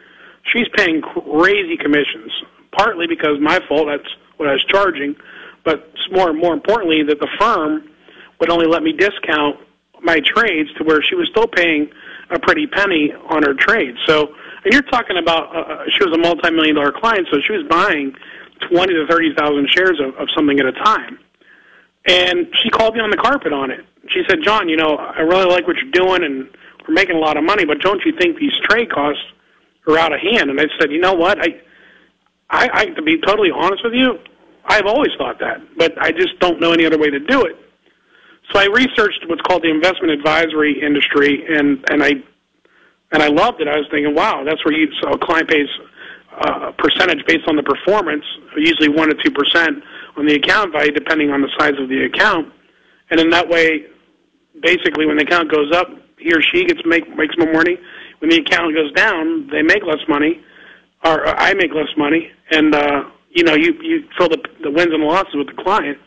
she's 0.53 0.67
paying 0.75 1.01
crazy 1.03 1.77
commissions. 1.77 2.33
Partly 2.73 3.07
because 3.07 3.39
my 3.41 3.61
fault. 3.69 3.89
That's 3.89 4.09
what 4.39 4.49
I 4.49 4.53
was 4.53 4.65
charging, 4.65 5.15
but 5.65 5.93
more 6.11 6.33
more 6.33 6.53
importantly, 6.53 7.03
that 7.05 7.21
the 7.21 7.29
firm 7.39 7.91
would 8.41 8.51
only 8.51 8.67
let 8.67 8.83
me 8.83 8.93
discount 8.93 9.57
my 10.03 10.21
trades 10.25 10.73
to 10.79 10.85
where 10.85 11.03
she 11.03 11.15
was 11.15 11.29
still 11.31 11.47
paying 11.47 11.91
a 12.31 12.39
pretty 12.39 12.67
penny 12.67 13.13
on 13.29 13.43
her 13.43 13.55
trades. 13.55 13.99
So, 14.07 14.35
and 14.65 14.73
you're 14.73 14.83
talking 14.83 15.17
about 15.17 15.55
uh, 15.55 15.61
uh 15.61 15.85
she 15.97 16.05
was 16.05 16.15
a 16.15 16.19
multi-million 16.19 16.77
dollar 16.77 16.93
client, 16.93 17.27
so 17.31 17.39
she 17.47 17.53
was 17.53 17.67
buying 17.69 18.15
twenty 18.69 18.95
to 18.95 19.07
thirty 19.09 19.35
thousand 19.35 19.69
shares 19.71 20.01
of, 20.01 20.15
of 20.17 20.29
something 20.35 20.59
at 20.61 20.67
a 20.67 20.73
time. 20.73 21.19
And 22.07 22.47
she 22.63 22.71
called 22.71 22.95
me 22.95 23.01
on 23.01 23.11
the 23.11 23.17
carpet 23.17 23.53
on 23.53 23.71
it. 23.71 23.85
She 24.09 24.23
said, 24.29 24.39
"John, 24.43 24.69
you 24.69 24.77
know, 24.77 24.97
I 24.97 25.21
really 25.21 25.47
like 25.47 25.67
what 25.67 25.77
you're 25.77 25.93
doing, 25.93 26.25
and 26.25 26.49
we're 26.87 26.95
making 26.95 27.17
a 27.17 27.21
lot 27.21 27.37
of 27.37 27.45
money, 27.45 27.65
but 27.65 27.81
don't 27.81 28.01
you 28.05 28.13
think 28.19 28.39
these 28.39 28.57
trade 28.65 28.91
costs 28.91 29.23
are 29.87 29.99
out 29.99 30.13
of 30.13 30.21
hand?" 30.21 30.51
And 30.51 30.61
I 30.61 30.65
said, 30.79 30.91
"You 30.91 31.01
know 31.01 31.15
what? 31.15 31.39
I, 31.39 31.61
I, 32.49 32.69
I 32.73 32.85
to 32.87 33.03
be 33.03 33.21
totally 33.21 33.51
honest 33.51 33.85
with 33.85 33.95
you, 33.95 34.19
I've 34.65 34.87
always 34.87 35.11
thought 35.19 35.39
that, 35.41 35.61
but 35.77 36.01
I 36.01 36.11
just 36.11 36.39
don't 36.41 36.61
know 36.61 36.73
any 36.73 36.87
other 36.87 36.99
way 36.99 37.11
to 37.11 37.21
do 37.21 37.45
it." 37.45 37.57
So 38.53 38.59
I 38.59 38.67
researched 38.67 39.25
what's 39.29 39.43
called 39.43 39.63
the 39.63 39.71
investment 39.71 40.13
advisory 40.13 40.81
industry, 40.83 41.45
and 41.49 41.85
and 41.91 42.03
I 42.03 42.15
and 43.13 43.23
I 43.23 43.29
loved 43.29 43.61
it. 43.61 43.69
I 43.69 43.77
was 43.77 43.87
thinking, 43.91 44.15
wow, 44.15 44.45
that's 44.45 44.65
where 44.65 44.75
you 44.75 44.89
so 45.03 45.11
a 45.11 45.19
client 45.19 45.49
pays 45.49 45.69
uh, 46.41 46.71
a 46.71 46.73
percentage 46.73 47.25
based 47.27 47.49
on 47.49 47.57
the 47.57 47.63
performance, 47.63 48.25
usually 48.57 48.89
one 48.89 49.09
to 49.09 49.15
two 49.23 49.31
percent 49.31 49.83
on 50.17 50.27
the 50.27 50.35
account 50.35 50.73
value, 50.73 50.93
depending 50.93 51.31
on 51.31 51.41
the 51.43 51.51
size 51.59 51.75
of 51.79 51.89
the 51.89 52.05
account. 52.05 52.53
And 53.11 53.21
in 53.21 53.31
that 53.31 53.49
way, 53.49 53.87
basically, 54.63 55.07
when 55.07 55.17
the 55.17 55.25
account 55.25 55.51
goes 55.51 55.73
up, 55.75 55.89
he 56.19 56.33
or 56.33 56.41
she 56.41 56.65
gets 56.65 56.81
make 56.85 57.09
makes 57.17 57.37
more 57.39 57.53
money. 57.53 57.79
When 58.21 58.31
the 58.31 58.39
account 58.39 58.75
goes 58.75 58.93
down, 58.93 59.49
they 59.51 59.63
make 59.63 59.83
less 59.83 60.03
money, 60.09 60.41
or, 61.05 61.27
or 61.27 61.41
I 61.41 61.55
make 61.55 61.73
less 61.75 61.89
money, 61.97 62.31
and 62.51 62.75
uh, 62.75 63.05
you 63.31 63.45
know, 63.45 63.55
you 63.55 63.75
you 63.83 64.05
fill 64.19 64.29
the 64.29 64.39
the 64.63 64.71
wins 64.71 64.93
and 64.93 65.03
losses 65.03 65.35
with 65.35 65.49
the 65.49 65.63
client. 65.63 65.99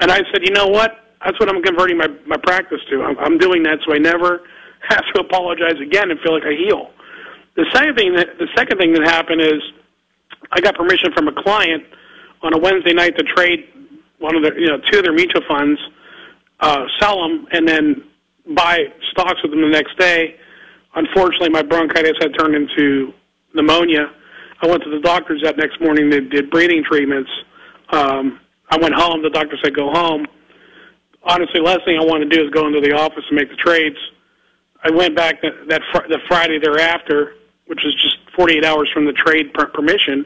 And 0.00 0.10
I 0.10 0.18
said, 0.32 0.42
you 0.42 0.50
know 0.50 0.66
what? 0.66 0.92
That's 1.24 1.38
what 1.40 1.48
I'm 1.48 1.62
converting 1.62 1.98
my 1.98 2.08
my 2.26 2.36
practice 2.36 2.80
to. 2.90 3.02
I'm, 3.02 3.18
I'm 3.18 3.38
doing 3.38 3.62
that 3.64 3.78
so 3.86 3.94
I 3.94 3.98
never 3.98 4.42
have 4.88 5.04
to 5.14 5.20
apologize 5.20 5.80
again 5.80 6.10
and 6.10 6.20
feel 6.20 6.34
like 6.34 6.44
a 6.44 6.56
heel. 6.56 6.90
The 7.56 7.66
second 7.72 7.96
thing 7.96 8.14
that 8.16 8.38
the 8.38 8.48
second 8.56 8.78
thing 8.78 8.92
that 8.94 9.04
happened 9.04 9.40
is 9.40 9.60
I 10.50 10.60
got 10.60 10.74
permission 10.74 11.12
from 11.14 11.28
a 11.28 11.42
client 11.42 11.84
on 12.42 12.54
a 12.54 12.58
Wednesday 12.58 12.92
night 12.92 13.16
to 13.16 13.24
trade 13.24 13.68
one 14.18 14.34
of 14.36 14.42
the 14.42 14.52
you 14.58 14.68
know 14.68 14.78
two 14.90 14.98
of 14.98 15.04
their 15.04 15.12
mutual 15.12 15.42
funds, 15.48 15.78
uh, 16.60 16.84
sell 16.98 17.20
them, 17.20 17.46
and 17.52 17.68
then 17.68 18.04
buy 18.54 18.78
stocks 19.10 19.42
with 19.42 19.52
them 19.52 19.60
the 19.60 19.68
next 19.68 19.98
day. 19.98 20.36
Unfortunately, 20.94 21.50
my 21.50 21.62
bronchitis 21.62 22.16
had 22.20 22.32
turned 22.38 22.54
into 22.54 23.12
pneumonia. 23.54 24.10
I 24.62 24.66
went 24.66 24.82
to 24.84 24.90
the 24.90 25.00
doctors 25.00 25.40
that 25.44 25.56
next 25.56 25.80
morning. 25.80 26.08
They 26.08 26.20
did 26.20 26.50
breathing 26.50 26.84
treatments. 26.88 27.30
Um, 27.90 28.40
I 28.70 28.78
went 28.78 28.94
home. 28.94 29.22
The 29.22 29.30
doctor 29.30 29.56
said 29.62 29.74
go 29.74 29.90
home. 29.90 30.26
Honestly, 31.24 31.60
last 31.60 31.84
thing 31.84 31.98
I 32.00 32.04
wanted 32.04 32.30
to 32.30 32.36
do 32.36 32.44
is 32.44 32.50
go 32.50 32.66
into 32.66 32.80
the 32.80 32.92
office 32.92 33.24
and 33.28 33.36
make 33.36 33.48
the 33.48 33.56
trades. 33.56 33.96
I 34.84 34.90
went 34.90 35.16
back 35.16 35.40
that, 35.42 35.52
that 35.68 35.82
fr- 35.92 36.08
the 36.08 36.18
Friday 36.28 36.58
thereafter, 36.58 37.34
which 37.66 37.80
was 37.84 37.94
just 37.94 38.16
48 38.36 38.64
hours 38.64 38.90
from 38.92 39.06
the 39.06 39.12
trade 39.12 39.52
per- 39.54 39.66
permission, 39.66 40.24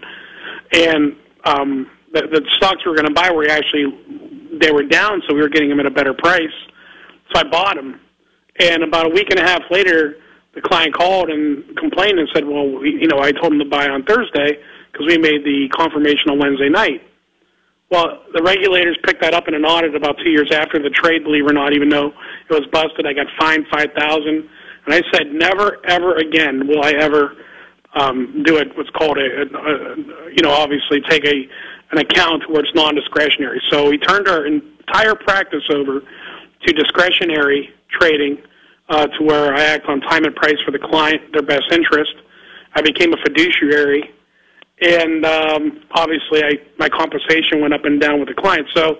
and 0.73 1.17
um, 1.45 1.91
the, 2.13 2.23
the 2.23 2.43
stocks 2.57 2.85
we 2.85 2.91
were 2.91 2.97
going 2.97 3.09
to 3.09 3.15
buy 3.15 3.31
were 3.31 3.49
actually 3.49 3.87
they 4.59 4.71
were 4.71 4.85
down, 4.85 5.23
so 5.29 5.35
we 5.35 5.41
were 5.41 5.49
getting 5.49 5.69
them 5.69 5.81
at 5.81 5.87
a 5.87 5.91
better 5.91 6.15
price. 6.15 6.55
So 7.33 7.41
I 7.41 7.45
bought 7.45 7.77
them, 7.77 8.01
and 8.59 8.83
about 8.83 9.07
a 9.07 9.11
week 9.11 9.29
and 9.31 9.39
a 9.39 9.43
half 9.43 9.63
later, 9.71 10.17
the 10.55 10.63
client 10.63 10.95
called 10.95 11.29
and 11.29 11.77
complained 11.77 12.19
and 12.19 12.29
said, 12.35 12.47
"Well, 12.47 12.69
we, 12.69 12.93
you 13.01 13.09
know, 13.09 13.21
I 13.21 13.33
told 13.33 13.53
him 13.53 13.59
to 13.59 13.65
buy 13.67 13.89
on 13.89 14.05
Thursday 14.05 14.59
because 14.91 15.07
we 15.07 15.19
made 15.19 15.45
the 15.45 15.69
confirmation 15.77 16.31
on 16.31 16.39
Wednesday 16.39 16.71
night." 16.71 17.03
Well, 17.91 18.25
the 18.35 18.43
regulators 18.43 18.99
picked 19.05 19.23
that 19.23 19.33
up 19.35 19.47
in 19.47 19.55
an 19.55 19.65
audit 19.65 19.95
about 19.95 20.17
two 20.19 20.31
years 20.31 20.51
after 20.53 20.83
the 20.83 20.91
trade. 20.91 21.23
Believe 21.23 21.45
it 21.45 21.51
or 21.51 21.55
not, 21.55 21.73
even 21.73 21.89
though 21.89 22.09
it 22.09 22.51
was 22.51 22.67
busted, 22.73 23.07
I 23.07 23.13
got 23.13 23.27
fined 23.39 23.67
five 23.71 23.93
thousand, 23.97 24.49
and 24.87 24.95
I 24.95 25.03
said, 25.13 25.33
"Never, 25.33 25.79
ever 25.87 26.17
again 26.17 26.67
will 26.67 26.83
I 26.83 26.93
ever." 26.93 27.37
Um, 27.95 28.43
do 28.45 28.59
it 28.59 28.77
what's 28.77 28.91
called 28.91 29.17
a, 29.17 29.23
a, 29.23 29.47
a 29.47 29.97
you 30.29 30.43
know 30.43 30.51
obviously 30.51 31.01
take 31.09 31.25
a 31.25 31.49
an 31.93 31.99
account 31.99 32.43
where 32.51 32.61
it's 32.63 32.75
non-discretionary. 32.75 33.63
So 33.71 33.89
we 33.89 33.97
turned 33.97 34.29
our 34.29 34.45
entire 34.45 35.15
practice 35.15 35.63
over 35.71 36.01
to 36.01 36.73
discretionary 36.73 37.73
trading, 37.89 38.39
uh, 38.89 39.07
to 39.07 39.25
where 39.25 39.55
I 39.55 39.63
act 39.63 39.87
on 39.87 40.01
time 40.01 40.25
and 40.25 40.35
price 40.35 40.57
for 40.65 40.73
the 40.73 40.79
client, 40.79 41.33
their 41.33 41.43
best 41.43 41.73
interest. 41.73 42.13
I 42.75 42.83
became 42.83 43.13
a 43.13 43.17
fiduciary, 43.19 44.13
and 44.81 45.25
um, 45.25 45.81
obviously, 45.93 46.43
I 46.43 46.53
my 46.79 46.89
compensation 46.89 47.61
went 47.61 47.75
up 47.75 47.85
and 47.85 48.01
down 48.01 48.21
with 48.21 48.29
the 48.29 48.35
client. 48.35 48.67
So 48.75 48.99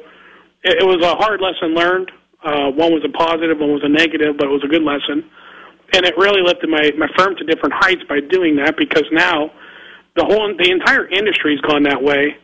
it, 0.65 0.83
it 0.83 0.87
was 0.87 1.05
a 1.05 1.15
hard 1.17 1.41
lesson 1.41 1.75
learned. 1.75 2.11
Uh, 2.45 2.71
one 2.71 2.93
was 2.93 3.03
a 3.05 3.13
positive, 3.13 3.59
one 3.59 3.73
was 3.73 3.83
a 3.85 3.89
negative, 3.89 4.37
but 4.39 4.47
it 4.47 4.51
was 4.51 4.63
a 4.65 4.69
good 4.69 4.83
lesson, 4.83 5.29
and 5.93 6.07
it 6.07 6.17
really 6.17 6.43
lifted 6.43 6.71
my 6.71 6.93
my 6.97 7.09
firm 7.17 7.37
to 7.37 7.45
different 7.45 7.75
heights 7.75 8.03
by 8.09 8.21
doing 8.21 8.57
that 8.57 8.77
because 8.77 9.05
now 9.13 9.51
the 10.17 10.25
whole 10.25 10.55
the 10.57 10.71
entire 10.71 11.07
industry's 11.09 11.61
gone 11.61 11.83
that 11.83 12.03
way 12.03 12.37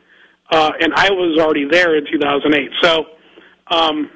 uh, 0.52 0.70
and 0.80 0.92
I 0.94 1.10
was 1.10 1.38
already 1.40 1.66
there 1.68 1.96
in 1.96 2.04
2008. 2.04 2.70
So 2.82 3.06
um, 3.68 4.10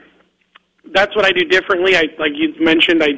that's 0.93 1.17
what 1.17 1.25
I 1.25 1.33
do 1.33 1.45
differently. 1.47 1.97
I 1.97 2.05
like 2.19 2.33
you 2.35 2.55
mentioned. 2.61 3.03
I 3.03 3.09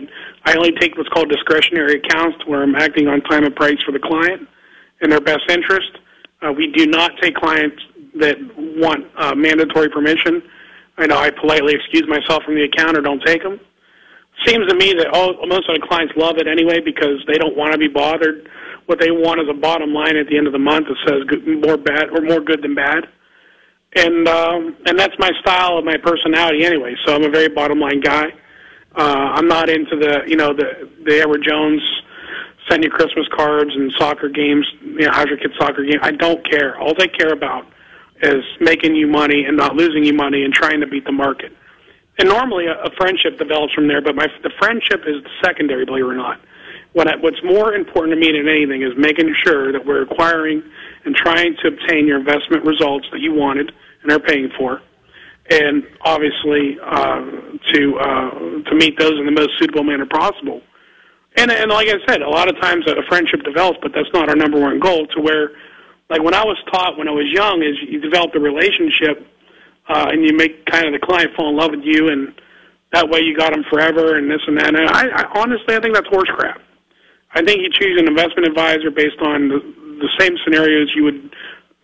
I 0.45 0.55
only 0.55 0.73
take 0.73 0.97
what's 0.97 1.09
called 1.09 1.29
discretionary 1.29 2.01
accounts, 2.01 2.47
where 2.47 2.63
I'm 2.63 2.77
acting 2.77 3.09
on 3.09 3.21
time 3.23 3.45
and 3.45 3.55
price 3.55 3.83
for 3.85 3.93
the 3.93 3.99
client 3.99 4.49
in 5.01 5.11
their 5.11 5.21
best 5.21 5.49
interest. 5.49 5.91
Uh, 6.43 6.53
we 6.53 6.71
do 6.73 6.87
not 6.87 7.13
take 7.21 7.35
clients 7.35 7.83
that 8.15 8.37
want 8.57 9.07
uh, 9.17 9.35
mandatory 9.35 9.89
permission. 9.89 10.43
I 10.97 11.07
know 11.07 11.19
I 11.19 11.31
politely 11.31 11.75
excuse 11.75 12.07
myself 12.09 12.43
from 12.45 12.55
the 12.55 12.65
account 12.65 12.97
or 12.97 13.01
don't 13.01 13.23
take 13.25 13.43
them. 13.43 13.61
Seems 14.47 14.69
to 14.69 14.75
me 14.75 14.93
that 14.95 15.09
all, 15.13 15.35
most 15.47 15.69
of 15.69 15.81
the 15.81 15.87
clients 15.87 16.15
love 16.17 16.39
it 16.39 16.47
anyway 16.47 16.81
because 16.81 17.23
they 17.27 17.39
don't 17.39 17.57
want 17.57 17.73
to 17.73 17.79
be 17.79 17.89
bothered 17.89 18.49
what 18.89 18.99
they 18.99 19.11
want 19.11 19.39
is 19.39 19.47
a 19.51 19.55
bottom 19.55 19.93
line 19.93 20.17
at 20.17 20.29
the 20.29 20.39
end 20.39 20.47
of 20.47 20.55
the 20.55 20.59
month 20.59 20.89
that 20.89 20.97
says 21.07 21.23
good, 21.29 21.47
more 21.47 21.77
bad 21.77 22.09
or 22.09 22.23
more 22.23 22.41
good 22.41 22.63
than 22.63 22.75
bad. 22.75 23.05
And 23.95 24.27
um, 24.27 24.77
and 24.87 24.99
that's 24.99 25.13
my 25.19 25.31
style 25.41 25.77
of 25.77 25.85
my 25.85 25.99
personality 25.99 26.65
anyway. 26.65 26.95
So 27.05 27.15
I'm 27.15 27.23
a 27.23 27.29
very 27.29 27.49
bottom 27.49 27.79
line 27.79 28.01
guy. 28.01 28.29
Uh, 28.97 29.37
I'm 29.37 29.47
not 29.47 29.69
into 29.69 29.95
the 29.97 30.23
you 30.27 30.37
know 30.37 30.55
the 30.55 30.89
the 31.05 31.21
Edward 31.21 31.45
Jones 31.47 31.83
send 32.71 32.85
you 32.85 32.91
Christmas 32.91 33.27
cards 33.35 33.71
and 33.75 33.93
soccer 33.99 34.29
games. 34.29 34.67
You 34.83 35.07
know, 35.07 35.11
how's 35.13 35.29
your 35.29 35.39
kid 35.39 35.53
soccer 35.59 35.85
game? 35.85 35.99
I 36.03 36.13
don't 36.13 36.49
care. 36.49 36.79
All 36.79 36.95
they 36.95 37.09
care 37.09 37.33
about 37.33 37.67
is 38.23 38.45
making 38.61 38.95
you 38.95 39.07
money 39.07 39.45
and 39.45 39.57
not 39.57 39.75
losing 39.75 40.05
you 40.05 40.13
money 40.13 40.45
and 40.45 40.53
trying 40.53 40.81
to 40.81 40.87
beat 40.87 41.05
the 41.05 41.13
market. 41.13 41.53
And 42.19 42.29
normally 42.29 42.67
a, 42.67 42.75
a 42.83 42.91
friendship 42.97 43.39
develops 43.39 43.73
from 43.75 43.87
there, 43.87 44.03
but 44.03 44.17
my 44.17 44.27
the 44.43 44.51
friendship 44.59 45.03
is 45.07 45.23
secondary, 45.45 45.85
believe 45.85 46.05
it 46.05 46.09
or 46.09 46.15
not 46.15 46.41
what 46.93 47.09
I, 47.09 47.17
what's 47.17 47.43
more 47.45 47.75
important 47.75 48.15
to 48.15 48.21
me 48.21 48.33
than 48.37 48.49
anything 48.49 48.83
is 48.83 48.93
making 48.97 49.35
sure 49.45 49.73
that 49.73 49.85
we're 49.85 50.03
acquiring 50.03 50.63
and 51.05 51.15
trying 51.15 51.57
to 51.63 51.69
obtain 51.69 52.07
your 52.07 52.19
investment 52.19 52.65
results 52.65 53.07
that 53.13 53.21
you 53.21 53.33
wanted 53.33 53.73
and 54.03 54.13
are 54.13 54.19
paying 54.19 54.51
for, 54.57 54.83
and 55.51 55.87
obviously 56.03 56.79
uh, 56.85 57.21
to 57.73 57.99
uh, 57.99 58.31
to 58.69 58.75
meet 58.75 58.99
those 58.99 59.19
in 59.19 59.27
the 59.27 59.33
most 59.33 59.59
suitable 59.59 59.85
manner 59.85 60.07
possible. 60.07 60.63
And 61.39 61.51
and 61.51 61.71
like 61.71 61.89
I 61.89 61.99
said, 62.07 62.23
a 62.23 62.29
lot 62.29 62.49
of 62.49 62.61
times 62.61 62.85
a 62.87 63.03
friendship 63.09 63.43
develops, 63.45 63.79
but 63.81 63.93
that's 63.95 64.13
not 64.13 64.29
our 64.29 64.37
number 64.37 64.61
one 64.61 64.81
goal. 64.81 65.07
To 65.07 65.21
where, 65.21 65.53
like 66.11 66.23
when 66.23 66.35
I 66.35 66.45
was 66.45 66.59
taught 66.73 66.99
when 66.99 67.09
I 67.09 67.13
was 67.13 67.27
young, 67.33 67.63
is 67.63 67.77
you 67.89 68.01
develop 68.01 68.35
a 68.35 68.41
relationship, 68.41 69.27
uh, 69.89 70.07
and 70.11 70.25
you 70.25 70.37
make 70.37 70.67
kind 70.67 70.87
of 70.87 70.93
the 70.93 71.05
client 71.05 71.31
fall 71.37 71.51
in 71.51 71.57
love 71.57 71.71
with 71.71 71.85
you, 71.85 72.09
and 72.09 72.35
that 72.93 73.09
way 73.09 73.21
you 73.21 73.37
got 73.37 73.53
them 73.53 73.65
forever, 73.71 74.17
and 74.17 74.31
this 74.31 74.41
and 74.47 74.59
that. 74.59 74.69
And 74.69 74.89
I, 74.89 75.09
I 75.09 75.41
honestly, 75.41 75.77
I 75.77 75.81
think 75.81 75.95
that's 75.95 76.09
horse 76.09 76.31
crap 76.35 76.61
I 77.33 77.45
think 77.45 77.61
you 77.61 77.71
choose 77.71 78.01
an 78.01 78.09
investment 78.09 78.47
advisor 78.49 78.91
based 78.91 79.21
on 79.21 79.49
the, 79.49 79.59
the 80.01 80.09
same 80.19 80.37
scenarios 80.45 80.91
you 80.95 81.05
would 81.05 81.35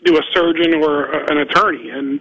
do 0.05 0.17
a 0.17 0.23
surgeon 0.33 0.83
or 0.83 1.07
a, 1.07 1.31
an 1.31 1.39
attorney, 1.39 1.91
and 1.91 2.21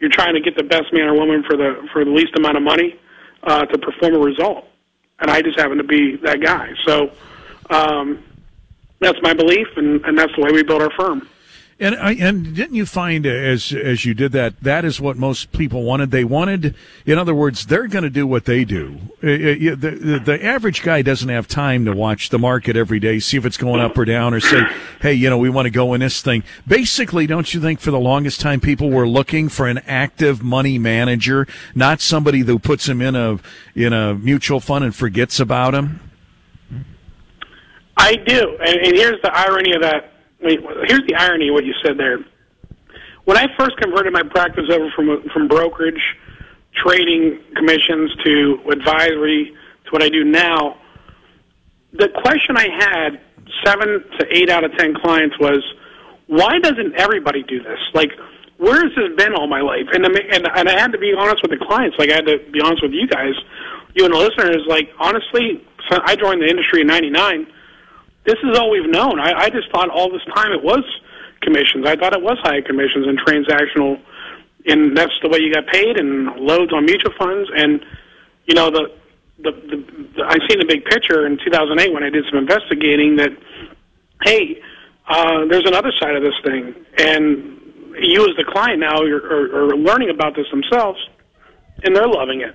you're 0.00 0.10
trying 0.10 0.34
to 0.34 0.40
get 0.40 0.56
the 0.56 0.64
best 0.64 0.92
man 0.92 1.08
or 1.08 1.14
woman 1.14 1.44
for 1.46 1.56
the 1.56 1.86
for 1.92 2.04
the 2.04 2.10
least 2.10 2.36
amount 2.36 2.56
of 2.56 2.62
money 2.62 2.98
uh, 3.44 3.64
to 3.66 3.78
perform 3.78 4.14
a 4.14 4.18
result. 4.18 4.64
And 5.22 5.30
I 5.30 5.40
just 5.40 5.58
happen 5.58 5.78
to 5.78 5.84
be 5.84 6.16
that 6.16 6.40
guy. 6.40 6.74
So 6.84 7.12
um, 7.70 8.22
that's 8.98 9.18
my 9.22 9.32
belief, 9.32 9.68
and, 9.76 10.04
and 10.04 10.18
that's 10.18 10.34
the 10.34 10.42
way 10.42 10.50
we 10.52 10.62
build 10.62 10.82
our 10.82 10.90
firm. 10.90 11.28
And 11.80 11.94
and 11.96 12.54
didn't 12.54 12.76
you 12.76 12.86
find 12.86 13.26
uh, 13.26 13.30
as 13.30 13.72
as 13.72 14.04
you 14.04 14.14
did 14.14 14.32
that 14.32 14.60
that 14.60 14.84
is 14.84 15.00
what 15.00 15.16
most 15.16 15.52
people 15.52 15.82
wanted? 15.82 16.10
They 16.10 16.22
wanted, 16.22 16.76
in 17.06 17.18
other 17.18 17.34
words, 17.34 17.66
they're 17.66 17.88
going 17.88 18.04
to 18.04 18.10
do 18.10 18.26
what 18.26 18.44
they 18.44 18.64
do. 18.64 19.00
Uh, 19.22 19.26
uh, 19.26 19.74
the, 19.74 19.98
the, 20.00 20.22
the 20.24 20.44
average 20.44 20.82
guy 20.82 21.02
doesn't 21.02 21.28
have 21.28 21.48
time 21.48 21.84
to 21.86 21.92
watch 21.92 22.28
the 22.28 22.38
market 22.38 22.76
every 22.76 23.00
day, 23.00 23.18
see 23.18 23.36
if 23.36 23.44
it's 23.44 23.56
going 23.56 23.80
up 23.80 23.96
or 23.98 24.04
down, 24.04 24.32
or 24.32 24.40
say, 24.40 24.62
hey, 25.00 25.14
you 25.14 25.28
know, 25.28 25.38
we 25.38 25.48
want 25.48 25.66
to 25.66 25.70
go 25.70 25.94
in 25.94 26.00
this 26.00 26.22
thing. 26.22 26.44
Basically, 26.68 27.26
don't 27.26 27.52
you 27.52 27.60
think 27.60 27.80
for 27.80 27.90
the 27.90 27.98
longest 27.98 28.40
time 28.40 28.60
people 28.60 28.90
were 28.90 29.08
looking 29.08 29.48
for 29.48 29.66
an 29.66 29.78
active 29.78 30.42
money 30.42 30.78
manager, 30.78 31.48
not 31.74 32.00
somebody 32.00 32.40
who 32.40 32.58
puts 32.58 32.86
them 32.86 33.00
in 33.00 33.16
a 33.16 33.38
in 33.74 33.92
a 33.92 34.14
mutual 34.14 34.60
fund 34.60 34.84
and 34.84 34.94
forgets 34.94 35.40
about 35.40 35.72
them? 35.72 36.00
I 37.96 38.16
do, 38.16 38.56
and, 38.60 38.80
and 38.80 38.96
here's 38.96 39.20
the 39.22 39.32
irony 39.32 39.72
of 39.74 39.82
that 39.82 40.11
Wait, 40.42 40.60
here's 40.88 41.06
the 41.06 41.14
irony 41.14 41.48
of 41.48 41.54
what 41.54 41.64
you 41.64 41.74
said 41.84 41.98
there. 41.98 42.18
When 43.24 43.36
I 43.36 43.46
first 43.56 43.76
converted 43.76 44.12
my 44.12 44.22
practice 44.22 44.64
over 44.70 44.90
from 44.96 45.22
from 45.32 45.46
brokerage, 45.48 46.02
trading 46.74 47.38
commissions 47.54 48.10
to 48.24 48.58
advisory 48.70 49.54
to 49.84 49.90
what 49.90 50.02
I 50.02 50.08
do 50.08 50.24
now, 50.24 50.78
the 51.92 52.08
question 52.08 52.56
I 52.56 52.68
had 52.78 53.20
seven 53.64 54.02
to 54.18 54.26
eight 54.30 54.50
out 54.50 54.64
of 54.64 54.72
ten 54.76 54.94
clients 54.94 55.38
was, 55.38 55.62
why 56.26 56.58
doesn't 56.58 56.94
everybody 56.98 57.44
do 57.44 57.62
this? 57.62 57.78
Like, 57.94 58.10
where 58.56 58.80
has 58.80 58.92
this 58.96 59.14
been 59.16 59.34
all 59.34 59.46
my 59.46 59.60
life? 59.60 59.86
And 59.92 60.04
and 60.04 60.48
and 60.54 60.68
I 60.68 60.80
had 60.80 60.90
to 60.92 60.98
be 60.98 61.12
honest 61.16 61.42
with 61.42 61.52
the 61.52 61.64
clients. 61.64 61.96
Like 61.98 62.10
I 62.10 62.16
had 62.16 62.26
to 62.26 62.38
be 62.50 62.60
honest 62.60 62.82
with 62.82 62.92
you 62.92 63.06
guys, 63.06 63.34
you 63.94 64.04
and 64.04 64.12
the 64.12 64.18
listeners. 64.18 64.64
Like 64.66 64.90
honestly, 64.98 65.64
I 65.90 66.16
joined 66.16 66.42
the 66.42 66.48
industry 66.48 66.80
in 66.80 66.88
'99 66.88 67.46
this 68.24 68.38
is 68.44 68.56
all 68.56 68.70
we've 68.70 68.88
known. 68.88 69.18
I, 69.18 69.46
I 69.46 69.50
just 69.50 69.70
thought 69.72 69.90
all 69.90 70.10
this 70.10 70.24
time 70.34 70.52
it 70.52 70.62
was 70.62 70.84
commissions. 71.40 71.86
I 71.86 71.96
thought 71.96 72.14
it 72.14 72.22
was 72.22 72.38
high 72.42 72.60
commissions 72.60 73.06
and 73.06 73.18
transactional, 73.18 74.00
and 74.66 74.96
that's 74.96 75.12
the 75.22 75.28
way 75.28 75.40
you 75.40 75.52
got 75.52 75.66
paid, 75.66 75.98
and 75.98 76.26
loads 76.36 76.72
on 76.72 76.84
mutual 76.86 77.12
funds. 77.18 77.50
And 77.54 77.84
you 78.46 78.54
know 78.54 78.70
the 78.70 78.94
the, 79.38 79.50
the, 79.50 79.76
the 80.16 80.22
I 80.22 80.38
seen 80.48 80.58
the 80.60 80.66
big 80.66 80.84
picture 80.84 81.26
in 81.26 81.38
2008 81.44 81.92
when 81.92 82.04
I 82.04 82.10
did 82.10 82.24
some 82.30 82.38
investigating 82.38 83.16
that 83.16 83.30
hey, 84.24 84.62
uh, 85.08 85.44
there's 85.50 85.66
another 85.66 85.90
side 86.00 86.14
of 86.14 86.22
this 86.22 86.38
thing, 86.44 86.74
and 86.98 87.58
you 88.00 88.22
as 88.22 88.36
the 88.36 88.44
client 88.46 88.78
now 88.78 89.02
are, 89.02 89.16
are, 89.16 89.72
are 89.72 89.76
learning 89.76 90.10
about 90.10 90.36
this 90.36 90.46
themselves, 90.50 90.98
and 91.82 91.94
they're 91.94 92.08
loving 92.08 92.40
it. 92.40 92.54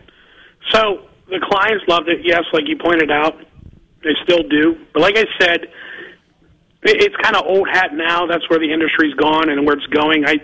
So 0.72 1.07
the 1.28 1.39
clients 1.43 1.84
loved 1.88 2.07
it. 2.07 2.20
Yes, 2.24 2.43
like 2.53 2.63
you 2.68 2.78
pointed 2.78 3.11
out 3.11 3.36
they 4.04 4.14
still 4.24 4.43
do. 4.43 4.78
But 4.93 5.02
like 5.02 5.18
I 5.18 5.26
said, 5.39 5.68
it's 6.84 7.16
kind 7.22 7.36
of 7.36 7.43
old 7.45 7.68
hat 7.70 7.93
now. 7.93 8.28
That's 8.28 8.48
where 8.50 8.60
the 8.60 8.72
industry's 8.72 9.14
gone 9.16 9.50
and 9.50 9.66
where 9.66 9.76
it's 9.76 9.88
going. 9.88 10.26
I 10.26 10.36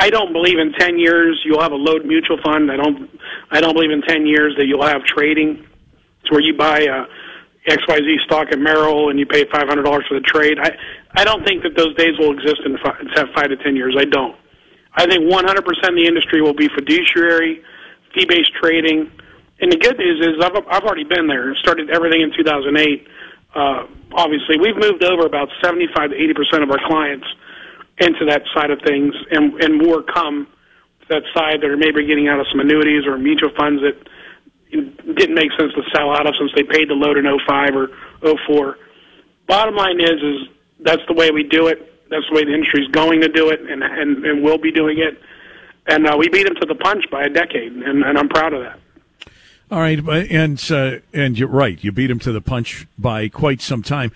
I 0.00 0.10
don't 0.10 0.32
believe 0.32 0.58
in 0.58 0.72
10 0.78 0.98
years 0.98 1.40
you'll 1.44 1.62
have 1.62 1.72
a 1.72 1.76
load 1.76 2.04
mutual 2.04 2.38
fund. 2.42 2.70
I 2.70 2.76
don't 2.76 3.10
I 3.50 3.60
don't 3.60 3.74
believe 3.74 3.90
in 3.90 4.02
10 4.02 4.26
years 4.26 4.54
that 4.58 4.66
you'll 4.66 4.86
have 4.86 5.02
trading. 5.04 5.66
It's 6.22 6.30
where 6.30 6.40
you 6.40 6.56
buy 6.56 6.86
uh, 6.86 7.06
a 7.68 7.76
XYZ 7.76 8.20
stock 8.24 8.48
at 8.52 8.58
Merrill 8.58 9.10
and 9.10 9.18
you 9.18 9.26
pay 9.26 9.44
$500 9.44 10.08
for 10.08 10.14
the 10.14 10.24
trade. 10.24 10.58
I 10.60 10.76
I 11.12 11.24
don't 11.24 11.44
think 11.44 11.62
that 11.62 11.74
those 11.76 11.94
days 11.96 12.18
will 12.18 12.32
exist 12.32 12.60
in 12.64 12.76
five, 12.78 12.94
5 13.34 13.48
to 13.48 13.56
10 13.56 13.76
years. 13.76 13.96
I 13.98 14.04
don't. 14.04 14.36
I 14.94 15.06
think 15.06 15.24
100% 15.24 15.58
of 15.58 15.94
the 15.94 16.06
industry 16.06 16.42
will 16.42 16.54
be 16.54 16.68
fiduciary, 16.74 17.62
fee-based 18.14 18.52
trading 18.60 19.10
and 19.60 19.72
the 19.72 19.76
good 19.76 19.98
news 19.98 20.20
is 20.20 20.44
I've 20.44 20.54
I've 20.70 20.84
already 20.84 21.04
been 21.04 21.26
there. 21.26 21.54
Started 21.56 21.90
everything 21.90 22.22
in 22.22 22.30
2008. 22.36 23.06
Uh, 23.54 23.86
obviously, 24.12 24.58
we've 24.60 24.76
moved 24.76 25.02
over 25.02 25.26
about 25.26 25.48
75 25.62 26.10
to 26.10 26.16
80 26.16 26.34
percent 26.34 26.62
of 26.62 26.70
our 26.70 26.78
clients 26.86 27.26
into 27.98 28.24
that 28.26 28.42
side 28.54 28.70
of 28.70 28.78
things, 28.86 29.14
and 29.30 29.54
and 29.62 29.82
more 29.82 30.02
come 30.02 30.46
to 31.02 31.06
that 31.10 31.22
side 31.34 31.60
that 31.62 31.70
are 31.70 31.76
maybe 31.76 32.06
getting 32.06 32.28
out 32.28 32.38
of 32.38 32.46
some 32.50 32.60
annuities 32.60 33.06
or 33.06 33.18
mutual 33.18 33.50
funds 33.56 33.82
that 33.82 33.98
didn't 34.70 35.34
make 35.34 35.50
sense 35.58 35.72
to 35.74 35.82
sell 35.94 36.12
out 36.12 36.26
of 36.26 36.34
since 36.38 36.52
they 36.54 36.62
paid 36.62 36.88
the 36.90 36.94
load 36.94 37.16
in 37.16 37.24
05 37.24 37.74
or 37.74 37.88
04. 38.46 38.76
Bottom 39.48 39.74
line 39.74 39.98
is 40.00 40.22
is 40.22 40.48
that's 40.80 41.02
the 41.08 41.14
way 41.14 41.30
we 41.30 41.42
do 41.42 41.66
it. 41.66 41.82
That's 42.10 42.24
the 42.30 42.36
way 42.36 42.44
the 42.44 42.54
industry's 42.54 42.88
going 42.88 43.20
to 43.22 43.28
do 43.28 43.50
it, 43.50 43.60
and 43.60 43.82
and, 43.82 44.24
and 44.24 44.44
will 44.44 44.58
be 44.58 44.70
doing 44.70 44.98
it. 44.98 45.18
And 45.88 46.06
uh, 46.06 46.16
we 46.18 46.28
beat 46.28 46.46
them 46.46 46.54
to 46.60 46.66
the 46.66 46.74
punch 46.74 47.04
by 47.10 47.24
a 47.24 47.30
decade, 47.30 47.72
and, 47.72 48.04
and 48.04 48.18
I'm 48.18 48.28
proud 48.28 48.52
of 48.52 48.62
that. 48.62 48.78
All 49.70 49.80
right, 49.80 49.98
and 49.98 50.64
uh, 50.70 50.96
and 51.12 51.38
you're 51.38 51.48
right. 51.48 51.82
You 51.82 51.92
beat 51.92 52.10
him 52.10 52.18
to 52.20 52.32
the 52.32 52.40
punch 52.40 52.86
by 52.98 53.28
quite 53.28 53.60
some 53.60 53.82
time 53.82 54.12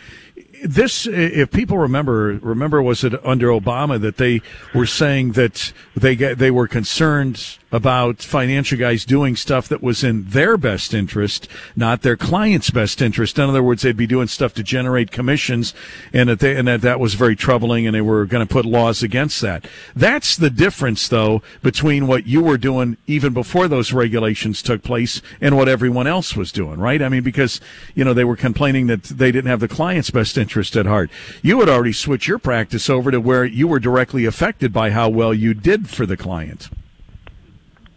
this, 0.65 1.07
if 1.07 1.51
people 1.51 1.79
remember, 1.79 2.39
remember 2.41 2.83
was 2.83 3.05
it 3.05 3.15
under 3.27 3.49
Obama 3.49 4.01
that 4.01 4.17
they 4.17 4.41
were 4.75 4.87
saying 4.87 5.33
that 5.33 5.73
they 5.97 6.15
get, 6.15 6.39
they 6.39 6.51
were 6.51 6.69
concerned 6.69 7.59
about 7.73 8.23
financial 8.23 8.79
guys 8.79 9.05
doing 9.05 9.35
stuff 9.35 9.69
that 9.69 9.83
was 9.83 10.05
in 10.05 10.25
their 10.29 10.57
best 10.57 10.95
interest, 10.95 11.49
not 11.75 12.03
their 12.03 12.17
client's 12.17 12.71
best 12.71 13.03
interest. 13.03 13.39
In 13.39 13.49
other 13.49 13.63
words, 13.63 13.83
they'd 13.83 13.97
be 13.97 14.07
doing 14.07 14.29
stuff 14.29 14.55
to 14.55 14.63
generate 14.63 15.11
commissions, 15.11 15.75
and 16.13 16.29
that 16.29 16.39
they, 16.39 16.55
and 16.55 16.69
that 16.69 16.83
that 16.83 17.01
was 17.01 17.15
very 17.15 17.35
troubling, 17.35 17.87
and 17.87 17.95
they 17.95 18.01
were 18.01 18.25
going 18.25 18.47
to 18.47 18.53
put 18.53 18.65
laws 18.65 19.03
against 19.03 19.41
that. 19.41 19.67
That's 19.97 20.37
the 20.37 20.51
difference, 20.51 21.09
though, 21.09 21.43
between 21.63 22.07
what 22.07 22.27
you 22.27 22.43
were 22.43 22.59
doing 22.59 22.99
even 23.07 23.33
before 23.33 23.67
those 23.67 23.93
regulations 23.93 24.63
took 24.63 24.83
place 24.83 25.21
and 25.41 25.57
what 25.57 25.69
everyone 25.69 26.07
else 26.07 26.37
was 26.37 26.53
doing, 26.53 26.79
right? 26.79 27.03
I 27.03 27.09
mean, 27.09 27.23
because 27.23 27.61
you 27.95 28.05
know 28.05 28.15
they 28.15 28.25
were 28.25 28.37
complaining 28.37 28.87
that 28.87 29.03
they 29.05 29.33
didn't 29.33 29.49
have 29.49 29.61
the 29.61 29.69
client's 29.69 30.11
best 30.11 30.39
interest 30.39 30.53
interest 30.53 30.77
at 30.77 30.85
heart. 30.85 31.11
You 31.41 31.61
had 31.61 31.69
already 31.71 31.95
switched 31.95 32.29
your 32.29 32.39
practice 32.39 32.91
over 32.91 33.11
to 33.11 33.21
where 33.21 33.45
you 33.45 33.67
were 33.67 33.81
directly 33.81 34.27
affected 34.27 34.73
by 34.73 34.91
how 34.91 35.09
well 35.09 35.33
you 35.33 35.55
did 35.55 35.89
for 35.89 36.05
the 36.05 36.17
client. 36.17 36.69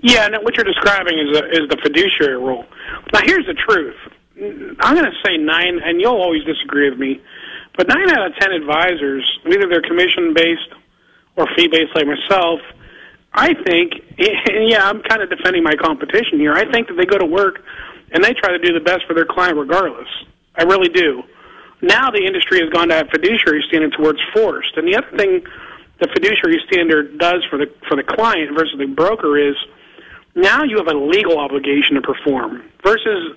Yeah, 0.05 0.29
and 0.29 0.37
what 0.45 0.53
you're 0.53 0.69
describing 0.69 1.17
is 1.17 1.33
a, 1.33 1.49
is 1.49 1.65
the 1.65 1.81
fiduciary 1.81 2.37
rule. 2.37 2.63
Now, 3.11 3.21
here's 3.25 3.47
the 3.49 3.57
truth. 3.57 3.97
I'm 4.85 4.93
going 4.93 5.09
to 5.09 5.17
say 5.25 5.35
nine, 5.41 5.81
and 5.81 5.99
you'll 5.99 6.21
always 6.21 6.45
disagree 6.45 6.91
with 6.91 6.99
me, 6.99 7.25
but 7.75 7.87
nine 7.87 8.11
out 8.13 8.29
of 8.29 8.35
ten 8.37 8.51
advisors, 8.51 9.25
either 9.49 9.65
they're 9.65 9.81
commission 9.81 10.35
based 10.37 10.69
or 11.35 11.47
fee 11.57 11.67
based, 11.73 11.97
like 11.97 12.05
myself. 12.05 12.61
I 13.33 13.57
think, 13.65 13.97
and 14.21 14.69
yeah, 14.69 14.85
I'm 14.85 15.01
kind 15.01 15.23
of 15.23 15.29
defending 15.33 15.63
my 15.63 15.73
competition 15.73 16.37
here. 16.37 16.53
I 16.53 16.69
think 16.69 16.85
that 16.87 17.01
they 17.01 17.09
go 17.09 17.17
to 17.17 17.25
work 17.25 17.65
and 18.13 18.23
they 18.23 18.33
try 18.37 18.53
to 18.53 18.59
do 18.59 18.77
the 18.77 18.85
best 18.85 19.09
for 19.09 19.15
their 19.15 19.25
client 19.25 19.57
regardless. 19.57 20.07
I 20.53 20.69
really 20.69 20.89
do. 20.89 21.23
Now 21.81 22.11
the 22.11 22.21
industry 22.21 22.61
has 22.61 22.69
gone 22.69 22.89
to 22.89 23.01
a 23.01 23.05
fiduciary 23.09 23.65
standard 23.69 23.97
towards 23.97 24.19
forced. 24.35 24.77
And 24.77 24.87
the 24.87 25.01
other 25.01 25.17
thing 25.17 25.41
the 25.99 26.07
fiduciary 26.13 26.61
standard 26.69 27.17
does 27.17 27.43
for 27.49 27.57
the 27.57 27.73
for 27.89 27.97
the 27.97 28.03
client 28.03 28.53
versus 28.53 28.77
the 28.77 28.85
broker 28.85 29.37
is 29.39 29.55
now 30.35 30.63
you 30.63 30.77
have 30.77 30.87
a 30.87 30.97
legal 30.97 31.39
obligation 31.39 31.95
to 31.95 32.01
perform 32.01 32.63
versus 32.83 33.35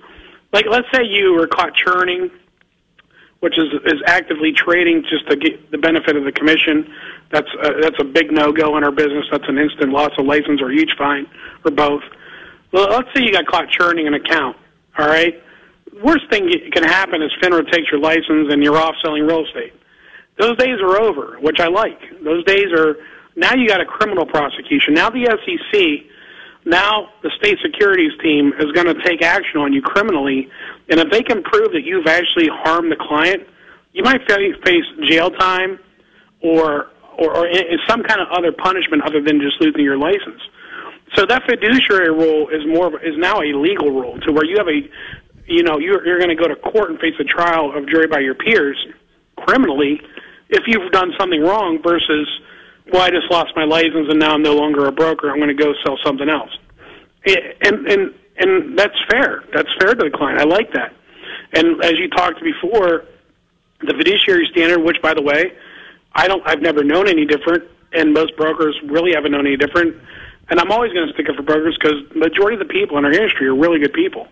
like 0.53 0.65
let's 0.69 0.87
say 0.93 1.03
you 1.03 1.33
were 1.33 1.47
caught 1.47 1.73
churning 1.73 2.29
which 3.39 3.57
is 3.57 3.67
is 3.85 4.01
actively 4.05 4.51
trading 4.51 5.03
just 5.09 5.27
to 5.29 5.35
get 5.35 5.71
the 5.71 5.77
benefit 5.77 6.15
of 6.15 6.23
the 6.23 6.31
commission 6.31 6.91
that's 7.31 7.49
a, 7.63 7.81
that's 7.81 7.99
a 7.99 8.03
big 8.03 8.31
no 8.31 8.51
go 8.51 8.77
in 8.77 8.83
our 8.83 8.91
business 8.91 9.25
that's 9.31 9.47
an 9.47 9.57
instant 9.57 9.91
loss 9.91 10.11
of 10.17 10.25
license 10.25 10.61
or 10.61 10.71
huge 10.71 10.93
fine 10.97 11.25
or 11.65 11.71
both 11.71 12.03
well 12.71 12.89
let's 12.89 13.09
say 13.15 13.23
you 13.23 13.31
got 13.31 13.45
caught 13.47 13.69
churning 13.69 14.07
an 14.07 14.13
account 14.13 14.57
all 14.97 15.07
right 15.07 15.41
worst 16.03 16.29
thing 16.29 16.49
can 16.71 16.83
happen 16.83 17.21
is 17.21 17.31
FINRA 17.41 17.69
takes 17.71 17.91
your 17.91 17.99
license 17.99 18.51
and 18.51 18.63
you're 18.63 18.77
off 18.77 18.95
selling 19.03 19.23
real 19.23 19.45
estate. 19.45 19.73
Those 20.37 20.57
days 20.57 20.79
are 20.81 21.01
over, 21.01 21.37
which 21.39 21.59
I 21.59 21.67
like. 21.67 21.99
Those 22.23 22.43
days 22.45 22.67
are 22.75 22.95
now 23.35 23.55
you 23.55 23.67
got 23.67 23.81
a 23.81 23.85
criminal 23.85 24.25
prosecution. 24.25 24.93
Now 24.93 25.09
the 25.09 25.25
SEC, 25.25 26.08
now 26.69 27.09
the 27.23 27.31
state 27.37 27.57
securities 27.61 28.11
team 28.21 28.53
is 28.59 28.71
going 28.71 28.87
to 28.87 28.95
take 29.03 29.21
action 29.23 29.59
on 29.59 29.73
you 29.73 29.81
criminally, 29.81 30.47
and 30.89 30.99
if 30.99 31.09
they 31.11 31.23
can 31.23 31.43
prove 31.43 31.71
that 31.73 31.83
you've 31.83 32.07
actually 32.07 32.47
harmed 32.47 32.91
the 32.91 32.95
client, 32.95 33.43
you 33.93 34.03
might 34.03 34.21
face 34.27 34.85
jail 35.09 35.31
time 35.31 35.79
or 36.41 36.91
or, 37.17 37.35
or 37.35 37.47
some 37.87 38.01
kind 38.03 38.21
of 38.21 38.27
other 38.31 38.53
punishment 38.53 39.03
other 39.03 39.21
than 39.21 39.41
just 39.41 39.59
losing 39.59 39.83
your 39.83 39.97
license. 39.97 40.39
So 41.15 41.25
that 41.25 41.43
fiduciary 41.49 42.11
rule 42.11 42.47
is 42.47 42.65
more 42.67 43.03
is 43.03 43.17
now 43.17 43.41
a 43.41 43.51
legal 43.57 43.89
rule 43.89 44.19
to 44.21 44.31
where 44.31 44.45
you 44.45 44.55
have 44.57 44.67
a 44.67 44.79
you 45.47 45.63
know 45.63 45.79
you're 45.79 46.05
you're 46.05 46.19
going 46.19 46.29
to 46.29 46.41
go 46.41 46.47
to 46.47 46.55
court 46.55 46.91
and 46.91 46.99
face 46.99 47.15
a 47.19 47.23
trial 47.23 47.75
of 47.75 47.89
jury 47.89 48.07
by 48.07 48.19
your 48.19 48.35
peers 48.35 48.77
criminally 49.37 49.99
if 50.49 50.63
you've 50.67 50.91
done 50.91 51.11
something 51.19 51.41
wrong 51.41 51.79
versus 51.81 52.27
well 52.91 53.01
I 53.01 53.09
just 53.09 53.29
lost 53.31 53.51
my 53.55 53.65
license 53.65 54.07
and 54.09 54.19
now 54.19 54.33
I'm 54.33 54.41
no 54.41 54.55
longer 54.55 54.85
a 54.87 54.91
broker 54.91 55.29
I'm 55.29 55.37
going 55.37 55.55
to 55.55 55.63
go 55.63 55.73
sell 55.83 55.97
something 56.05 56.29
else 56.29 56.51
and 57.25 57.87
and 57.87 58.13
and 58.37 58.77
that's 58.77 58.97
fair 59.09 59.43
that's 59.53 59.69
fair 59.79 59.95
to 59.95 60.03
the 60.05 60.11
client 60.11 60.39
I 60.39 60.45
like 60.45 60.73
that 60.73 60.93
and 61.53 61.83
as 61.83 61.93
you 61.97 62.09
talked 62.09 62.41
before 62.43 63.05
The 63.81 63.93
fiduciary 63.95 64.45
standard, 64.51 64.83
which 64.83 65.01
by 65.01 65.13
the 65.13 65.21
way, 65.21 65.53
I 66.13 66.27
don't, 66.27 66.43
I've 66.45 66.61
never 66.61 66.83
known 66.83 67.07
any 67.07 67.25
different, 67.25 67.63
and 67.93 68.13
most 68.13 68.35
brokers 68.35 68.75
really 68.83 69.13
haven't 69.15 69.31
known 69.31 69.47
any 69.47 69.55
different. 69.55 69.95
And 70.49 70.59
I'm 70.59 70.69
always 70.69 70.91
going 70.91 71.07
to 71.07 71.13
stick 71.13 71.29
up 71.29 71.37
for 71.37 71.43
brokers 71.43 71.77
because 71.79 71.97
majority 72.13 72.59
of 72.59 72.67
the 72.67 72.73
people 72.73 72.97
in 72.97 73.05
our 73.05 73.11
industry 73.13 73.47
are 73.47 73.55
really 73.55 73.79
good 73.79 73.93
people. 73.93 74.27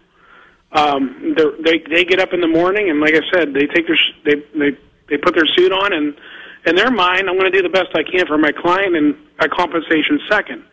Um, 0.73 1.33
they 1.63 1.79
they 1.89 2.03
get 2.03 2.19
up 2.19 2.33
in 2.33 2.41
the 2.41 2.47
morning 2.47 2.89
and, 2.89 2.99
like 2.99 3.15
I 3.15 3.21
said, 3.31 3.53
they 3.53 3.67
take 3.67 3.87
their 3.87 3.99
they 4.25 4.35
they 4.59 4.77
they 5.09 5.17
put 5.17 5.33
their 5.33 5.47
suit 5.55 5.71
on 5.71 5.93
and 5.93 6.13
in 6.67 6.75
their 6.75 6.91
mind, 6.91 7.29
I'm 7.29 7.37
going 7.37 7.51
to 7.51 7.57
do 7.57 7.63
the 7.63 7.69
best 7.69 7.95
I 7.95 8.03
can 8.03 8.27
for 8.27 8.37
my 8.37 8.51
client 8.51 8.95
and 8.95 9.15
a 9.39 9.47
compensation 9.47 10.19
second. 10.29 10.63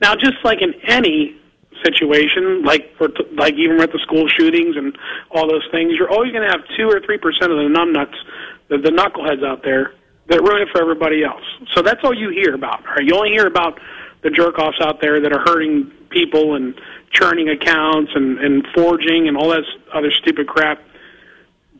Now, 0.00 0.14
just 0.16 0.42
like 0.42 0.62
in 0.62 0.74
any 0.88 1.36
situation, 1.84 2.62
like 2.62 2.96
for 2.96 3.08
like 3.36 3.54
even 3.54 3.76
with 3.78 3.92
the 3.92 3.98
school 4.00 4.26
shootings 4.26 4.76
and 4.76 4.96
all 5.30 5.46
those 5.46 5.66
things, 5.70 5.92
you're 5.98 6.10
always 6.10 6.32
going 6.32 6.42
to 6.42 6.50
have 6.50 6.62
two 6.76 6.88
or 6.88 7.00
three 7.00 7.18
percent 7.18 7.52
of 7.52 7.58
the 7.58 7.68
numbnuts, 7.68 8.16
the, 8.68 8.78
the 8.78 8.90
knuckleheads 8.90 9.44
out 9.46 9.62
there 9.62 9.94
that 10.28 10.40
ruin 10.40 10.62
it 10.62 10.68
for 10.72 10.80
everybody 10.80 11.22
else. 11.22 11.44
So 11.74 11.82
that's 11.82 12.00
all 12.02 12.14
you 12.14 12.30
hear 12.30 12.54
about. 12.54 12.84
Right? 12.86 13.04
You 13.04 13.14
only 13.14 13.30
hear 13.30 13.46
about 13.46 13.78
the 14.22 14.30
jerk 14.30 14.58
offs 14.58 14.78
out 14.80 15.02
there 15.02 15.20
that 15.20 15.32
are 15.32 15.40
hurting 15.40 15.92
people 16.08 16.54
and 16.54 16.74
churning 17.10 17.50
accounts 17.50 18.12
and, 18.14 18.38
and 18.38 18.66
forging 18.74 19.28
and 19.28 19.36
all 19.36 19.50
that 19.50 19.64
other 19.92 20.10
stupid 20.10 20.48
crap. 20.48 20.80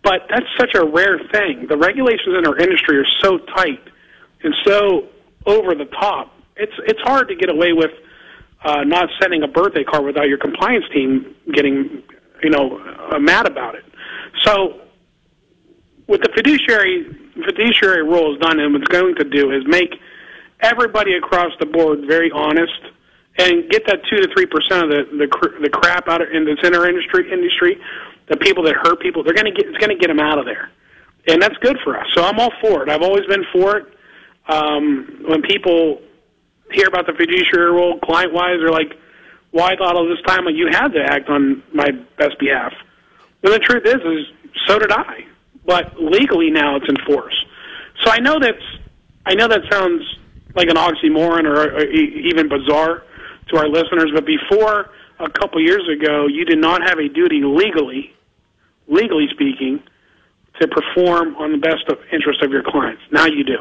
But 0.04 0.26
that's 0.28 0.46
such 0.58 0.74
a 0.74 0.84
rare 0.84 1.18
thing. 1.32 1.66
The 1.68 1.78
regulations 1.78 2.36
in 2.38 2.46
our 2.46 2.56
industry 2.58 2.98
are 2.98 3.06
so 3.22 3.38
tight 3.38 3.80
and 4.44 4.54
so 4.64 5.08
over 5.46 5.74
the 5.74 5.86
top. 5.86 6.30
It's 6.56 6.74
it's 6.86 7.00
hard 7.00 7.28
to 7.28 7.34
get 7.34 7.50
away 7.50 7.72
with 7.72 7.90
uh, 8.62 8.84
not 8.84 9.08
sending 9.20 9.42
a 9.42 9.48
birthday 9.48 9.82
card 9.82 10.04
without 10.04 10.28
your 10.28 10.38
compliance 10.38 10.84
team 10.92 11.34
getting 11.52 12.02
you 12.42 12.50
know 12.50 12.78
uh, 13.10 13.18
mad 13.18 13.46
about 13.46 13.74
it. 13.74 13.84
So 14.44 14.82
what 16.06 16.20
the 16.20 16.28
fiduciary 16.36 17.04
fiduciary 17.44 18.02
rule 18.02 18.34
is 18.34 18.40
done 18.40 18.60
and 18.60 18.74
what's 18.74 18.88
going 18.88 19.16
to 19.16 19.24
do 19.24 19.50
is 19.50 19.64
make 19.66 19.94
everybody 20.60 21.14
across 21.14 21.52
the 21.58 21.66
board 21.66 22.00
very 22.06 22.30
honest 22.30 22.80
and 23.38 23.68
get 23.70 23.86
that 23.86 24.00
two 24.08 24.16
to 24.16 24.28
three 24.34 24.46
percent 24.46 24.84
of 24.84 24.90
the 24.90 25.16
the, 25.18 25.26
cr- 25.26 25.60
the 25.60 25.70
crap 25.70 26.08
out 26.08 26.22
of 26.22 26.28
in 26.30 26.44
the 26.44 26.56
center 26.62 26.86
industry 26.86 27.32
industry, 27.32 27.80
the 28.28 28.36
people 28.36 28.64
that 28.64 28.74
hurt 28.74 29.00
people, 29.00 29.22
they're 29.22 29.34
going 29.34 29.52
to 29.52 29.52
get 29.52 29.66
it's 29.66 29.78
going 29.78 29.90
to 29.90 30.00
get 30.00 30.08
them 30.08 30.20
out 30.20 30.38
of 30.38 30.44
there, 30.44 30.70
and 31.28 31.40
that's 31.40 31.56
good 31.58 31.78
for 31.84 31.98
us. 31.98 32.06
So 32.14 32.22
I'm 32.22 32.38
all 32.38 32.52
for 32.60 32.82
it. 32.82 32.88
I've 32.88 33.02
always 33.02 33.26
been 33.26 33.44
for 33.52 33.76
it. 33.78 33.86
Um, 34.48 35.24
when 35.28 35.42
people 35.42 36.00
hear 36.72 36.86
about 36.86 37.06
the 37.06 37.12
fiduciary 37.12 37.72
rule, 37.72 37.98
client 38.00 38.32
wise, 38.32 38.56
they're 38.58 38.70
like, 38.70 38.92
"Why 39.50 39.68
well, 39.68 39.76
thought 39.78 39.96
all 39.96 40.08
this 40.08 40.22
time 40.26 40.44
like 40.44 40.54
you 40.54 40.68
had 40.70 40.88
to 40.88 41.02
act 41.02 41.28
on 41.28 41.62
my 41.72 41.90
best 42.18 42.38
behalf?" 42.38 42.72
And 43.42 43.52
the 43.52 43.58
truth 43.58 43.84
is, 43.84 43.96
is 43.96 44.52
so 44.66 44.78
did 44.78 44.90
I. 44.90 45.26
But 45.66 46.00
legally 46.00 46.50
now 46.50 46.76
it's 46.76 46.88
enforced. 46.88 47.44
So 48.02 48.10
I 48.10 48.18
know 48.18 48.38
that's 48.40 48.64
I 49.26 49.34
know 49.34 49.48
that 49.48 49.62
sounds 49.70 50.02
like 50.54 50.68
an 50.68 50.76
oxymoron 50.76 51.44
or, 51.44 51.74
or 51.74 51.84
even 51.86 52.48
bizarre 52.48 53.02
to 53.48 53.56
our 53.56 53.68
listeners, 53.68 54.10
but 54.14 54.24
before 54.24 54.90
a 55.18 55.30
couple 55.30 55.60
years 55.60 55.88
ago, 55.88 56.26
you 56.26 56.44
did 56.44 56.58
not 56.58 56.82
have 56.88 56.98
a 56.98 57.08
duty 57.08 57.42
legally, 57.44 58.14
legally 58.88 59.28
speaking, 59.30 59.82
to 60.60 60.68
perform 60.68 61.36
on 61.36 61.52
the 61.52 61.58
best 61.58 61.88
of 61.88 61.98
interest 62.12 62.42
of 62.42 62.50
your 62.50 62.62
clients. 62.62 63.02
Now 63.10 63.26
you 63.26 63.44
do. 63.44 63.58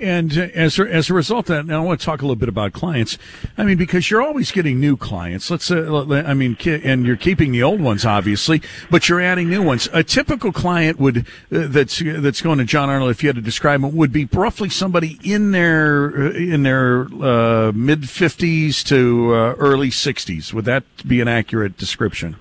And 0.00 0.32
as 0.36 0.78
a, 0.78 0.82
as 0.82 1.10
a 1.10 1.14
result 1.14 1.50
of 1.50 1.56
that, 1.56 1.66
now 1.66 1.82
I 1.82 1.84
want 1.84 2.00
to 2.00 2.06
talk 2.06 2.22
a 2.22 2.24
little 2.24 2.36
bit 2.36 2.48
about 2.48 2.72
clients. 2.72 3.18
I 3.58 3.64
mean, 3.64 3.76
because 3.76 4.10
you're 4.10 4.22
always 4.22 4.50
getting 4.50 4.80
new 4.80 4.96
clients. 4.96 5.50
Let's, 5.50 5.70
uh, 5.70 6.22
I 6.26 6.32
mean, 6.32 6.56
and 6.64 7.04
you're 7.04 7.16
keeping 7.16 7.52
the 7.52 7.62
old 7.62 7.80
ones, 7.80 8.06
obviously, 8.06 8.62
but 8.90 9.08
you're 9.08 9.20
adding 9.20 9.50
new 9.50 9.62
ones. 9.62 9.88
A 9.92 10.02
typical 10.02 10.52
client 10.52 10.98
would 10.98 11.18
uh, 11.18 11.66
that's 11.68 12.02
that's 12.02 12.40
going 12.40 12.58
to 12.58 12.64
John 12.64 12.88
Arnold, 12.88 13.10
if 13.10 13.22
you 13.22 13.28
had 13.28 13.36
to 13.36 13.42
describe 13.42 13.84
it, 13.84 13.92
would 13.92 14.12
be 14.12 14.24
roughly 14.32 14.70
somebody 14.70 15.18
in 15.22 15.50
their 15.52 16.28
uh, 16.28 16.30
in 16.30 16.62
their 16.62 17.02
uh, 17.22 17.72
mid 17.72 18.08
fifties 18.08 18.82
to 18.84 19.34
uh, 19.34 19.54
early 19.58 19.90
sixties. 19.90 20.54
Would 20.54 20.64
that 20.64 20.84
be 21.06 21.20
an 21.20 21.28
accurate 21.28 21.76
description? 21.76 22.36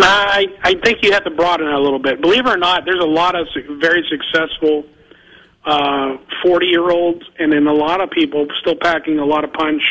I 0.00 0.46
I 0.62 0.74
think 0.84 1.02
you 1.02 1.12
have 1.12 1.24
to 1.24 1.30
broaden 1.30 1.66
it 1.66 1.74
a 1.74 1.80
little 1.80 1.98
bit. 1.98 2.20
Believe 2.20 2.46
it 2.46 2.50
or 2.50 2.56
not, 2.56 2.84
there's 2.84 3.02
a 3.02 3.06
lot 3.06 3.34
of 3.34 3.46
very 3.80 4.06
successful 4.08 4.84
uh, 5.64 6.16
40 6.44 6.66
year 6.66 6.90
olds, 6.90 7.22
and 7.38 7.52
then 7.52 7.66
a 7.66 7.72
lot 7.72 8.00
of 8.00 8.10
people 8.10 8.46
still 8.60 8.76
packing 8.80 9.18
a 9.18 9.24
lot 9.24 9.44
of 9.44 9.52
punch 9.52 9.82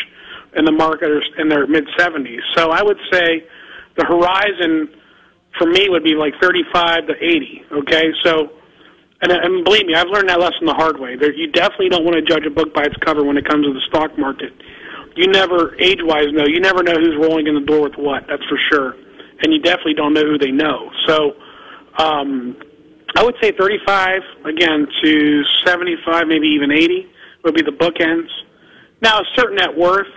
in 0.55 0.65
the 0.65 0.71
market 0.71 1.09
in 1.37 1.49
their 1.49 1.67
mid 1.67 1.85
70s. 1.99 2.39
So 2.55 2.71
I 2.71 2.81
would 2.81 2.97
say 3.11 3.45
the 3.95 4.05
horizon 4.05 4.89
for 5.57 5.67
me 5.67 5.89
would 5.89 6.03
be 6.03 6.15
like 6.15 6.33
35 6.41 7.07
to 7.07 7.13
80. 7.13 7.65
Okay, 7.79 8.11
so 8.23 8.51
and, 9.21 9.31
and 9.31 9.65
believe 9.65 9.85
me, 9.85 9.95
I've 9.95 10.07
learned 10.07 10.29
that 10.29 10.39
lesson 10.39 10.65
the 10.65 10.73
hard 10.73 10.99
way. 10.99 11.15
There, 11.15 11.33
you 11.33 11.51
definitely 11.51 11.89
don't 11.89 12.05
want 12.05 12.15
to 12.15 12.21
judge 12.21 12.45
a 12.45 12.51
book 12.51 12.73
by 12.73 12.83
its 12.83 12.95
cover 13.03 13.23
when 13.23 13.37
it 13.37 13.45
comes 13.47 13.65
to 13.65 13.73
the 13.73 13.81
stock 13.89 14.17
market. 14.17 14.53
You 15.15 15.27
never, 15.27 15.73
age-wise, 15.81 16.29
know. 16.31 16.45
You 16.45 16.59
never 16.59 16.83
know 16.83 16.93
who's 16.93 17.17
rolling 17.17 17.47
in 17.47 17.55
the 17.55 17.65
door 17.65 17.81
with 17.81 17.97
what. 17.97 18.27
That's 18.29 18.45
for 18.45 18.59
sure. 18.69 18.93
And 19.41 19.51
you 19.51 19.59
definitely 19.59 19.95
don't 19.95 20.13
know 20.13 20.21
who 20.21 20.37
they 20.37 20.51
know. 20.51 20.91
So, 21.07 21.33
um, 21.97 22.55
I 23.15 23.23
would 23.23 23.35
say 23.41 23.51
35 23.51 24.21
again 24.45 24.87
to 25.03 25.43
75, 25.65 26.27
maybe 26.27 26.47
even 26.47 26.71
80 26.71 27.07
would 27.43 27.55
be 27.55 27.61
the 27.61 27.71
bookends. 27.71 28.29
Now, 29.01 29.19
a 29.19 29.23
certain 29.35 29.55
net 29.55 29.75
worth. 29.75 30.07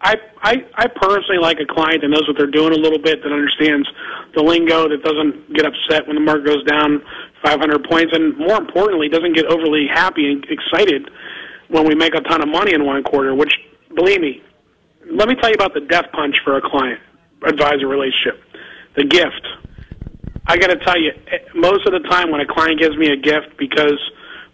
I, 0.00 0.16
I 0.42 0.66
I 0.74 0.86
personally 0.88 1.38
like 1.40 1.58
a 1.60 1.66
client 1.66 2.02
that 2.02 2.08
knows 2.08 2.26
what 2.26 2.36
they're 2.36 2.50
doing 2.50 2.72
a 2.72 2.76
little 2.76 2.98
bit, 2.98 3.22
that 3.22 3.30
understands 3.30 3.86
the 4.34 4.42
lingo, 4.42 4.88
that 4.88 5.04
doesn't 5.04 5.54
get 5.54 5.64
upset 5.64 6.08
when 6.08 6.16
the 6.16 6.20
market 6.20 6.46
goes 6.46 6.64
down 6.64 7.02
500 7.44 7.84
points, 7.88 8.12
and 8.12 8.36
more 8.36 8.58
importantly, 8.58 9.08
doesn't 9.08 9.34
get 9.34 9.46
overly 9.46 9.86
happy 9.86 10.30
and 10.30 10.44
excited 10.50 11.08
when 11.68 11.86
we 11.86 11.94
make 11.94 12.14
a 12.14 12.20
ton 12.20 12.42
of 12.42 12.48
money 12.48 12.74
in 12.74 12.84
one 12.84 13.04
quarter. 13.04 13.34
Which, 13.34 13.52
believe 13.94 14.20
me, 14.20 14.42
let 15.08 15.28
me 15.28 15.36
tell 15.36 15.50
you 15.50 15.54
about 15.54 15.74
the 15.74 15.80
death 15.80 16.06
punch 16.12 16.34
for 16.42 16.56
a 16.56 16.60
client 16.60 16.98
advisor 17.44 17.86
relationship. 17.86 18.42
The 18.96 19.04
gift 19.04 19.46
I 20.46 20.56
got 20.56 20.68
to 20.68 20.76
tell 20.76 20.98
you, 20.98 21.12
most 21.54 21.86
of 21.86 21.92
the 21.92 22.06
time 22.08 22.30
when 22.30 22.40
a 22.40 22.46
client 22.46 22.80
gives 22.80 22.96
me 22.96 23.12
a 23.12 23.16
gift 23.16 23.56
because 23.58 23.98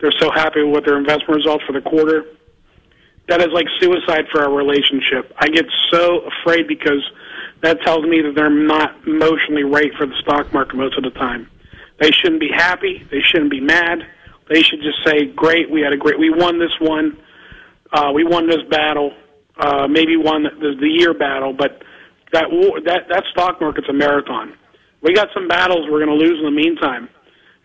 they're 0.01 0.13
so 0.19 0.31
happy 0.31 0.63
with 0.63 0.85
their 0.85 0.99
investment 0.99 1.37
results 1.37 1.65
for 1.67 1.73
the 1.73 1.81
quarter, 1.81 2.25
that 3.29 3.41
is 3.41 3.49
like 3.53 3.67
suicide 3.81 4.25
for 4.31 4.43
our 4.43 4.53
relationship. 4.53 5.33
I 5.39 5.49
get 5.49 5.67
so 5.91 6.29
afraid 6.41 6.67
because 6.67 7.05
that 7.63 7.81
tells 7.83 8.05
me 8.05 8.23
that 8.23 8.35
they're 8.35 8.51
not 8.51 8.97
emotionally 9.07 9.65
right 9.65 9.91
for 9.97 10.07
the 10.07 10.15
stock 10.23 10.53
market 10.53 10.77
most 10.77 10.97
of 10.97 11.05
the 11.05 11.11
time. 11.11 11.49
They 12.01 12.11
shouldn't 12.13 12.41
be 12.41 12.51
happy. 12.55 13.07
They 13.11 13.21
shouldn't 13.21 13.51
be 13.51 13.61
mad. 13.61 14.07
They 14.49 14.63
should 14.63 14.81
just 14.81 15.05
say, 15.05 15.27
"Great, 15.27 15.71
we 15.71 15.81
had 15.81 15.93
a 15.93 15.97
great. 15.97 16.19
We 16.19 16.31
won 16.31 16.59
this 16.59 16.73
one. 16.81 17.17
Uh, 17.93 18.13
we 18.15 18.25
won 18.25 18.47
this 18.47 18.63
battle. 18.71 19.13
Uh, 19.59 19.89
maybe 19.89 20.17
won 20.17 20.45
the, 20.45 20.77
the 20.79 20.89
year 20.89 21.13
battle, 21.13 21.53
but 21.53 21.83
that 22.33 22.47
that 22.85 23.09
that 23.09 23.25
stock 23.33 23.61
market's 23.61 23.89
a 23.89 23.93
marathon." 23.93 24.55
We 25.03 25.15
got 25.15 25.29
some 25.33 25.49
battles 25.49 25.87
we're 25.91 26.05
going 26.05 26.19
to 26.19 26.25
lose 26.25 26.39
in 26.39 26.45
the 26.45 26.51
meantime. 26.51 27.09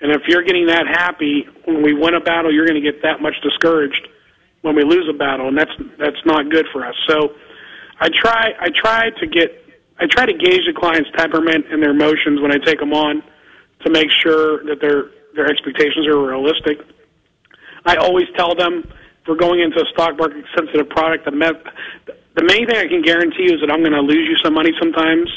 And 0.02 0.12
if 0.12 0.24
you're 0.28 0.44
getting 0.44 0.68
that 0.68 0.86
happy 0.86 1.48
when 1.66 1.82
we 1.82 1.94
win 1.94 2.14
a 2.14 2.20
battle, 2.20 2.54
you're 2.54 2.68
going 2.68 2.82
to 2.82 2.92
get 2.92 3.02
that 3.04 3.22
much 3.22 3.36
discouraged 3.42 4.08
when 4.62 4.76
we 4.76 4.84
lose 4.84 5.08
a 5.10 5.18
battle, 5.18 5.48
and 5.48 5.58
that's 5.58 5.72
that's 5.98 6.24
not 6.26 6.50
good 6.50 6.66
for 6.72 6.86
us. 6.86 6.96
So 7.08 7.36
I 8.00 8.10
try 8.10 8.52
I 8.60 8.70
try 8.70 9.10
to 9.10 9.28
get 9.28 9.64
I 10.00 10.06
try 10.08 10.26
to 10.26 10.34
gauge 10.34 10.66
the 10.68 10.74
client's 10.76 11.10
temperament 11.16 11.66
and 11.72 11.82
their 11.82 11.92
emotions 11.92 12.42
when 12.42 12.52
I 12.52 12.58
take 12.58 12.80
them 12.80 12.94
on 12.94 13.24
to 13.86 13.92
make 13.92 14.08
sure 14.22 14.64
that 14.66 14.80
their 14.82 15.12
their 15.36 15.48
expectations 15.48 16.08
are 16.08 16.20
realistic. 16.20 16.80
I 17.86 17.96
always 17.96 18.28
tell 18.36 18.56
them 18.56 18.84
if 18.84 19.28
we're 19.28 19.36
going 19.36 19.62
into 19.62 19.80
a 19.80 19.88
stock 19.94 20.18
market 20.18 20.46
sensitive 20.56 20.90
product, 20.90 21.26
the, 21.26 21.32
the 22.36 22.44
main 22.44 22.68
thing 22.68 22.76
I 22.76 22.88
can 22.88 23.02
guarantee 23.02 23.48
you 23.48 23.56
is 23.56 23.62
that 23.62 23.72
I'm 23.72 23.80
going 23.80 23.96
to 23.96 24.02
lose 24.02 24.28
you 24.28 24.36
some 24.44 24.54
money 24.54 24.72
sometimes 24.80 25.30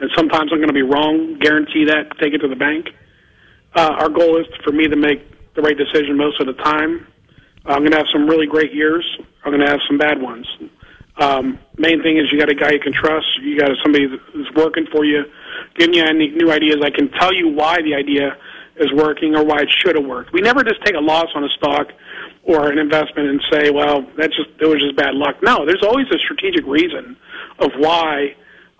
and 0.00 0.10
sometimes 0.16 0.50
I'm 0.52 0.58
going 0.58 0.68
to 0.68 0.74
be 0.74 0.82
wrong. 0.82 1.38
Guarantee 1.38 1.84
that. 1.86 2.18
Take 2.20 2.34
it 2.34 2.38
to 2.38 2.48
the 2.48 2.56
bank. 2.56 2.88
Uh, 3.74 3.94
our 3.98 4.08
goal 4.08 4.38
is 4.38 4.46
for 4.64 4.72
me 4.72 4.88
to 4.88 4.96
make 4.96 5.22
the 5.54 5.62
right 5.62 5.76
decision 5.76 6.16
most 6.16 6.40
of 6.40 6.46
the 6.46 6.54
time. 6.54 7.06
I'm 7.66 7.80
going 7.80 7.92
to 7.92 7.98
have 7.98 8.06
some 8.12 8.26
really 8.26 8.46
great 8.46 8.74
years. 8.74 9.04
I'm 9.44 9.52
going 9.52 9.64
to 9.64 9.70
have 9.70 9.80
some 9.88 9.98
bad 9.98 10.20
ones. 10.20 10.46
Um, 11.16 11.58
main 11.78 12.02
thing 12.02 12.18
is 12.18 12.24
you 12.32 12.38
got 12.38 12.50
a 12.50 12.54
guy 12.54 12.72
you 12.72 12.80
can 12.80 12.92
trust. 12.92 13.26
You 13.40 13.58
got 13.58 13.70
somebody 13.82 14.06
that's 14.08 14.54
working 14.56 14.86
for 14.92 15.04
you, 15.04 15.24
giving 15.76 15.94
you 15.94 16.02
any 16.02 16.30
new 16.30 16.50
ideas. 16.50 16.78
I 16.82 16.90
can 16.90 17.10
tell 17.12 17.32
you 17.32 17.48
why 17.48 17.78
the 17.82 17.94
idea 17.94 18.36
is 18.76 18.90
working 18.92 19.36
or 19.36 19.44
why 19.44 19.60
it 19.60 19.68
should 19.70 19.94
have 19.94 20.04
worked. 20.04 20.32
We 20.32 20.40
never 20.40 20.64
just 20.64 20.84
take 20.84 20.96
a 20.96 21.00
loss 21.00 21.28
on 21.34 21.44
a 21.44 21.48
stock 21.50 21.88
or 22.42 22.70
an 22.70 22.78
investment 22.78 23.28
and 23.28 23.40
say, 23.50 23.70
well, 23.70 24.04
that's 24.18 24.34
just 24.36 24.50
it 24.60 24.66
was 24.66 24.80
just 24.80 24.96
bad 24.96 25.14
luck. 25.14 25.36
No, 25.42 25.64
there's 25.64 25.82
always 25.82 26.06
a 26.10 26.18
strategic 26.18 26.66
reason 26.66 27.16
of 27.60 27.70
why 27.78 28.34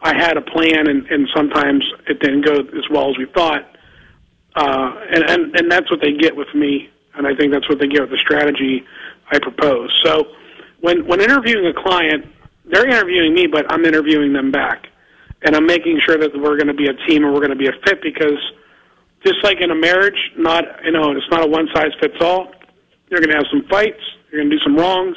I 0.05 0.15
had 0.15 0.37
a 0.37 0.43
plan, 0.43 0.87
and, 0.87 1.07
and 1.07 1.27
sometimes 1.35 1.83
it 2.07 2.21
didn't 2.21 2.45
go 2.45 2.61
as 2.61 2.85
well 2.91 3.09
as 3.09 3.17
we 3.17 3.25
thought. 3.35 3.65
Uh, 4.55 5.01
and, 5.11 5.25
and, 5.31 5.57
and 5.57 5.73
that's 5.73 5.91
what 5.91 6.01
they 6.03 6.13
get 6.13 6.37
with 6.37 6.55
me, 6.55 6.91
and 7.15 7.27
I 7.27 7.35
think 7.35 7.53
that's 7.53 7.67
what 7.71 7.81
they 7.81 7.89
get 7.89 8.03
with 8.03 8.11
the 8.11 8.19
strategy 8.19 8.85
I 9.33 9.39
propose. 9.39 9.91
So 10.05 10.27
when, 10.83 11.07
when 11.07 11.23
interviewing 11.23 11.67
a 11.67 11.73
client, 11.73 12.27
they're 12.67 12.87
interviewing 12.87 13.33
me, 13.33 13.47
but 13.47 13.65
I'm 13.73 13.87
interviewing 13.87 14.35
them 14.35 14.53
back. 14.53 14.89
And 15.43 15.57
I'm 15.57 15.67
making 15.67 16.01
sure 16.05 16.19
that 16.19 16.33
we're 16.35 16.57
going 16.57 16.69
to 16.69 16.75
be 16.75 16.87
a 16.87 16.95
team 17.09 17.25
and 17.25 17.33
we're 17.33 17.41
going 17.41 17.51
to 17.51 17.57
be 17.57 17.67
a 17.67 17.77
fit 17.85 18.03
because 18.03 18.39
just 19.25 19.43
like 19.43 19.61
in 19.61 19.71
a 19.71 19.75
marriage, 19.75 20.33
not 20.37 20.65
you 20.85 20.93
know, 20.93 21.13
it's 21.13 21.29
not 21.31 21.45
a 21.45 21.47
one 21.47 21.69
size 21.75 21.93
fits 22.01 22.17
all. 22.21 22.53
You're 23.11 23.21
going 23.21 23.31
to 23.31 23.37
have 23.37 23.47
some 23.51 23.69
fights. 23.69 24.01
You're 24.31 24.41
going 24.41 24.51
to 24.51 24.57
do 24.57 24.63
some 24.63 24.77
wrongs. 24.77 25.17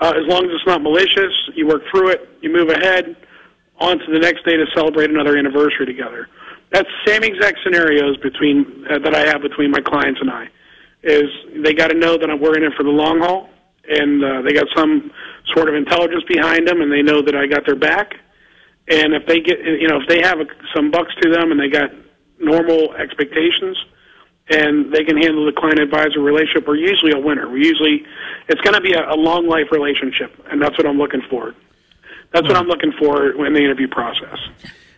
Uh, 0.00 0.14
as 0.16 0.26
long 0.26 0.44
as 0.44 0.50
it's 0.52 0.66
not 0.66 0.82
malicious, 0.82 1.32
you 1.54 1.68
work 1.68 1.82
through 1.90 2.08
it. 2.08 2.28
You 2.40 2.52
move 2.52 2.68
ahead 2.68 3.16
on 3.80 3.98
to 3.98 4.06
the 4.12 4.18
next 4.18 4.44
day 4.44 4.56
to 4.56 4.66
celebrate 4.74 5.10
another 5.10 5.36
anniversary 5.36 5.86
together. 5.86 6.28
That's 6.70 6.88
same 7.06 7.22
exact 7.22 7.58
scenarios 7.64 8.16
between 8.18 8.86
uh, 8.90 8.98
that 9.00 9.14
I 9.14 9.26
have 9.26 9.42
between 9.42 9.70
my 9.70 9.80
clients 9.80 10.20
and 10.20 10.30
I. 10.30 10.48
Is 11.02 11.28
they 11.64 11.74
got 11.74 11.88
to 11.88 11.98
know 11.98 12.16
that 12.16 12.28
we're 12.40 12.56
in 12.56 12.64
it 12.64 12.72
for 12.76 12.84
the 12.84 12.90
long 12.90 13.20
haul, 13.20 13.50
and 13.88 14.24
uh, 14.24 14.42
they 14.42 14.52
got 14.52 14.66
some 14.74 15.10
sort 15.54 15.68
of 15.68 15.74
intelligence 15.74 16.22
behind 16.28 16.66
them, 16.68 16.80
and 16.80 16.90
they 16.90 17.02
know 17.02 17.20
that 17.22 17.34
I 17.34 17.46
got 17.46 17.66
their 17.66 17.76
back. 17.76 18.14
And 18.88 19.14
if 19.14 19.26
they 19.26 19.40
get, 19.40 19.58
you 19.60 19.88
know, 19.88 20.00
if 20.00 20.08
they 20.08 20.22
have 20.22 20.38
a, 20.38 20.46
some 20.74 20.90
bucks 20.90 21.12
to 21.22 21.30
them, 21.30 21.50
and 21.50 21.60
they 21.60 21.68
got 21.68 21.90
normal 22.38 22.94
expectations, 22.94 23.76
and 24.48 24.92
they 24.92 25.04
can 25.04 25.16
handle 25.16 25.44
the 25.44 25.52
client 25.52 25.80
advisor 25.80 26.20
relationship, 26.20 26.66
we're 26.66 26.76
usually 26.76 27.12
a 27.12 27.18
winner. 27.18 27.48
We 27.48 27.66
usually, 27.66 28.04
it's 28.48 28.60
going 28.62 28.74
to 28.74 28.80
be 28.80 28.92
a, 28.92 29.10
a 29.10 29.16
long 29.16 29.46
life 29.46 29.66
relationship, 29.70 30.32
and 30.50 30.60
that's 30.60 30.76
what 30.78 30.86
I'm 30.86 30.98
looking 30.98 31.22
for. 31.28 31.54
That's 32.32 32.46
what 32.46 32.56
I'm 32.56 32.66
looking 32.66 32.92
for 32.92 33.44
in 33.46 33.52
the 33.52 33.60
interview 33.60 33.88
process. 33.88 34.38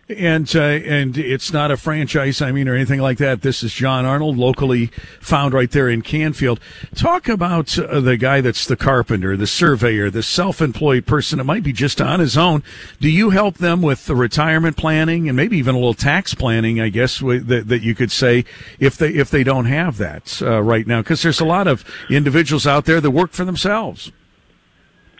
And 0.07 0.55
uh, 0.55 0.59
and 0.61 1.17
it's 1.17 1.51
not 1.51 1.71
a 1.71 1.77
franchise, 1.77 2.39
I 2.39 2.51
mean, 2.51 2.67
or 2.67 2.75
anything 2.75 3.01
like 3.01 3.17
that. 3.17 3.41
This 3.41 3.63
is 3.63 3.73
John 3.73 4.05
Arnold, 4.05 4.37
locally 4.37 4.91
found 5.19 5.55
right 5.55 5.71
there 5.71 5.89
in 5.89 6.03
Canfield. 6.03 6.59
Talk 6.93 7.27
about 7.27 7.79
uh, 7.79 7.99
the 8.01 8.15
guy 8.15 8.39
that's 8.39 8.67
the 8.67 8.75
carpenter, 8.75 9.35
the 9.35 9.47
surveyor, 9.47 10.11
the 10.11 10.21
self-employed 10.21 11.07
person. 11.07 11.39
It 11.39 11.45
might 11.45 11.63
be 11.63 11.73
just 11.73 11.99
on 11.99 12.19
his 12.19 12.37
own. 12.37 12.61
Do 12.99 13.09
you 13.09 13.31
help 13.31 13.57
them 13.57 13.81
with 13.81 14.05
the 14.05 14.15
retirement 14.15 14.77
planning 14.77 15.27
and 15.27 15.35
maybe 15.35 15.57
even 15.57 15.73
a 15.73 15.79
little 15.79 15.95
tax 15.95 16.35
planning? 16.35 16.79
I 16.79 16.89
guess 16.89 17.17
that, 17.21 17.63
that 17.65 17.81
you 17.81 17.95
could 17.95 18.11
say 18.11 18.45
if 18.79 18.97
they 18.97 19.09
if 19.09 19.31
they 19.31 19.43
don't 19.43 19.65
have 19.65 19.97
that 19.97 20.39
uh, 20.39 20.61
right 20.61 20.85
now, 20.85 21.01
because 21.01 21.23
there's 21.23 21.39
a 21.39 21.45
lot 21.45 21.67
of 21.67 21.83
individuals 22.11 22.67
out 22.67 22.85
there 22.85 23.01
that 23.01 23.09
work 23.09 23.31
for 23.31 23.43
themselves. 23.43 24.11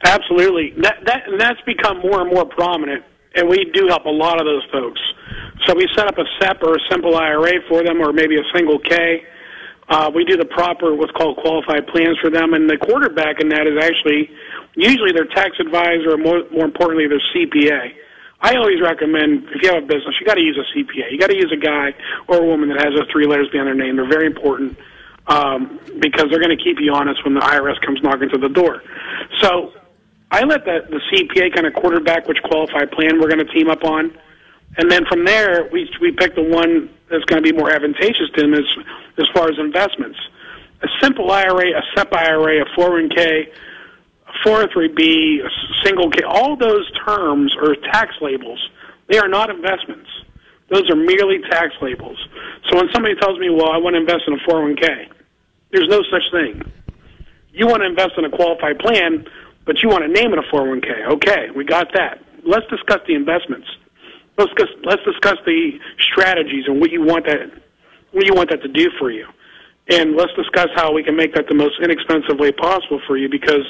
Absolutely, 0.05 0.73
that, 0.81 0.99
that 1.05 1.27
and 1.27 1.39
that's 1.39 1.59
become 1.61 1.99
more 1.99 2.21
and 2.21 2.31
more 2.31 2.45
prominent 2.45 3.03
and 3.35 3.49
we 3.49 3.69
do 3.73 3.87
help 3.87 4.05
a 4.05 4.09
lot 4.09 4.39
of 4.39 4.45
those 4.47 4.63
folks. 4.71 5.01
So 5.67 5.75
we 5.75 5.87
set 5.93 6.07
up 6.07 6.17
a 6.17 6.25
SEP 6.39 6.63
or 6.63 6.75
a 6.75 6.79
simple 6.89 7.15
IRA 7.15 7.61
for 7.67 7.83
them, 7.83 8.01
or 8.01 8.13
maybe 8.13 8.35
a 8.35 8.47
single 8.53 8.79
K. 8.79 9.23
Uh, 9.87 10.09
we 10.13 10.25
do 10.25 10.35
the 10.35 10.45
proper 10.45 10.95
what's 10.95 11.11
called 11.11 11.37
qualified 11.37 11.85
plans 11.87 12.17
for 12.19 12.29
them, 12.31 12.53
and 12.53 12.69
the 12.69 12.77
quarterback 12.77 13.39
in 13.41 13.49
that 13.49 13.67
is 13.67 13.77
actually 13.77 14.31
usually 14.75 15.11
their 15.11 15.25
tax 15.25 15.59
advisor, 15.59 16.11
or 16.11 16.17
more, 16.17 16.43
more 16.49 16.65
importantly, 16.65 17.07
their 17.07 17.21
CPA. 17.35 17.93
I 18.41 18.55
always 18.55 18.81
recommend 18.81 19.47
if 19.53 19.61
you 19.61 19.73
have 19.73 19.83
a 19.83 19.85
business, 19.85 20.15
you 20.19 20.25
got 20.25 20.35
to 20.35 20.41
use 20.41 20.57
a 20.57 20.67
CPA. 20.75 21.11
You 21.11 21.19
got 21.19 21.29
to 21.29 21.35
use 21.35 21.51
a 21.53 21.59
guy 21.59 21.93
or 22.27 22.37
a 22.37 22.45
woman 22.45 22.69
that 22.69 22.79
has 22.79 22.93
those 22.95 23.09
three 23.11 23.27
letters 23.27 23.49
behind 23.51 23.67
their 23.67 23.75
name. 23.75 23.95
They're 23.95 24.09
very 24.09 24.27
important 24.27 24.77
um, 25.27 25.79
because 25.99 26.27
they're 26.29 26.43
going 26.43 26.55
to 26.55 26.61
keep 26.61 26.77
you 26.79 26.93
honest 26.93 27.23
when 27.23 27.33
the 27.33 27.41
IRS 27.41 27.79
comes 27.81 28.01
knocking 28.03 28.29
to 28.29 28.37
the 28.37 28.49
door. 28.49 28.83
So 29.41 29.73
I 30.31 30.43
let 30.43 30.65
the, 30.65 30.79
the 30.89 30.99
CPA 31.11 31.53
kind 31.53 31.67
of 31.67 31.73
quarterback 31.73 32.27
which 32.27 32.41
qualified 32.43 32.91
plan 32.91 33.19
we're 33.19 33.29
going 33.29 33.45
to 33.45 33.53
team 33.53 33.69
up 33.69 33.83
on, 33.83 34.17
and 34.77 34.91
then 34.91 35.05
from 35.05 35.25
there 35.25 35.69
we 35.71 35.89
we 36.01 36.11
pick 36.11 36.35
the 36.35 36.43
one 36.43 36.89
that's 37.09 37.23
going 37.25 37.41
to 37.43 37.53
be 37.53 37.55
more 37.57 37.71
advantageous 37.71 38.29
to 38.35 38.41
them 38.41 38.53
as 38.53 38.65
as 39.17 39.27
far 39.33 39.49
as 39.49 39.57
investments. 39.59 40.19
A 40.81 40.87
simple 41.01 41.31
IRA, 41.31 41.69
a 41.71 41.81
SEP 41.95 42.13
IRA, 42.13 42.61
a 42.61 42.65
401k, 42.77 43.47
a 44.27 44.47
403b, 44.47 45.39
a 45.39 45.45
oh 45.45 45.49
single 45.83 46.09
K, 46.09 46.21
all 46.23 46.55
those 46.55 46.91
terms 47.05 47.55
are 47.61 47.75
tax 47.91 48.13
labels. 48.21 48.59
They 49.07 49.17
are 49.17 49.27
not 49.27 49.49
investments. 49.49 50.09
Those 50.69 50.89
are 50.89 50.95
merely 50.95 51.39
tax 51.49 51.73
labels. 51.81 52.17
So 52.69 52.77
when 52.77 52.89
somebody 52.93 53.15
tells 53.15 53.39
me, 53.39 53.49
well, 53.49 53.69
I 53.69 53.77
want 53.77 53.93
to 53.93 54.01
invest 54.01 54.23
in 54.27 54.33
a 54.33 54.37
401k, 54.37 55.07
there's 55.71 55.87
no 55.87 56.01
such 56.11 56.31
thing. 56.31 56.61
You 57.53 57.67
want 57.67 57.81
to 57.83 57.87
invest 57.87 58.13
in 58.17 58.25
a 58.25 58.29
qualified 58.29 58.79
plan, 58.79 59.25
but 59.65 59.81
you 59.81 59.89
want 59.89 60.03
to 60.03 60.09
name 60.09 60.31
it 60.33 60.39
a 60.39 60.43
401k. 60.53 61.13
Okay, 61.13 61.49
we 61.55 61.65
got 61.65 61.87
that. 61.93 62.23
Let's 62.43 62.65
discuss 62.67 62.99
the 63.07 63.15
investments. 63.15 63.67
Let's 64.37 64.51
discuss, 64.53 64.75
let's 64.83 65.03
discuss 65.03 65.37
the 65.45 65.79
strategies 66.11 66.65
and 66.67 66.79
what 66.79 66.91
you 66.91 67.03
want 67.03 67.25
that 67.25 67.61
what 68.11 68.25
you 68.25 68.33
want 68.33 68.49
that 68.49 68.61
to 68.61 68.69
do 68.69 68.89
for 68.97 69.11
you. 69.11 69.27
And 69.89 70.15
let's 70.15 70.31
discuss 70.33 70.69
how 70.75 70.93
we 70.93 71.03
can 71.03 71.15
make 71.15 71.35
that 71.35 71.47
the 71.47 71.53
most 71.53 71.75
inexpensive 71.83 72.39
way 72.39 72.51
possible 72.51 73.01
for 73.05 73.17
you 73.17 73.29
because 73.29 73.65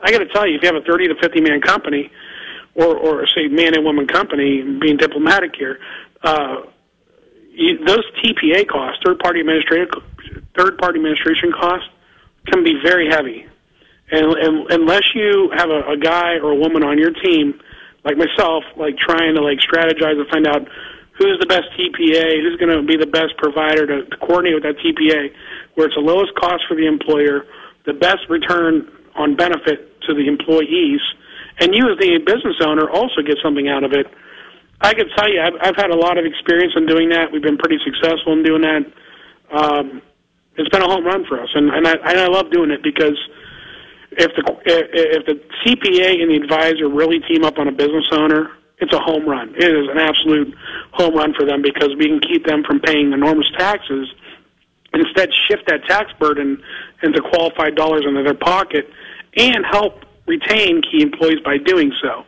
I 0.00 0.12
got 0.12 0.18
to 0.18 0.28
tell 0.28 0.46
you, 0.46 0.56
if 0.56 0.62
you 0.62 0.68
have 0.68 0.76
a 0.76 0.84
30 0.84 1.08
to 1.08 1.14
50 1.20 1.40
man 1.40 1.60
company, 1.60 2.10
or, 2.74 2.96
or 2.96 3.26
say 3.26 3.48
man 3.48 3.74
and 3.74 3.84
woman 3.84 4.06
company, 4.06 4.62
being 4.62 4.96
diplomatic 4.96 5.56
here, 5.56 5.80
uh, 6.22 6.62
you, 7.50 7.84
those 7.84 8.04
TPA 8.22 8.68
costs, 8.68 9.00
third 9.04 9.18
party 9.18 9.40
administrative, 9.40 9.88
third 10.56 10.78
party 10.78 10.98
administration 10.98 11.50
costs, 11.50 11.88
can 12.46 12.62
be 12.62 12.78
very 12.84 13.10
heavy. 13.10 13.47
And, 14.10 14.24
and 14.36 14.70
unless 14.70 15.04
you 15.14 15.52
have 15.56 15.68
a, 15.68 15.92
a 15.92 15.96
guy 15.96 16.36
or 16.40 16.52
a 16.52 16.56
woman 16.56 16.82
on 16.82 16.98
your 16.98 17.12
team, 17.12 17.60
like 18.04 18.16
myself, 18.16 18.64
like 18.76 18.96
trying 18.96 19.34
to 19.34 19.42
like 19.42 19.58
strategize 19.60 20.16
and 20.16 20.28
find 20.28 20.46
out 20.46 20.68
who's 21.18 21.36
the 21.40 21.46
best 21.46 21.66
TPA, 21.76 22.40
who's 22.40 22.56
going 22.56 22.72
to 22.72 22.82
be 22.86 22.96
the 22.96 23.10
best 23.10 23.36
provider 23.36 23.86
to, 23.86 24.06
to 24.08 24.16
coordinate 24.18 24.54
with 24.54 24.64
that 24.64 24.78
TPA, 24.78 25.34
where 25.74 25.86
it's 25.86 25.96
the 25.96 26.00
lowest 26.00 26.34
cost 26.36 26.64
for 26.68 26.74
the 26.74 26.86
employer, 26.86 27.44
the 27.84 27.92
best 27.92 28.22
return 28.30 28.88
on 29.16 29.36
benefit 29.36 30.00
to 30.02 30.14
the 30.14 30.26
employees, 30.26 31.00
and 31.60 31.74
you 31.74 31.90
as 31.90 31.98
the 31.98 32.18
business 32.24 32.56
owner 32.64 32.88
also 32.88 33.20
get 33.26 33.36
something 33.42 33.68
out 33.68 33.82
of 33.82 33.92
it. 33.92 34.06
I 34.80 34.94
can 34.94 35.10
tell 35.16 35.28
you, 35.28 35.42
I've, 35.42 35.58
I've 35.60 35.76
had 35.76 35.90
a 35.90 35.98
lot 35.98 36.18
of 36.18 36.24
experience 36.24 36.72
in 36.76 36.86
doing 36.86 37.10
that. 37.10 37.32
We've 37.32 37.42
been 37.42 37.58
pretty 37.58 37.78
successful 37.82 38.32
in 38.32 38.44
doing 38.44 38.62
that. 38.62 38.86
Um, 39.50 40.02
it's 40.56 40.68
been 40.70 40.82
a 40.82 40.88
home 40.88 41.04
run 41.04 41.26
for 41.26 41.42
us, 41.42 41.48
and, 41.54 41.68
and 41.70 41.86
I 41.86 41.92
and 41.92 42.18
I 42.18 42.26
love 42.26 42.50
doing 42.50 42.70
it 42.70 42.82
because 42.82 43.18
if 44.18 44.34
the 44.34 44.42
if 44.66 45.26
the 45.26 45.40
CPA 45.62 46.20
and 46.20 46.30
the 46.30 46.36
advisor 46.36 46.88
really 46.88 47.20
team 47.20 47.44
up 47.44 47.58
on 47.58 47.68
a 47.68 47.72
business 47.72 48.04
owner, 48.12 48.50
it's 48.78 48.92
a 48.92 48.98
home 48.98 49.28
run. 49.28 49.54
It 49.54 49.64
is 49.64 49.88
an 49.88 49.98
absolute 49.98 50.54
home 50.92 51.14
run 51.14 51.34
for 51.34 51.46
them 51.46 51.62
because 51.62 51.94
we 51.96 52.06
can 52.06 52.20
keep 52.20 52.44
them 52.44 52.64
from 52.64 52.80
paying 52.80 53.12
enormous 53.12 53.50
taxes. 53.56 54.08
Instead, 54.92 55.30
shift 55.48 55.68
that 55.68 55.84
tax 55.86 56.10
burden 56.18 56.60
into 57.02 57.20
qualified 57.20 57.76
dollars 57.76 58.04
into 58.06 58.22
their 58.22 58.34
pocket 58.34 58.90
and 59.36 59.64
help 59.70 60.04
retain 60.26 60.82
key 60.82 61.02
employees 61.02 61.38
by 61.44 61.58
doing 61.58 61.92
so. 62.02 62.24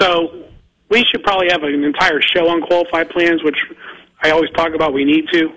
So 0.00 0.44
we 0.88 1.04
should 1.04 1.22
probably 1.22 1.48
have 1.50 1.62
an 1.62 1.84
entire 1.84 2.20
show 2.20 2.48
on 2.48 2.62
qualified 2.62 3.10
plans, 3.10 3.42
which 3.44 3.58
I 4.22 4.30
always 4.30 4.50
talk 4.50 4.74
about. 4.74 4.92
We 4.92 5.04
need 5.04 5.26
to 5.32 5.52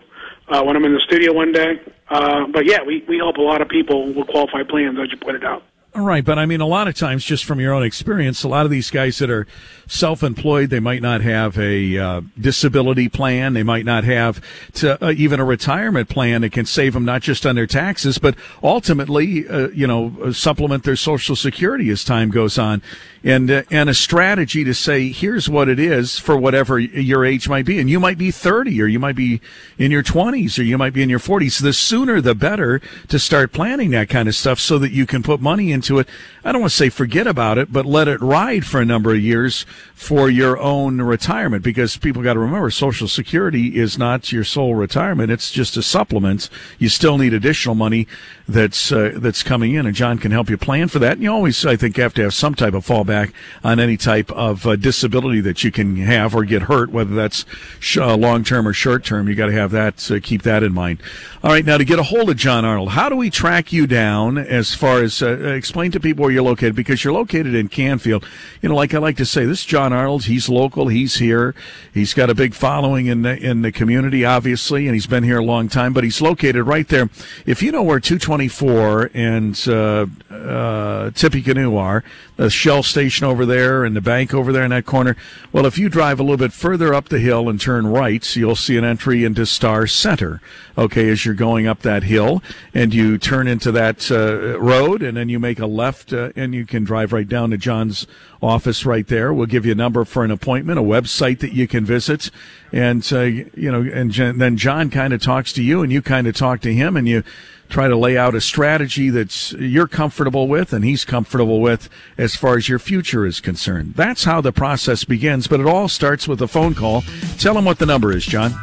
uh, 0.49 0.63
when 0.63 0.75
I'm 0.75 0.85
in 0.85 0.93
the 0.93 1.01
studio 1.07 1.33
one 1.33 1.51
day. 1.51 1.81
Uh, 2.09 2.47
but 2.47 2.65
yeah, 2.65 2.83
we, 2.85 3.03
we 3.07 3.17
help 3.17 3.37
a 3.37 3.41
lot 3.41 3.61
of 3.61 3.69
people 3.69 4.13
with 4.13 4.27
qualified 4.27 4.67
plans, 4.67 4.97
as 4.99 5.11
you 5.11 5.17
pointed 5.17 5.43
out. 5.43 5.63
Right, 5.97 6.25
but 6.25 6.37
I 6.37 6.45
mean, 6.45 6.59
a 6.59 6.67
lot 6.67 6.89
of 6.89 6.95
times, 6.95 7.23
just 7.23 7.45
from 7.45 7.61
your 7.61 7.73
own 7.73 7.81
experience, 7.81 8.43
a 8.43 8.49
lot 8.49 8.65
of 8.65 8.71
these 8.71 8.91
guys 8.91 9.17
that 9.19 9.29
are 9.29 9.47
self-employed, 9.87 10.69
they 10.69 10.81
might 10.81 11.01
not 11.01 11.21
have 11.21 11.57
a 11.57 11.97
uh, 11.97 12.21
disability 12.37 13.07
plan, 13.07 13.53
they 13.53 13.63
might 13.63 13.85
not 13.85 14.03
have 14.03 14.41
to, 14.73 15.01
uh, 15.01 15.11
even 15.11 15.39
a 15.39 15.45
retirement 15.45 16.09
plan 16.09 16.41
that 16.41 16.51
can 16.51 16.65
save 16.65 16.95
them 16.95 17.05
not 17.05 17.21
just 17.21 17.45
on 17.45 17.55
their 17.55 17.65
taxes, 17.65 18.17
but 18.17 18.35
ultimately, 18.61 19.47
uh, 19.47 19.69
you 19.69 19.87
know, 19.87 20.33
supplement 20.33 20.83
their 20.83 20.97
Social 20.97 21.33
Security 21.33 21.89
as 21.89 22.03
time 22.03 22.29
goes 22.29 22.57
on, 22.57 22.81
and 23.23 23.49
uh, 23.49 23.63
and 23.71 23.89
a 23.89 23.93
strategy 23.93 24.65
to 24.65 24.73
say, 24.73 25.09
here's 25.09 25.47
what 25.47 25.69
it 25.69 25.79
is 25.79 26.19
for 26.19 26.35
whatever 26.35 26.77
your 26.77 27.23
age 27.23 27.47
might 27.47 27.65
be, 27.65 27.79
and 27.79 27.89
you 27.89 28.01
might 28.01 28.17
be 28.17 28.31
30, 28.31 28.81
or 28.81 28.87
you 28.87 28.99
might 28.99 29.15
be 29.15 29.39
in 29.77 29.91
your 29.91 30.03
20s, 30.03 30.59
or 30.59 30.63
you 30.63 30.77
might 30.77 30.93
be 30.93 31.03
in 31.03 31.09
your 31.09 31.19
40s. 31.19 31.61
The 31.61 31.71
sooner 31.71 32.19
the 32.19 32.35
better 32.35 32.81
to 33.07 33.17
start 33.17 33.53
planning 33.53 33.91
that 33.91 34.09
kind 34.09 34.27
of 34.27 34.35
stuff, 34.35 34.59
so 34.59 34.77
that 34.79 34.91
you 34.91 35.05
can 35.05 35.23
put 35.23 35.39
money 35.39 35.71
in 35.71 35.84
into 35.85 35.99
it. 35.99 36.07
I 36.43 36.51
don't 36.51 36.61
want 36.61 36.71
to 36.71 36.77
say 36.77 36.89
forget 36.89 37.27
about 37.27 37.57
it, 37.57 37.71
but 37.71 37.85
let 37.85 38.07
it 38.07 38.21
ride 38.21 38.65
for 38.65 38.81
a 38.81 38.85
number 38.85 39.11
of 39.11 39.19
years 39.19 39.65
for 39.93 40.29
your 40.29 40.57
own 40.59 41.01
retirement 41.01 41.63
because 41.63 41.97
people 41.97 42.21
got 42.21 42.33
to 42.33 42.39
remember 42.39 42.69
Social 42.71 43.07
Security 43.07 43.77
is 43.77 43.97
not 43.97 44.31
your 44.31 44.43
sole 44.43 44.75
retirement. 44.75 45.31
It's 45.31 45.51
just 45.51 45.77
a 45.77 45.83
supplement. 45.83 46.49
You 46.79 46.89
still 46.89 47.17
need 47.17 47.33
additional 47.33 47.75
money 47.75 48.07
that's, 48.47 48.91
uh, 48.91 49.13
that's 49.15 49.43
coming 49.43 49.73
in 49.73 49.85
and 49.85 49.95
John 49.95 50.17
can 50.17 50.31
help 50.31 50.49
you 50.49 50.57
plan 50.57 50.87
for 50.87 50.99
that. 50.99 51.13
And 51.13 51.23
you 51.23 51.31
always, 51.31 51.65
I 51.65 51.75
think, 51.75 51.97
have 51.97 52.13
to 52.15 52.23
have 52.23 52.33
some 52.33 52.55
type 52.55 52.73
of 52.73 52.85
fallback 52.85 53.33
on 53.63 53.79
any 53.79 53.97
type 53.97 54.31
of 54.31 54.65
uh, 54.65 54.75
disability 54.75 55.41
that 55.41 55.63
you 55.63 55.71
can 55.71 55.95
have 55.97 56.35
or 56.35 56.45
get 56.45 56.63
hurt, 56.63 56.91
whether 56.91 57.15
that's 57.15 57.45
sh- 57.79 57.97
uh, 57.97 58.15
long 58.15 58.43
term 58.43 58.67
or 58.67 58.73
short 58.73 59.03
term. 59.03 59.27
You 59.27 59.35
got 59.35 59.47
to 59.47 59.53
have 59.53 59.71
that, 59.71 60.11
uh, 60.11 60.19
keep 60.21 60.43
that 60.43 60.63
in 60.63 60.73
mind. 60.73 61.01
All 61.43 61.51
right. 61.51 61.65
Now 61.65 61.77
to 61.77 61.85
get 61.85 61.99
a 61.99 62.03
hold 62.03 62.29
of 62.29 62.37
John 62.37 62.65
Arnold, 62.65 62.89
how 62.89 63.09
do 63.09 63.15
we 63.15 63.29
track 63.29 63.71
you 63.73 63.87
down 63.87 64.37
as 64.37 64.73
far 64.73 65.01
as, 65.01 65.21
uh, 65.21 65.37
explain 65.37 65.91
to 65.91 65.99
people 65.99 66.23
where 66.23 66.31
you're 66.31 66.43
located 66.43 66.75
because 66.75 67.03
you're 67.03 67.13
located 67.13 67.55
in 67.55 67.67
Canfield. 67.69 68.25
You 68.61 68.69
know, 68.69 68.75
like 68.75 68.93
I 68.93 68.99
like 68.99 69.17
to 69.17 69.25
say, 69.25 69.45
this 69.45 69.65
John 69.65 69.93
Arnold. 69.93 70.25
He's 70.25 70.49
local. 70.49 70.87
He's 70.87 71.15
here. 71.15 71.55
He's 71.93 72.13
got 72.13 72.29
a 72.29 72.35
big 72.35 72.53
following 72.53 73.07
in 73.07 73.21
the 73.21 73.37
in 73.37 73.61
the 73.61 73.71
community, 73.71 74.25
obviously, 74.25 74.87
and 74.87 74.93
he's 74.93 75.07
been 75.07 75.23
here 75.23 75.39
a 75.39 75.43
long 75.43 75.69
time. 75.69 75.93
But 75.93 76.03
he's 76.03 76.21
located 76.21 76.65
right 76.65 76.87
there. 76.87 77.09
If 77.45 77.61
you 77.61 77.71
know 77.71 77.83
where 77.83 77.99
220 77.99 78.34
I-24 78.41 79.11
and 79.13 79.67
uh, 79.67 80.33
uh, 80.33 81.11
Tippecanoe 81.11 81.75
are, 81.77 82.03
the 82.37 82.49
Shell 82.49 82.83
station 82.83 83.25
over 83.25 83.45
there 83.45 83.85
and 83.85 83.95
the 83.95 84.01
bank 84.01 84.33
over 84.33 84.51
there 84.51 84.63
in 84.63 84.71
that 84.71 84.85
corner. 84.85 85.15
Well, 85.51 85.65
if 85.65 85.77
you 85.77 85.89
drive 85.89 86.19
a 86.19 86.23
little 86.23 86.37
bit 86.37 86.53
further 86.53 86.93
up 86.93 87.09
the 87.09 87.19
hill 87.19 87.49
and 87.49 87.59
turn 87.59 87.87
right, 87.87 88.35
you'll 88.35 88.55
see 88.55 88.77
an 88.77 88.83
entry 88.83 89.23
into 89.23 89.45
Star 89.45 89.87
Center. 89.87 90.41
Okay, 90.77 91.09
as 91.09 91.25
you're 91.25 91.35
going 91.35 91.67
up 91.67 91.83
that 91.83 92.03
hill, 92.03 92.43
and 92.73 92.93
you 92.93 93.17
turn 93.17 93.47
into 93.47 93.71
that 93.71 94.11
uh, 94.11 94.59
road, 94.59 95.01
and 95.01 95.15
then 95.15 95.29
you 95.29 95.39
make 95.39 95.59
a 95.59 95.65
left, 95.65 96.11
uh, 96.11 96.31
and 96.35 96.53
you 96.53 96.65
can 96.65 96.83
drive 96.83 97.13
right 97.13 97.29
down 97.29 97.51
to 97.51 97.57
John's 97.57 98.05
office 98.41 98.85
right 98.85 99.07
there. 99.07 99.33
We'll 99.33 99.45
give 99.45 99.65
you 99.65 99.71
a 99.71 99.75
number 99.75 100.03
for 100.03 100.25
an 100.25 100.31
appointment, 100.31 100.77
a 100.77 100.83
website 100.83 101.39
that 101.39 101.53
you 101.53 101.65
can 101.65 101.85
visit, 101.85 102.29
and 102.73 103.07
uh, 103.13 103.21
you 103.21 103.71
know, 103.71 103.81
and 103.81 104.11
then 104.13 104.57
John 104.57 104.89
kind 104.89 105.13
of 105.13 105.21
talks 105.21 105.53
to 105.53 105.63
you, 105.63 105.81
and 105.81 105.93
you 105.93 106.01
kind 106.01 106.27
of 106.27 106.35
talk 106.35 106.59
to 106.61 106.73
him, 106.73 106.97
and 106.97 107.07
you 107.07 107.23
try 107.69 107.87
to 107.87 107.95
lay 107.95 108.17
out 108.17 108.35
a 108.35 108.41
strategy 108.41 109.09
that's 109.09 109.53
you're 109.53 109.87
comfortable 109.87 110.47
with 110.47 110.73
and 110.73 110.85
he's 110.85 111.03
comfortable 111.05 111.61
with 111.61 111.89
as 112.17 112.35
far 112.35 112.57
as 112.57 112.67
your 112.69 112.79
future 112.79 113.25
is 113.25 113.39
concerned. 113.39 113.93
That's 113.95 114.25
how 114.25 114.41
the 114.41 114.51
process 114.51 115.03
begins, 115.03 115.47
but 115.47 115.59
it 115.59 115.65
all 115.65 115.87
starts 115.87 116.27
with 116.27 116.41
a 116.41 116.47
phone 116.47 116.75
call. 116.75 117.03
Tell 117.37 117.57
him 117.57 117.65
what 117.65 117.79
the 117.79 117.85
number 117.85 118.11
is, 118.11 118.25
John. 118.25 118.53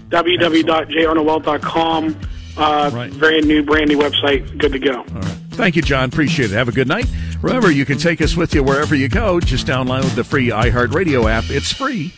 www.jarnoldwealth.com 0.09 2.19
uh, 2.57 2.89
right. 2.93 3.11
Very 3.11 3.41
new, 3.41 3.63
brand 3.63 3.89
new 3.89 3.97
website. 3.97 4.57
Good 4.57 4.71
to 4.73 4.79
go. 4.79 4.99
All 4.99 5.03
right. 5.03 5.37
Thank 5.51 5.75
you, 5.75 5.81
John. 5.81 6.09
Appreciate 6.09 6.51
it. 6.51 6.55
Have 6.55 6.67
a 6.67 6.73
good 6.73 6.87
night. 6.87 7.05
Remember, 7.41 7.71
you 7.71 7.85
can 7.85 7.97
take 7.97 8.21
us 8.21 8.35
with 8.35 8.53
you 8.53 8.63
wherever 8.63 8.95
you 8.95 9.07
go. 9.07 9.39
Just 9.39 9.67
download 9.67 10.15
the 10.15 10.23
free 10.23 10.49
iHeartRadio 10.49 11.29
app. 11.29 11.45
It's 11.49 11.71
free. 11.71 12.13